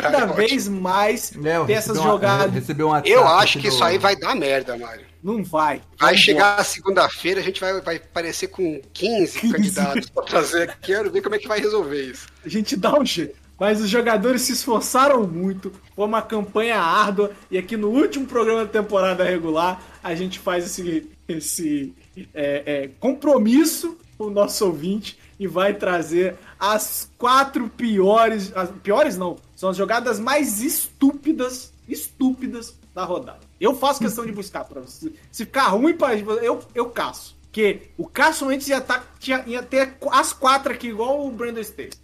[0.00, 2.68] cada vez mais É, eu ter essas uma- jogadas.
[2.68, 5.06] um Eu acho que do- isso aí vai dar merda, Mário.
[5.22, 5.80] Não vai.
[5.96, 10.62] Vai Não chegar a segunda-feira, a gente vai, vai aparecer com 15 candidatos pra trazer
[10.64, 10.76] aqui.
[10.82, 12.26] Quero ver como é que vai resolver isso.
[12.44, 13.36] A gente dá um jeito.
[13.62, 15.72] Mas os jogadores se esforçaram muito.
[15.94, 17.30] Foi uma campanha árdua.
[17.48, 21.94] E aqui no último programa da temporada regular, a gente faz esse, esse
[22.34, 28.52] é, é, compromisso com o nosso ouvinte e vai trazer as quatro piores.
[28.52, 33.42] As piores não, são as jogadas mais estúpidas, estúpidas da rodada.
[33.60, 35.12] Eu faço questão de buscar pra você.
[35.30, 37.36] Se ficar ruim gente, eu, eu caço.
[37.42, 41.60] Porque o Carson antes ia, tá, tinha, ia ter as quatro aqui, igual o Brandon
[41.60, 42.02] State.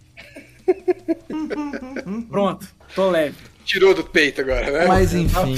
[2.29, 3.35] Pronto, tô leve.
[3.65, 4.85] Tirou do peito agora, né?
[4.87, 5.55] Mas Tá enfim,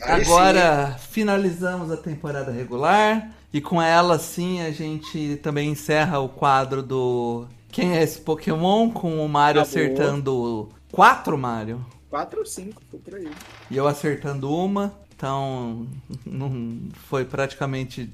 [0.00, 6.82] agora finalizamos a temporada regular e com ela sim a gente também encerra o quadro
[6.82, 9.78] do Quem é esse Pokémon com o Mario Acabou.
[9.82, 13.28] acertando quatro Mario Quatro ou cinco, por aí.
[13.70, 14.92] e eu acertando uma.
[15.20, 15.86] Então,
[16.24, 16.78] não
[17.10, 18.10] foi praticamente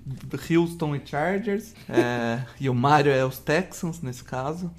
[0.51, 1.73] Houston e Chargers.
[1.89, 4.73] É, e o Mario é os Texans nesse caso.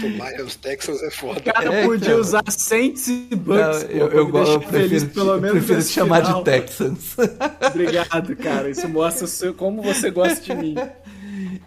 [0.00, 1.40] Tomar os Texans é foda.
[1.40, 2.18] O cara É, podia cara.
[2.20, 3.86] usar Saints e Eu, Bucks.
[3.90, 6.38] eu, eu, deixar eu prefiro, pelo eu menos prefiro te chamar final.
[6.38, 7.16] de Texans.
[7.68, 8.70] Obrigado, cara.
[8.70, 10.74] Isso mostra o seu- como você gosta de mim.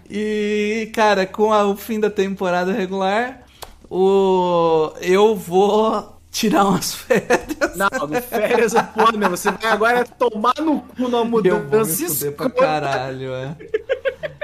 [0.10, 3.44] E, cara, com a- o fim da temporada regular,
[3.88, 7.76] o eu vou tirar umas férias.
[7.76, 9.36] Não, no férias é foda mesmo.
[9.36, 12.08] Você vai agora tomar no cu na Eu vou me mudança.
[12.08, 13.56] fuder pra caralho, é.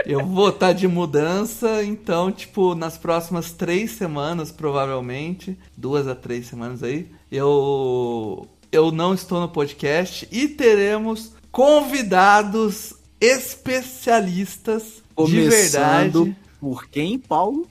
[0.05, 6.47] Eu vou estar de mudança, então, tipo, nas próximas três semanas, provavelmente, duas a três
[6.47, 16.11] semanas aí, eu, eu não estou no podcast e teremos convidados especialistas de verdade.
[16.11, 17.65] Começando por quem, Paulo?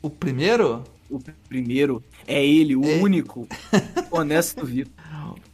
[0.00, 0.84] O primeiro?
[1.10, 2.96] O primeiro é ele, o É.
[2.96, 3.48] único.
[4.10, 4.92] Honesto Vitor.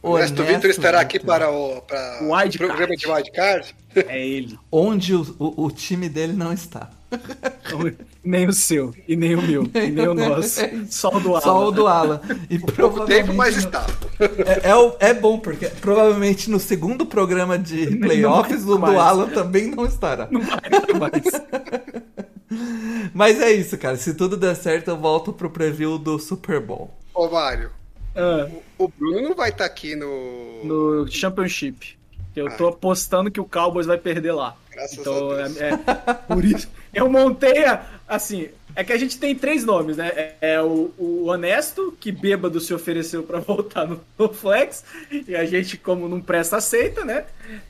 [0.03, 3.75] O Ernesto Vitor estará aqui para o, para O programa de wildcard.
[3.95, 4.57] É ele.
[4.71, 6.89] Onde o, o, o time dele não está.
[8.23, 10.61] Nem o seu, e nem o meu, e nem o nosso.
[10.89, 11.41] Só o do Alan.
[11.41, 12.21] Só o do Alan.
[12.49, 13.85] E Pouco provavelmente tempo, mas está.
[14.19, 18.95] É, é, é bom, porque provavelmente no segundo programa de playoffs o do mais.
[18.97, 20.29] Alan também não estará.
[20.31, 21.80] Mas-
[23.13, 23.97] Mas é isso, cara.
[23.97, 26.93] Se tudo der certo, eu volto pro preview do Super Bowl.
[27.13, 27.69] Ô, Mário,
[28.15, 28.47] Ah,
[28.77, 30.63] o Bruno não vai estar aqui no.
[30.63, 31.97] no Championship.
[32.35, 34.55] Eu tô apostando que o Cowboys vai perder lá.
[34.71, 35.57] Graças então, a Deus.
[35.57, 36.69] É, é por isso.
[36.93, 38.49] Eu montei a, assim.
[38.73, 40.07] É que a gente tem três nomes, né?
[40.15, 44.85] É, é o, o Honesto, que bêbado se ofereceu pra voltar no, no Flex,
[45.27, 47.25] e a gente, como não presta, aceita, né?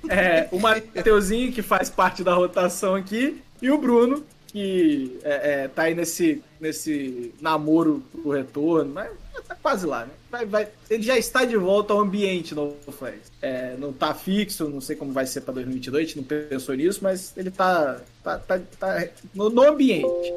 [0.08, 5.68] É, o Mateuzinho, que faz parte da rotação aqui, e o Bruno, que é, é,
[5.68, 9.10] tá aí nesse, nesse namoro pro retorno, mas
[9.48, 10.12] tá quase lá, né?
[10.30, 13.32] Vai, vai- ele já está de volta ao ambiente no Flex.
[13.42, 16.76] É, não tá fixo, não sei como vai ser pra 2022, a gente não pensou
[16.76, 20.34] nisso, mas ele tá, tá, tá, tá no, no ambiente.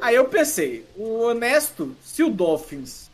[0.00, 3.10] Aí eu pensei, o honesto, se o Dolphins,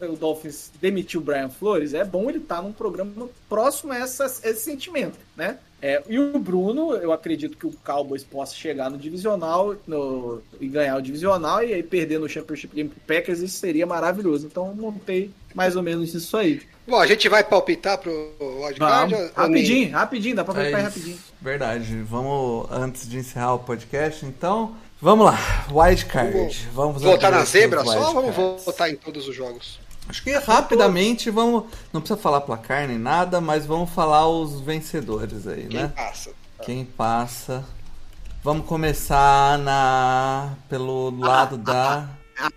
[0.00, 3.98] é, o Dolphins demitiu o Brian Flores, é bom ele estar num programa próximo a
[3.98, 5.58] essa- esse sentimento, né?
[5.82, 10.68] É, e o Bruno, eu acredito que o Cowboys possa chegar no divisional no- e
[10.68, 14.46] ganhar o divisional e aí perder no Championship Game pro Packers, isso seria maravilhoso.
[14.46, 16.62] Então eu montei mais ou menos isso aí.
[16.86, 18.78] Bom, a gente vai palpitar pro wildcard?
[19.14, 20.82] Vamos, ou- rapidinho, rapidinho, dá pra É ver isso.
[20.84, 21.18] rapidinho.
[21.40, 21.96] Verdade.
[22.02, 25.36] Vamos, antes de encerrar o podcast, então, Vamos lá,
[25.72, 26.68] wild card.
[26.72, 29.80] Vamos Votar na zebra só ou vamos votar em todos os jogos?
[30.08, 31.64] Acho que rapidamente vamos.
[31.92, 35.92] Não precisa falar placar nem nada, mas vamos falar os vencedores aí, Quem né?
[35.94, 36.30] passa?
[36.64, 37.64] Quem passa.
[38.44, 42.08] Vamos começar na pelo lado da,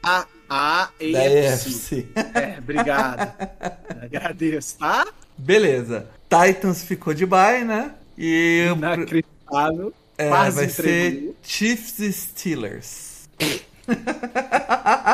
[0.03, 2.07] A, a EFC.
[2.15, 3.31] É, obrigado.
[4.03, 5.05] Agradeço, tá?
[5.37, 6.07] Beleza.
[6.27, 7.93] Titans ficou de bye, né?
[8.17, 9.93] E Inacreditável.
[10.17, 13.29] é, Quase vai ser Chiefs e Steelers.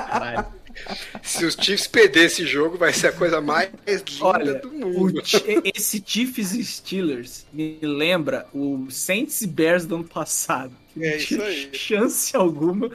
[0.10, 0.46] Caralho.
[1.24, 3.70] Se os Chiefs perder esse jogo, vai ser a coisa mais
[4.10, 5.22] linda Olha, do mundo.
[5.76, 10.76] Esse Chiefs e Steelers me lembra o Saints e Bears do ano passado.
[10.98, 11.70] É não isso tinha aí.
[11.72, 12.90] chance alguma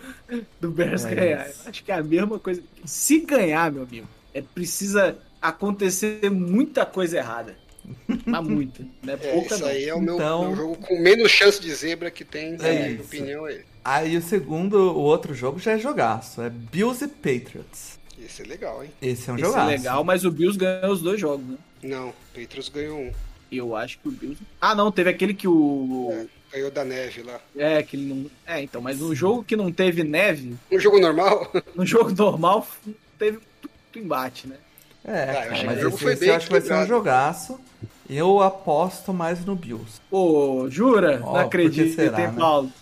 [0.60, 1.50] do Bears É ganhar.
[1.50, 1.62] isso.
[1.64, 2.62] Acho que é a mesma coisa.
[2.84, 7.56] Se ganhar, meu amigo, é precisa acontecer muita coisa errada.
[8.26, 9.12] Mas muita, né?
[9.14, 9.70] É, Pouca isso não.
[9.70, 12.66] aí é o meu, Então- meu jogo com menos chance de zebra que tem, na
[12.68, 13.02] É minha isso.
[13.04, 13.46] opinião.
[13.46, 13.60] É.
[13.84, 16.42] Aí o segundo, o outro jogo já é jogaço.
[16.42, 17.98] É Bills e Patriots.
[18.18, 18.90] Esse é legal, hein?
[19.00, 21.56] Esse é um Esse é legal, mas o Bills ganhou os dois jogos, né?
[21.82, 23.12] Não, Patriots ganhou um.
[23.52, 24.42] Eu acho que o Bills.
[24.60, 26.08] Ah, não, teve aquele que o.
[26.12, 26.26] É,
[26.56, 27.40] ganhou da neve lá.
[27.56, 28.30] É, que ele não.
[28.44, 31.52] É, então, mas um jogo que não teve neve, Um jogo normal?
[31.76, 32.66] no jogo normal,
[33.18, 34.56] teve muito embate, né?
[35.06, 37.60] É, Ah, cara, mas esse, foi esse eu acho que vai ser um jogaço.
[38.10, 40.00] Eu aposto mais no Bills.
[40.10, 41.20] Pô, jura?
[41.22, 42.34] Ó, não acredito, será, hein, né?
[42.36, 42.72] Paulo?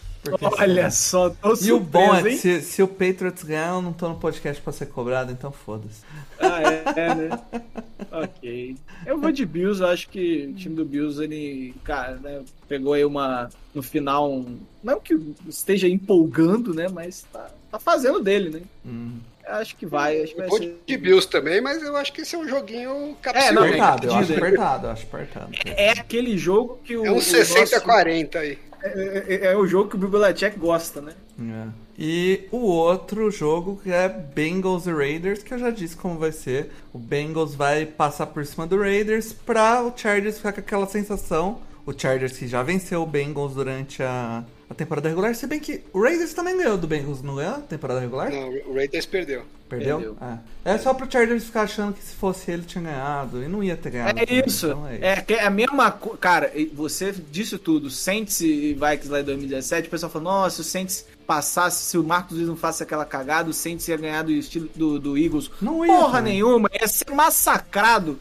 [0.41, 0.91] Olha será?
[0.91, 4.09] só, tô E o bom é que se, se o Patriots ganhar, eu não tô
[4.09, 6.01] no podcast pra ser cobrado, então foda-se.
[6.39, 7.41] Ah, é, é, né?
[8.11, 8.77] ok.
[9.05, 12.95] Eu vou de Bills, eu acho que o time do Bills, ele, cara, né, pegou
[12.95, 15.15] aí uma, no final, um, não que
[15.47, 18.63] esteja empolgando, né, mas tá, tá fazendo dele, né?
[18.87, 19.19] Hum.
[19.47, 20.77] Eu acho que vai, acho que vai ser...
[20.87, 23.49] de Bills também, mas eu acho que esse é um joguinho capcioso.
[23.49, 25.51] É, não, Apertado, eu acho apertado, eu acho apertado.
[25.66, 27.05] É aquele jogo que o.
[27.05, 28.59] É um o 60 a nosso- 40 aí.
[28.83, 31.12] É, é- é o jogo que o Bill Belichick gosta, né?
[31.41, 31.69] É.
[31.99, 36.33] E o outro jogo que é Bengals e Raiders, que eu já disse como vai
[36.33, 36.71] ser.
[36.93, 41.61] O Bengals vai passar por cima do Raiders pra o Chargers ficar com aquela sensação.
[41.87, 44.43] O Chargers que já venceu o Bengals durante a,
[44.75, 45.35] a temporada regular.
[45.35, 47.59] Se bem que o Raiders também ganhou do Bengals, não ganhou?
[47.63, 48.31] Temporada regular?
[48.31, 49.45] Não, o Raiders perdeu.
[49.69, 49.99] Perdeu?
[49.99, 50.17] Perdeu.
[50.65, 50.75] É.
[50.75, 53.43] É só pro Chargers ficar achando que se fosse ele tinha ganhado.
[53.43, 54.19] E não ia ter ganhado.
[54.19, 54.67] É também, isso.
[54.67, 55.05] então é isso.
[55.05, 56.19] É, que é a mesma coisa.
[56.19, 57.89] Cara, você disse tudo.
[57.89, 62.05] Saints e Vikings lá em 2017, o pessoal falou: nossa, o Saints passasse, se o
[62.05, 65.51] Marcos Luiz não faça aquela cagada, o Saints ia ganhar do estilo do, do Eagles.
[65.61, 65.93] Não ia.
[65.93, 68.19] Porra nenhuma, ia ser massacrado.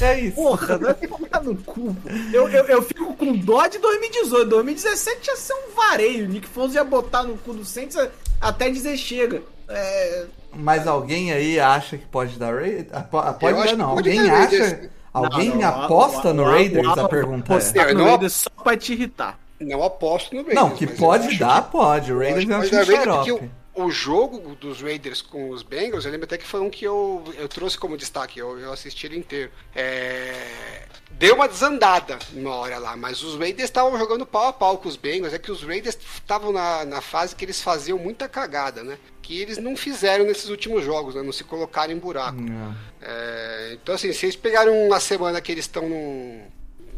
[0.00, 0.36] É isso.
[0.36, 1.96] Porra, vai tomar no cu.
[2.32, 4.48] Eu, eu, eu fico com dó de 2018.
[4.48, 6.28] 2017 ia ser um vareio.
[6.28, 7.96] Nick Foles ia botar no cu do Saints
[8.40, 9.42] até dizer chega.
[9.68, 12.88] É, Mas alguém aí acha que pode dar Raiders?
[13.10, 13.94] Pode dar, não.
[13.94, 14.90] pode Alguém acha.
[15.12, 16.88] Alguém Não, não, aposta no Raiders?
[16.96, 17.92] a pergunta é.
[17.92, 19.38] no não- Raiders só pra te irritar.
[19.62, 20.60] Não aposto no Raiders.
[20.60, 22.12] Não, que pode dar, que- pode.
[22.12, 23.50] O Raiders é um time xarope.
[23.74, 27.24] o, jogo dos Raiders com os Bengals, eu lembro até que foi um que eu,
[27.36, 29.50] eu trouxe como destaque, eu, eu assisti ele inteiro.
[29.74, 30.86] É,
[31.22, 34.88] Deu uma desandada uma hora lá, mas os Raiders estavam jogando pau a pau com
[34.88, 35.32] os Bengals.
[35.32, 38.98] É que os Raiders estavam na, na fase que eles faziam muita cagada, né?
[39.20, 41.22] Que eles não fizeram nesses últimos jogos, né?
[41.22, 42.40] Não se colocaram em buraco.
[42.40, 42.74] Não.
[43.00, 46.42] É, então, assim, se eles pegaram uma semana que eles estão num,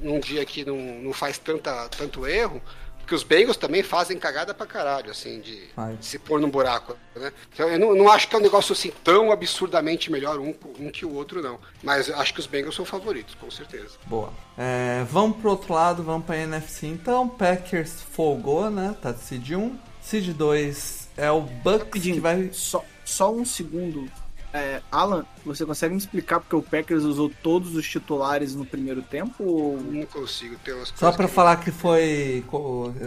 [0.04, 2.62] num dia que não, não faz tanta, tanto erro,
[3.04, 5.68] porque os Bengals também fazem cagada pra caralho, assim, de
[6.00, 7.32] se pôr num buraco, né?
[7.52, 10.90] Então, eu não, não acho que é um negócio assim tão absurdamente melhor um, um
[10.90, 11.58] que o outro, não.
[11.82, 13.90] Mas eu acho que os Bengals são favoritos, com certeza.
[14.06, 14.32] Boa.
[14.56, 17.28] É, vamos pro outro lado, vamos pra NFC então.
[17.28, 18.96] Packers folgou, né?
[19.02, 19.78] Tá de Seed 1.
[20.00, 22.50] Seed 2 é o Bucks Rapidinho, que vai.
[22.52, 24.10] só, só um segundo.
[24.56, 29.02] É, Alan, você consegue me explicar porque o Packers usou todos os titulares no primeiro
[29.02, 29.42] tempo?
[29.42, 29.76] Ou...
[29.80, 32.44] Não consigo ter umas Só pra que- falar que foi.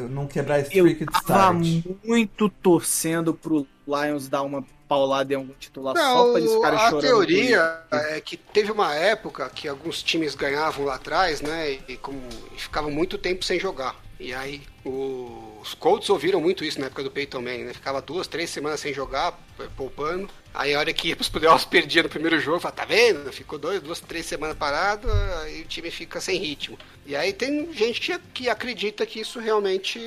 [0.09, 1.85] Não quebrar a Eu streak de tava start.
[2.03, 6.79] muito torcendo pro Lions dar uma paulada em algum titular só Não, pra eles ficarem
[6.79, 7.01] a chorando.
[7.01, 11.77] teoria é que teve uma época que alguns times ganhavam lá atrás, né?
[11.87, 12.19] E, como,
[12.55, 13.95] e ficavam muito tempo sem jogar.
[14.19, 17.73] E aí os Colts ouviram muito isso na época do Peyton Manning, né?
[17.73, 19.37] Ficava duas, três semanas sem jogar,
[19.77, 20.27] poupando.
[20.59, 23.31] Aí a hora que ia pros playoffs perdia no primeiro jogo, fala, tá vendo?
[23.31, 25.07] Ficou dois, duas, três semanas parado,
[25.43, 26.77] aí o time fica sem ritmo.
[27.05, 29.99] E aí tem gente que, que acredita que isso realmente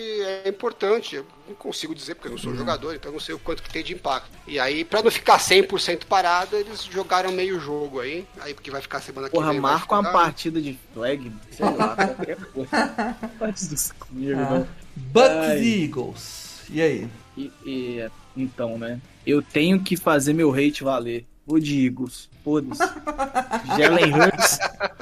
[0.45, 1.17] é importante.
[1.17, 2.43] Eu não consigo dizer porque eu não Uhum.
[2.43, 4.29] sou jogador, então não sei o quanto que tem de impacto.
[4.47, 8.27] E aí, pra não ficar 100% parado, eles jogaram meio jogo aí.
[8.41, 9.61] Aí porque vai ficar semana que Porra, vem.
[9.61, 12.69] vai marca uma partida de flag, sei lá, qualquer coisa.
[14.35, 14.69] Ah, não.
[14.97, 16.63] Bucks Eagles.
[16.69, 17.09] E aí?
[17.37, 19.01] E, e, então, né?
[19.27, 21.27] Eu tenho que fazer meu hate valer.
[21.47, 22.29] O de Eagles.
[22.45, 22.83] Foda-se.
[23.77, 24.59] Jalen Hurts.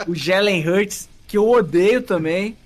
[0.07, 2.57] O Jalen Hurts, que eu odeio também.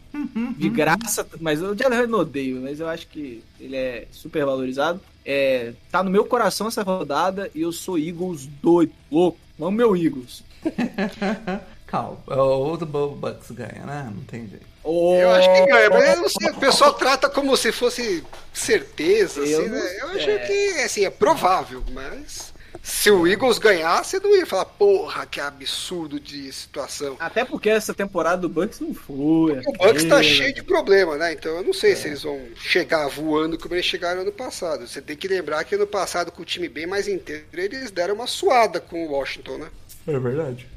[0.57, 4.45] de graça, mas o Jalen Hurts não odeio, mas eu acho que ele é super
[4.45, 5.01] valorizado.
[5.25, 9.39] É, tá no meu coração essa rodada e eu sou Eagles doido, louco.
[9.59, 10.43] Vamos meu Eagles.
[11.87, 14.11] Calma, o do Bucks ganha, né?
[14.15, 14.72] Não tem jeito.
[14.85, 19.41] Eu acho que ganha, mas eu não sei, o pessoal trata como se fosse certeza,
[19.41, 19.99] Eu assim, né?
[20.01, 20.39] Eu acho é.
[20.39, 22.53] que, assim, é provável, mas
[22.83, 27.17] se o Eagles ganhar, você não ia falar, porra, que absurdo de situação.
[27.21, 29.61] Até porque essa temporada do Bucks não foi.
[29.61, 31.33] O Bucks tá cheio de problema, né?
[31.33, 34.89] Então eu não sei se eles vão chegar voando como eles chegaram ano passado.
[34.89, 38.17] Você tem que lembrar que ano passado, com o time bem mais inteiro, eles deram
[38.17, 39.69] uma suada com o Washington, né?
[40.09, 40.72] É verdade.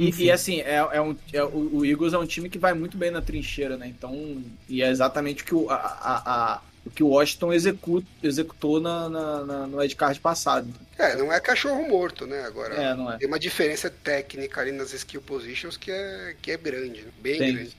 [0.00, 2.96] E, e, assim, é, é um, é- o, Eagles é um time que vai muito
[2.96, 3.86] bem na trincheira, né?
[3.86, 6.22] Então, e é exatamente o que o, a, a-
[6.54, 10.68] a- o, que o Washington executa, executou na, na, na- no Edcard passado.
[10.98, 12.42] É, não é cachorro morto, né?
[12.44, 13.18] Agora É, não é.
[13.18, 17.08] tem uma diferença técnica ali nas skill positions que é, que é grande, né?
[17.20, 17.54] bem Tem.
[17.54, 17.76] grande.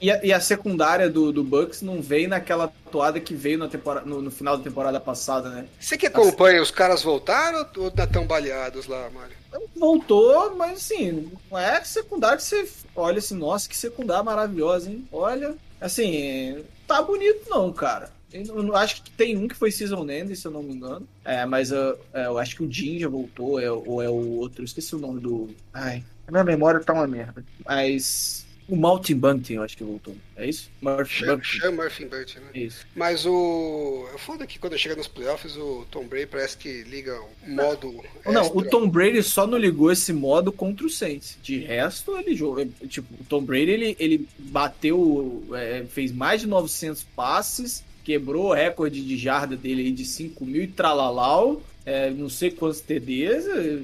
[0.00, 3.68] E a, e a secundária do, do Bucks não veio naquela toada que veio na
[3.68, 5.66] temporada, no, no final da temporada passada, né?
[5.78, 9.41] Você que acompanha, os caras voltaram ou ainda estão baleados lá, Mário?
[9.76, 15.06] Voltou, mas assim, não é secundária que você olha assim, nossa, que secundária maravilhosa, hein?
[15.12, 18.10] Olha, assim, tá bonito não, cara.
[18.32, 21.06] Eu acho que tem um que foi season ending, se eu não me engano.
[21.22, 24.38] É, mas eu, é, eu acho que o Jin já voltou, é, ou é o
[24.38, 25.50] outro, esqueci o nome do.
[25.72, 27.44] Ai, minha memória tá uma merda.
[27.64, 28.41] Mas.
[28.72, 30.16] O Maltin Bunting, eu acho que voltou.
[30.34, 30.70] É isso?
[30.80, 31.44] Murphy Bunting.
[31.44, 32.42] chama Murphy Burt, né?
[32.54, 32.86] Isso.
[32.96, 34.08] Mas o.
[34.14, 38.02] É foda que quando chega nos playoffs, o Tom Brady parece que liga o modo.
[38.24, 38.58] Não, extra.
[38.58, 41.36] o Tom Brady só não ligou esse modo contra o Saints.
[41.42, 42.64] De resto, ele jogou.
[42.88, 48.54] Tipo, o Tom Brady ele, ele bateu, é, fez mais de 900 passes, quebrou o
[48.54, 51.62] recorde de jarda dele aí de 5 mil e tralalau.
[51.84, 53.46] É, não sei quantos TDs.
[53.48, 53.80] é,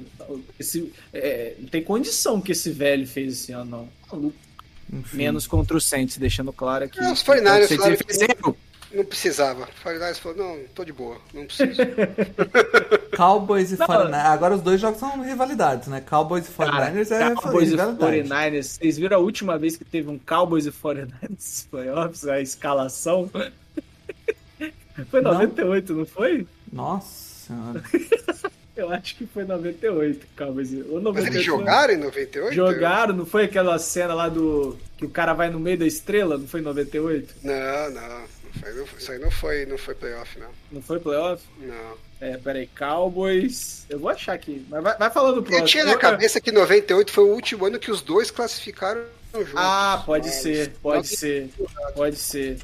[0.59, 3.89] Esse, é, não tem condição que esse velho fez esse ano, não.
[4.11, 4.48] Maluco.
[4.91, 5.17] Enfim.
[5.17, 6.99] Menos contra o Saints, deixando claro aqui.
[6.99, 8.55] É, os 49ers O Saints, falaram.
[8.91, 9.63] Não precisava.
[9.65, 11.79] O Farinais falou: não, tô de boa, não preciso.
[13.15, 14.25] Cowboys e Não, 49ers.
[14.25, 16.01] Agora os dois jogos são rivalidades, né?
[16.01, 18.27] Cowboys e 49ers é Cowboys e rivalidade.
[18.29, 18.63] 49ers.
[18.63, 23.29] Vocês viram a última vez que teve um Cowboys e 49ers nos playoffs, a escalação?
[25.11, 25.33] Foi Não.
[25.33, 26.47] 98, não, foi?
[26.73, 27.07] Nossa
[27.47, 27.83] senhora.
[28.79, 30.71] Eu acho que foi 98, Cowboys.
[30.73, 32.55] Ou Mas 98, eles jogaram em 98?
[32.55, 34.77] Jogaram, não foi aquela cena lá do.
[34.97, 36.37] que o cara vai no meio da estrela?
[36.37, 37.35] Não foi em 98?
[37.43, 37.53] Não,
[37.91, 38.01] não.
[38.19, 38.27] não
[38.61, 40.47] foi- não foi- isso aí não foi, não foi playoff, não.
[40.71, 41.43] Não foi playoff?
[41.59, 42.09] Não.
[42.21, 43.85] É, peraí, Cowboys.
[43.89, 45.63] Eu vou achar aqui, mas vai, vai falando o próximo.
[45.63, 49.01] Eu tinha na cabeça que 98 foi o último ano que os dois classificaram
[49.33, 49.53] juntos.
[49.55, 51.49] Ah, pode Mas- ser, pode ser,
[51.95, 52.57] pode ser.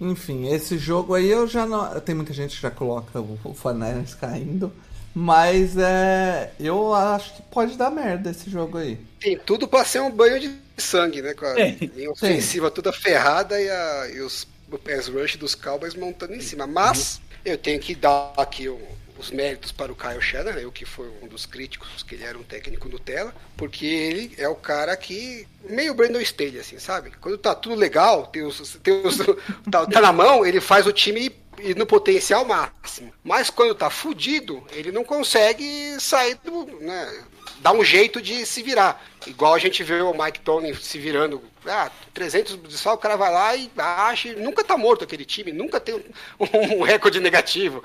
[0.00, 1.98] Enfim, esse jogo aí eu já não.
[2.00, 4.72] Tem muita gente que já coloca o 49ers caindo.
[5.20, 6.52] Mas é.
[6.60, 8.98] Eu acho que pode dar merda esse jogo aí.
[9.18, 11.34] Tem tudo pra ser um banho de sangue, né?
[11.34, 11.54] Com a
[11.94, 16.40] linha ofensiva toda ferrada e, a, e os, o pass rush dos Cowboys montando em
[16.40, 16.66] cima.
[16.66, 18.80] Mas eu tenho que dar aqui o-
[19.18, 22.38] os méritos para o Kyle Shanahan, eu que foi um dos críticos, que ele era
[22.38, 25.48] um técnico Nutella, porque ele é o cara que.
[25.68, 27.10] meio Brandon Staley, assim, sabe?
[27.20, 29.18] Quando tá tudo legal, tem os, tem os,
[29.68, 33.12] tá, tá na mão, ele faz o time ir no potencial máximo.
[33.22, 36.66] Mas quando tá fudido, ele não consegue sair do.
[36.80, 37.24] Né,
[37.60, 39.02] dá um jeito de se virar.
[39.26, 41.42] Igual a gente vê o Mike Tony se virando.
[41.66, 44.32] Ah, 300 desfalques, o cara vai lá e acha.
[44.34, 47.82] Nunca tá morto aquele time, nunca tem um, um recorde negativo.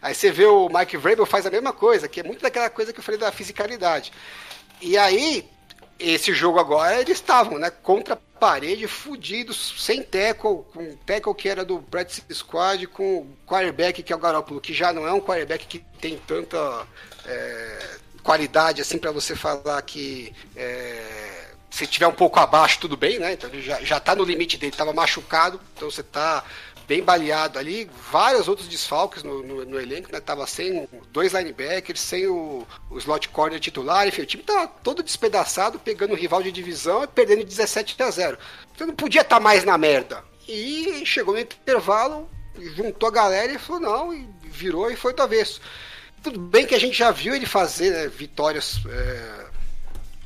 [0.00, 2.92] Aí você vê o Mike Vrabel faz a mesma coisa, que é muito daquela coisa
[2.92, 4.12] que eu falei da fisicalidade.
[4.80, 5.48] E aí,
[5.98, 7.70] esse jogo agora, eles estavam, né?
[7.70, 13.36] Contra a parede, fudidos, sem tackle, com tackle que era do practice squad, com o
[13.46, 16.86] quarterback que é o Garoppolo, que já não é um quarterback que tem tanta
[17.24, 23.18] é, qualidade assim para você falar que é, se tiver um pouco abaixo, tudo bem,
[23.18, 23.32] né?
[23.32, 26.44] Então ele já, já tá no limite dele, tava machucado, então você tá
[26.86, 30.20] bem baleado ali, vários outros desfalques no, no, no elenco, né?
[30.20, 35.02] Tava sem dois linebackers, sem o, o slot corner titular, enfim, o time tá todo
[35.02, 38.38] despedaçado, pegando o rival de divisão e perdendo de 17 a 0.
[38.74, 40.22] Então não podia estar mais na merda.
[40.48, 42.28] E chegou no intervalo,
[42.76, 45.60] juntou a galera e falou não, e virou e foi do avesso.
[46.22, 49.45] Tudo bem que a gente já viu ele fazer né, vitórias é,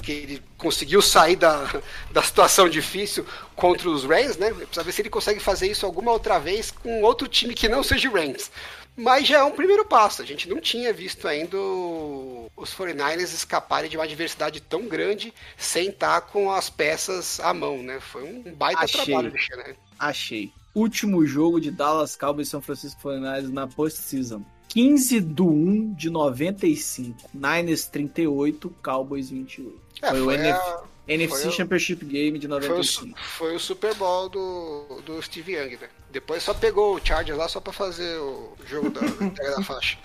[0.01, 3.24] que ele conseguiu sair da, da situação difícil
[3.55, 4.52] contra os Rams, né?
[4.52, 7.82] Precisa ver se ele consegue fazer isso alguma outra vez com outro time que não
[7.82, 8.51] seja o Rams.
[8.97, 10.20] Mas já é um primeiro passo.
[10.20, 15.89] A gente não tinha visto ainda os 49ers escaparem de uma adversidade tão grande sem
[15.89, 18.01] estar com as peças à mão, né?
[18.01, 19.05] Foi um baita Achei.
[19.05, 19.74] trabalho do Shanahan.
[19.98, 20.52] Achei.
[20.74, 24.44] Último jogo de Dallas Cowboys e São Francisco 49ers na postseason.
[24.71, 27.29] 15 do 1 de 95.
[27.35, 29.79] Niners 38, Cowboys 28.
[30.03, 33.19] É, foi, o foi NF a- NFC Foi o- Championship Game de Foi o, 95.
[33.19, 35.89] foi o Super Bowl do, do Steve Young, né?
[36.13, 39.99] Depois só pegou o Chargers lá só pra fazer o jogo da da faixa.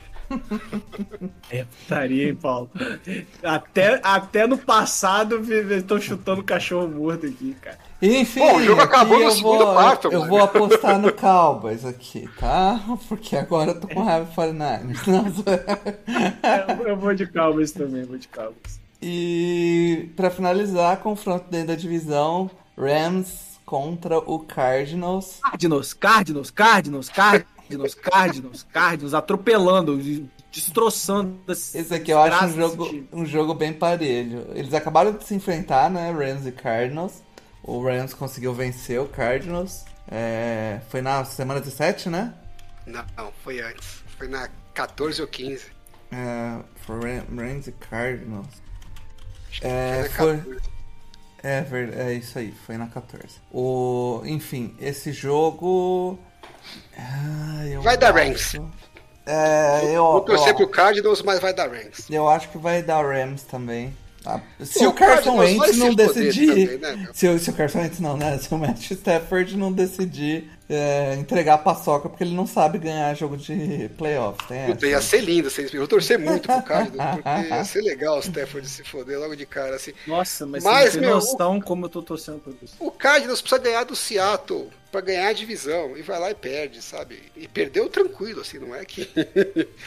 [1.50, 2.70] É putaria, hein, Paulo?
[3.44, 5.42] Até, até no passado
[5.74, 7.78] estão chutando cachorro morto aqui, cara.
[8.02, 10.30] Enfim, Bom, o jogo acabou no eu segundo vou, quarto, Eu mano.
[10.32, 12.80] vou apostar no Cowboys aqui, tá?
[13.08, 15.08] Porque agora eu tô com raiva do 49ers.
[15.08, 16.76] Nossa.
[16.78, 18.80] Eu, eu vou de Cowboys também, vou de Cowboys.
[19.02, 25.40] E pra finalizar, confronto dentro da divisão, Rams contra o Cardinals.
[25.42, 27.55] Cardinals, Cardinals, Cardinals, Cardinals,
[27.96, 29.98] Cardinals, Cardinals, atropelando,
[30.52, 31.40] destroçando.
[31.48, 34.48] Esse aqui eu acho um jogo, um jogo bem parelho.
[34.54, 36.12] Eles acabaram de se enfrentar, né?
[36.12, 37.24] Rams e Cardinals.
[37.64, 39.84] O Rams conseguiu vencer o Cardinals.
[40.10, 42.34] É, foi na semana 17, né?
[42.86, 44.04] Não, não, foi antes.
[44.18, 45.66] Foi na 14 ou 15.
[46.12, 48.48] É, foi Ram- Rams e Cardinals.
[49.62, 50.62] É, na foi- 14.
[51.44, 51.64] É,
[52.10, 53.40] é isso aí, foi na 14.
[53.52, 56.18] O, enfim, esse jogo.
[56.98, 58.54] Ah, eu Vai dar acho- Rams.
[59.28, 62.08] É, eu, Vou torcer eu, pro Cardinals, mas vai dar Rams.
[62.10, 63.96] eu acho que vai dar Rams também.
[64.28, 66.48] Ah, Se Pô, o Carson Wentz não decidir.
[66.48, 68.38] também, né, se, o, se o Carson Wentz não, né?
[68.42, 73.14] Se o Matt Stafford não decidir é, entregar a paçoca porque ele não sabe ganhar
[73.14, 74.44] jogo de playoff.
[74.48, 77.82] Tem Puta, ia ser lindo vocês Eu vou torcer muito pro Cardinals, porque ia ser
[77.82, 79.94] legal o Stafford se foder logo de cara, assim.
[80.08, 82.74] Nossa, mas, Mas, você não tem noção como eu tô torcendo por isso.
[82.80, 85.98] O Cardinals precisa ganhar do Seattle pra ganhar a divisão.
[85.98, 87.20] E vai lá e perde, sabe?
[87.36, 89.10] E perdeu tranquilo, assim, não é que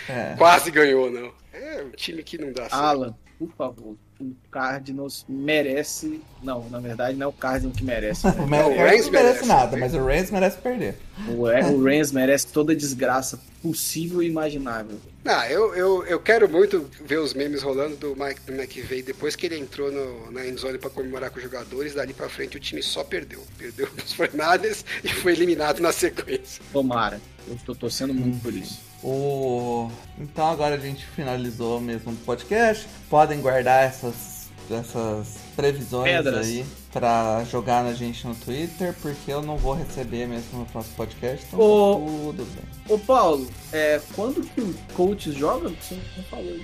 [0.08, 0.34] É.
[0.36, 1.32] quase ganhou, não.
[1.52, 2.74] É um time que não dá certo.
[2.74, 6.20] Alan, por favor, o Cardinals merece.
[6.42, 8.26] Não, na verdade não é o Cardinals que merece.
[8.38, 8.64] O né?
[8.64, 10.96] O Rams merece merece, nada, mas o Rams merece perder.
[11.28, 14.98] o, o Rams merece toda a desgraça possível e imaginável.
[15.24, 19.36] Não, eu, eu, eu quero muito ver os memes rolando do Mike do McVay depois
[19.36, 21.94] que ele entrou no, na endzone pra comemorar com os jogadores.
[21.94, 23.42] Dali pra frente o time só perdeu.
[23.56, 26.62] Perdeu os Fernandes e foi eliminado na sequência.
[26.72, 27.20] Tomara.
[27.46, 28.87] Eu tô torcendo muito por isso.
[29.02, 29.90] O...
[30.18, 32.86] Então agora a gente finalizou mesmo o podcast.
[33.08, 36.46] Podem guardar essas, essas previsões Pedras.
[36.46, 40.96] aí pra jogar na gente no Twitter, porque eu não vou receber mesmo no próximo
[40.96, 41.46] podcast.
[41.46, 42.64] Então Ô- tudo bem.
[42.88, 45.68] Ô Paulo, é, quando que o coach joga?
[45.68, 46.56] Você não falou.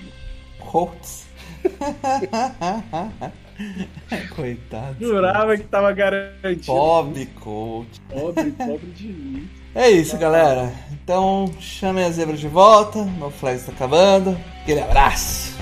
[0.59, 1.25] Colts.
[4.35, 4.97] Coitado.
[4.99, 6.65] Jurava que tava garantido.
[6.65, 8.01] Bob Coach.
[8.09, 9.49] Pobre, pobre de mim.
[9.75, 10.71] É isso, galera.
[10.89, 13.03] Então chamem as zebras de volta.
[13.03, 14.39] Meu flag está acabando.
[14.61, 15.53] Aquele abraço.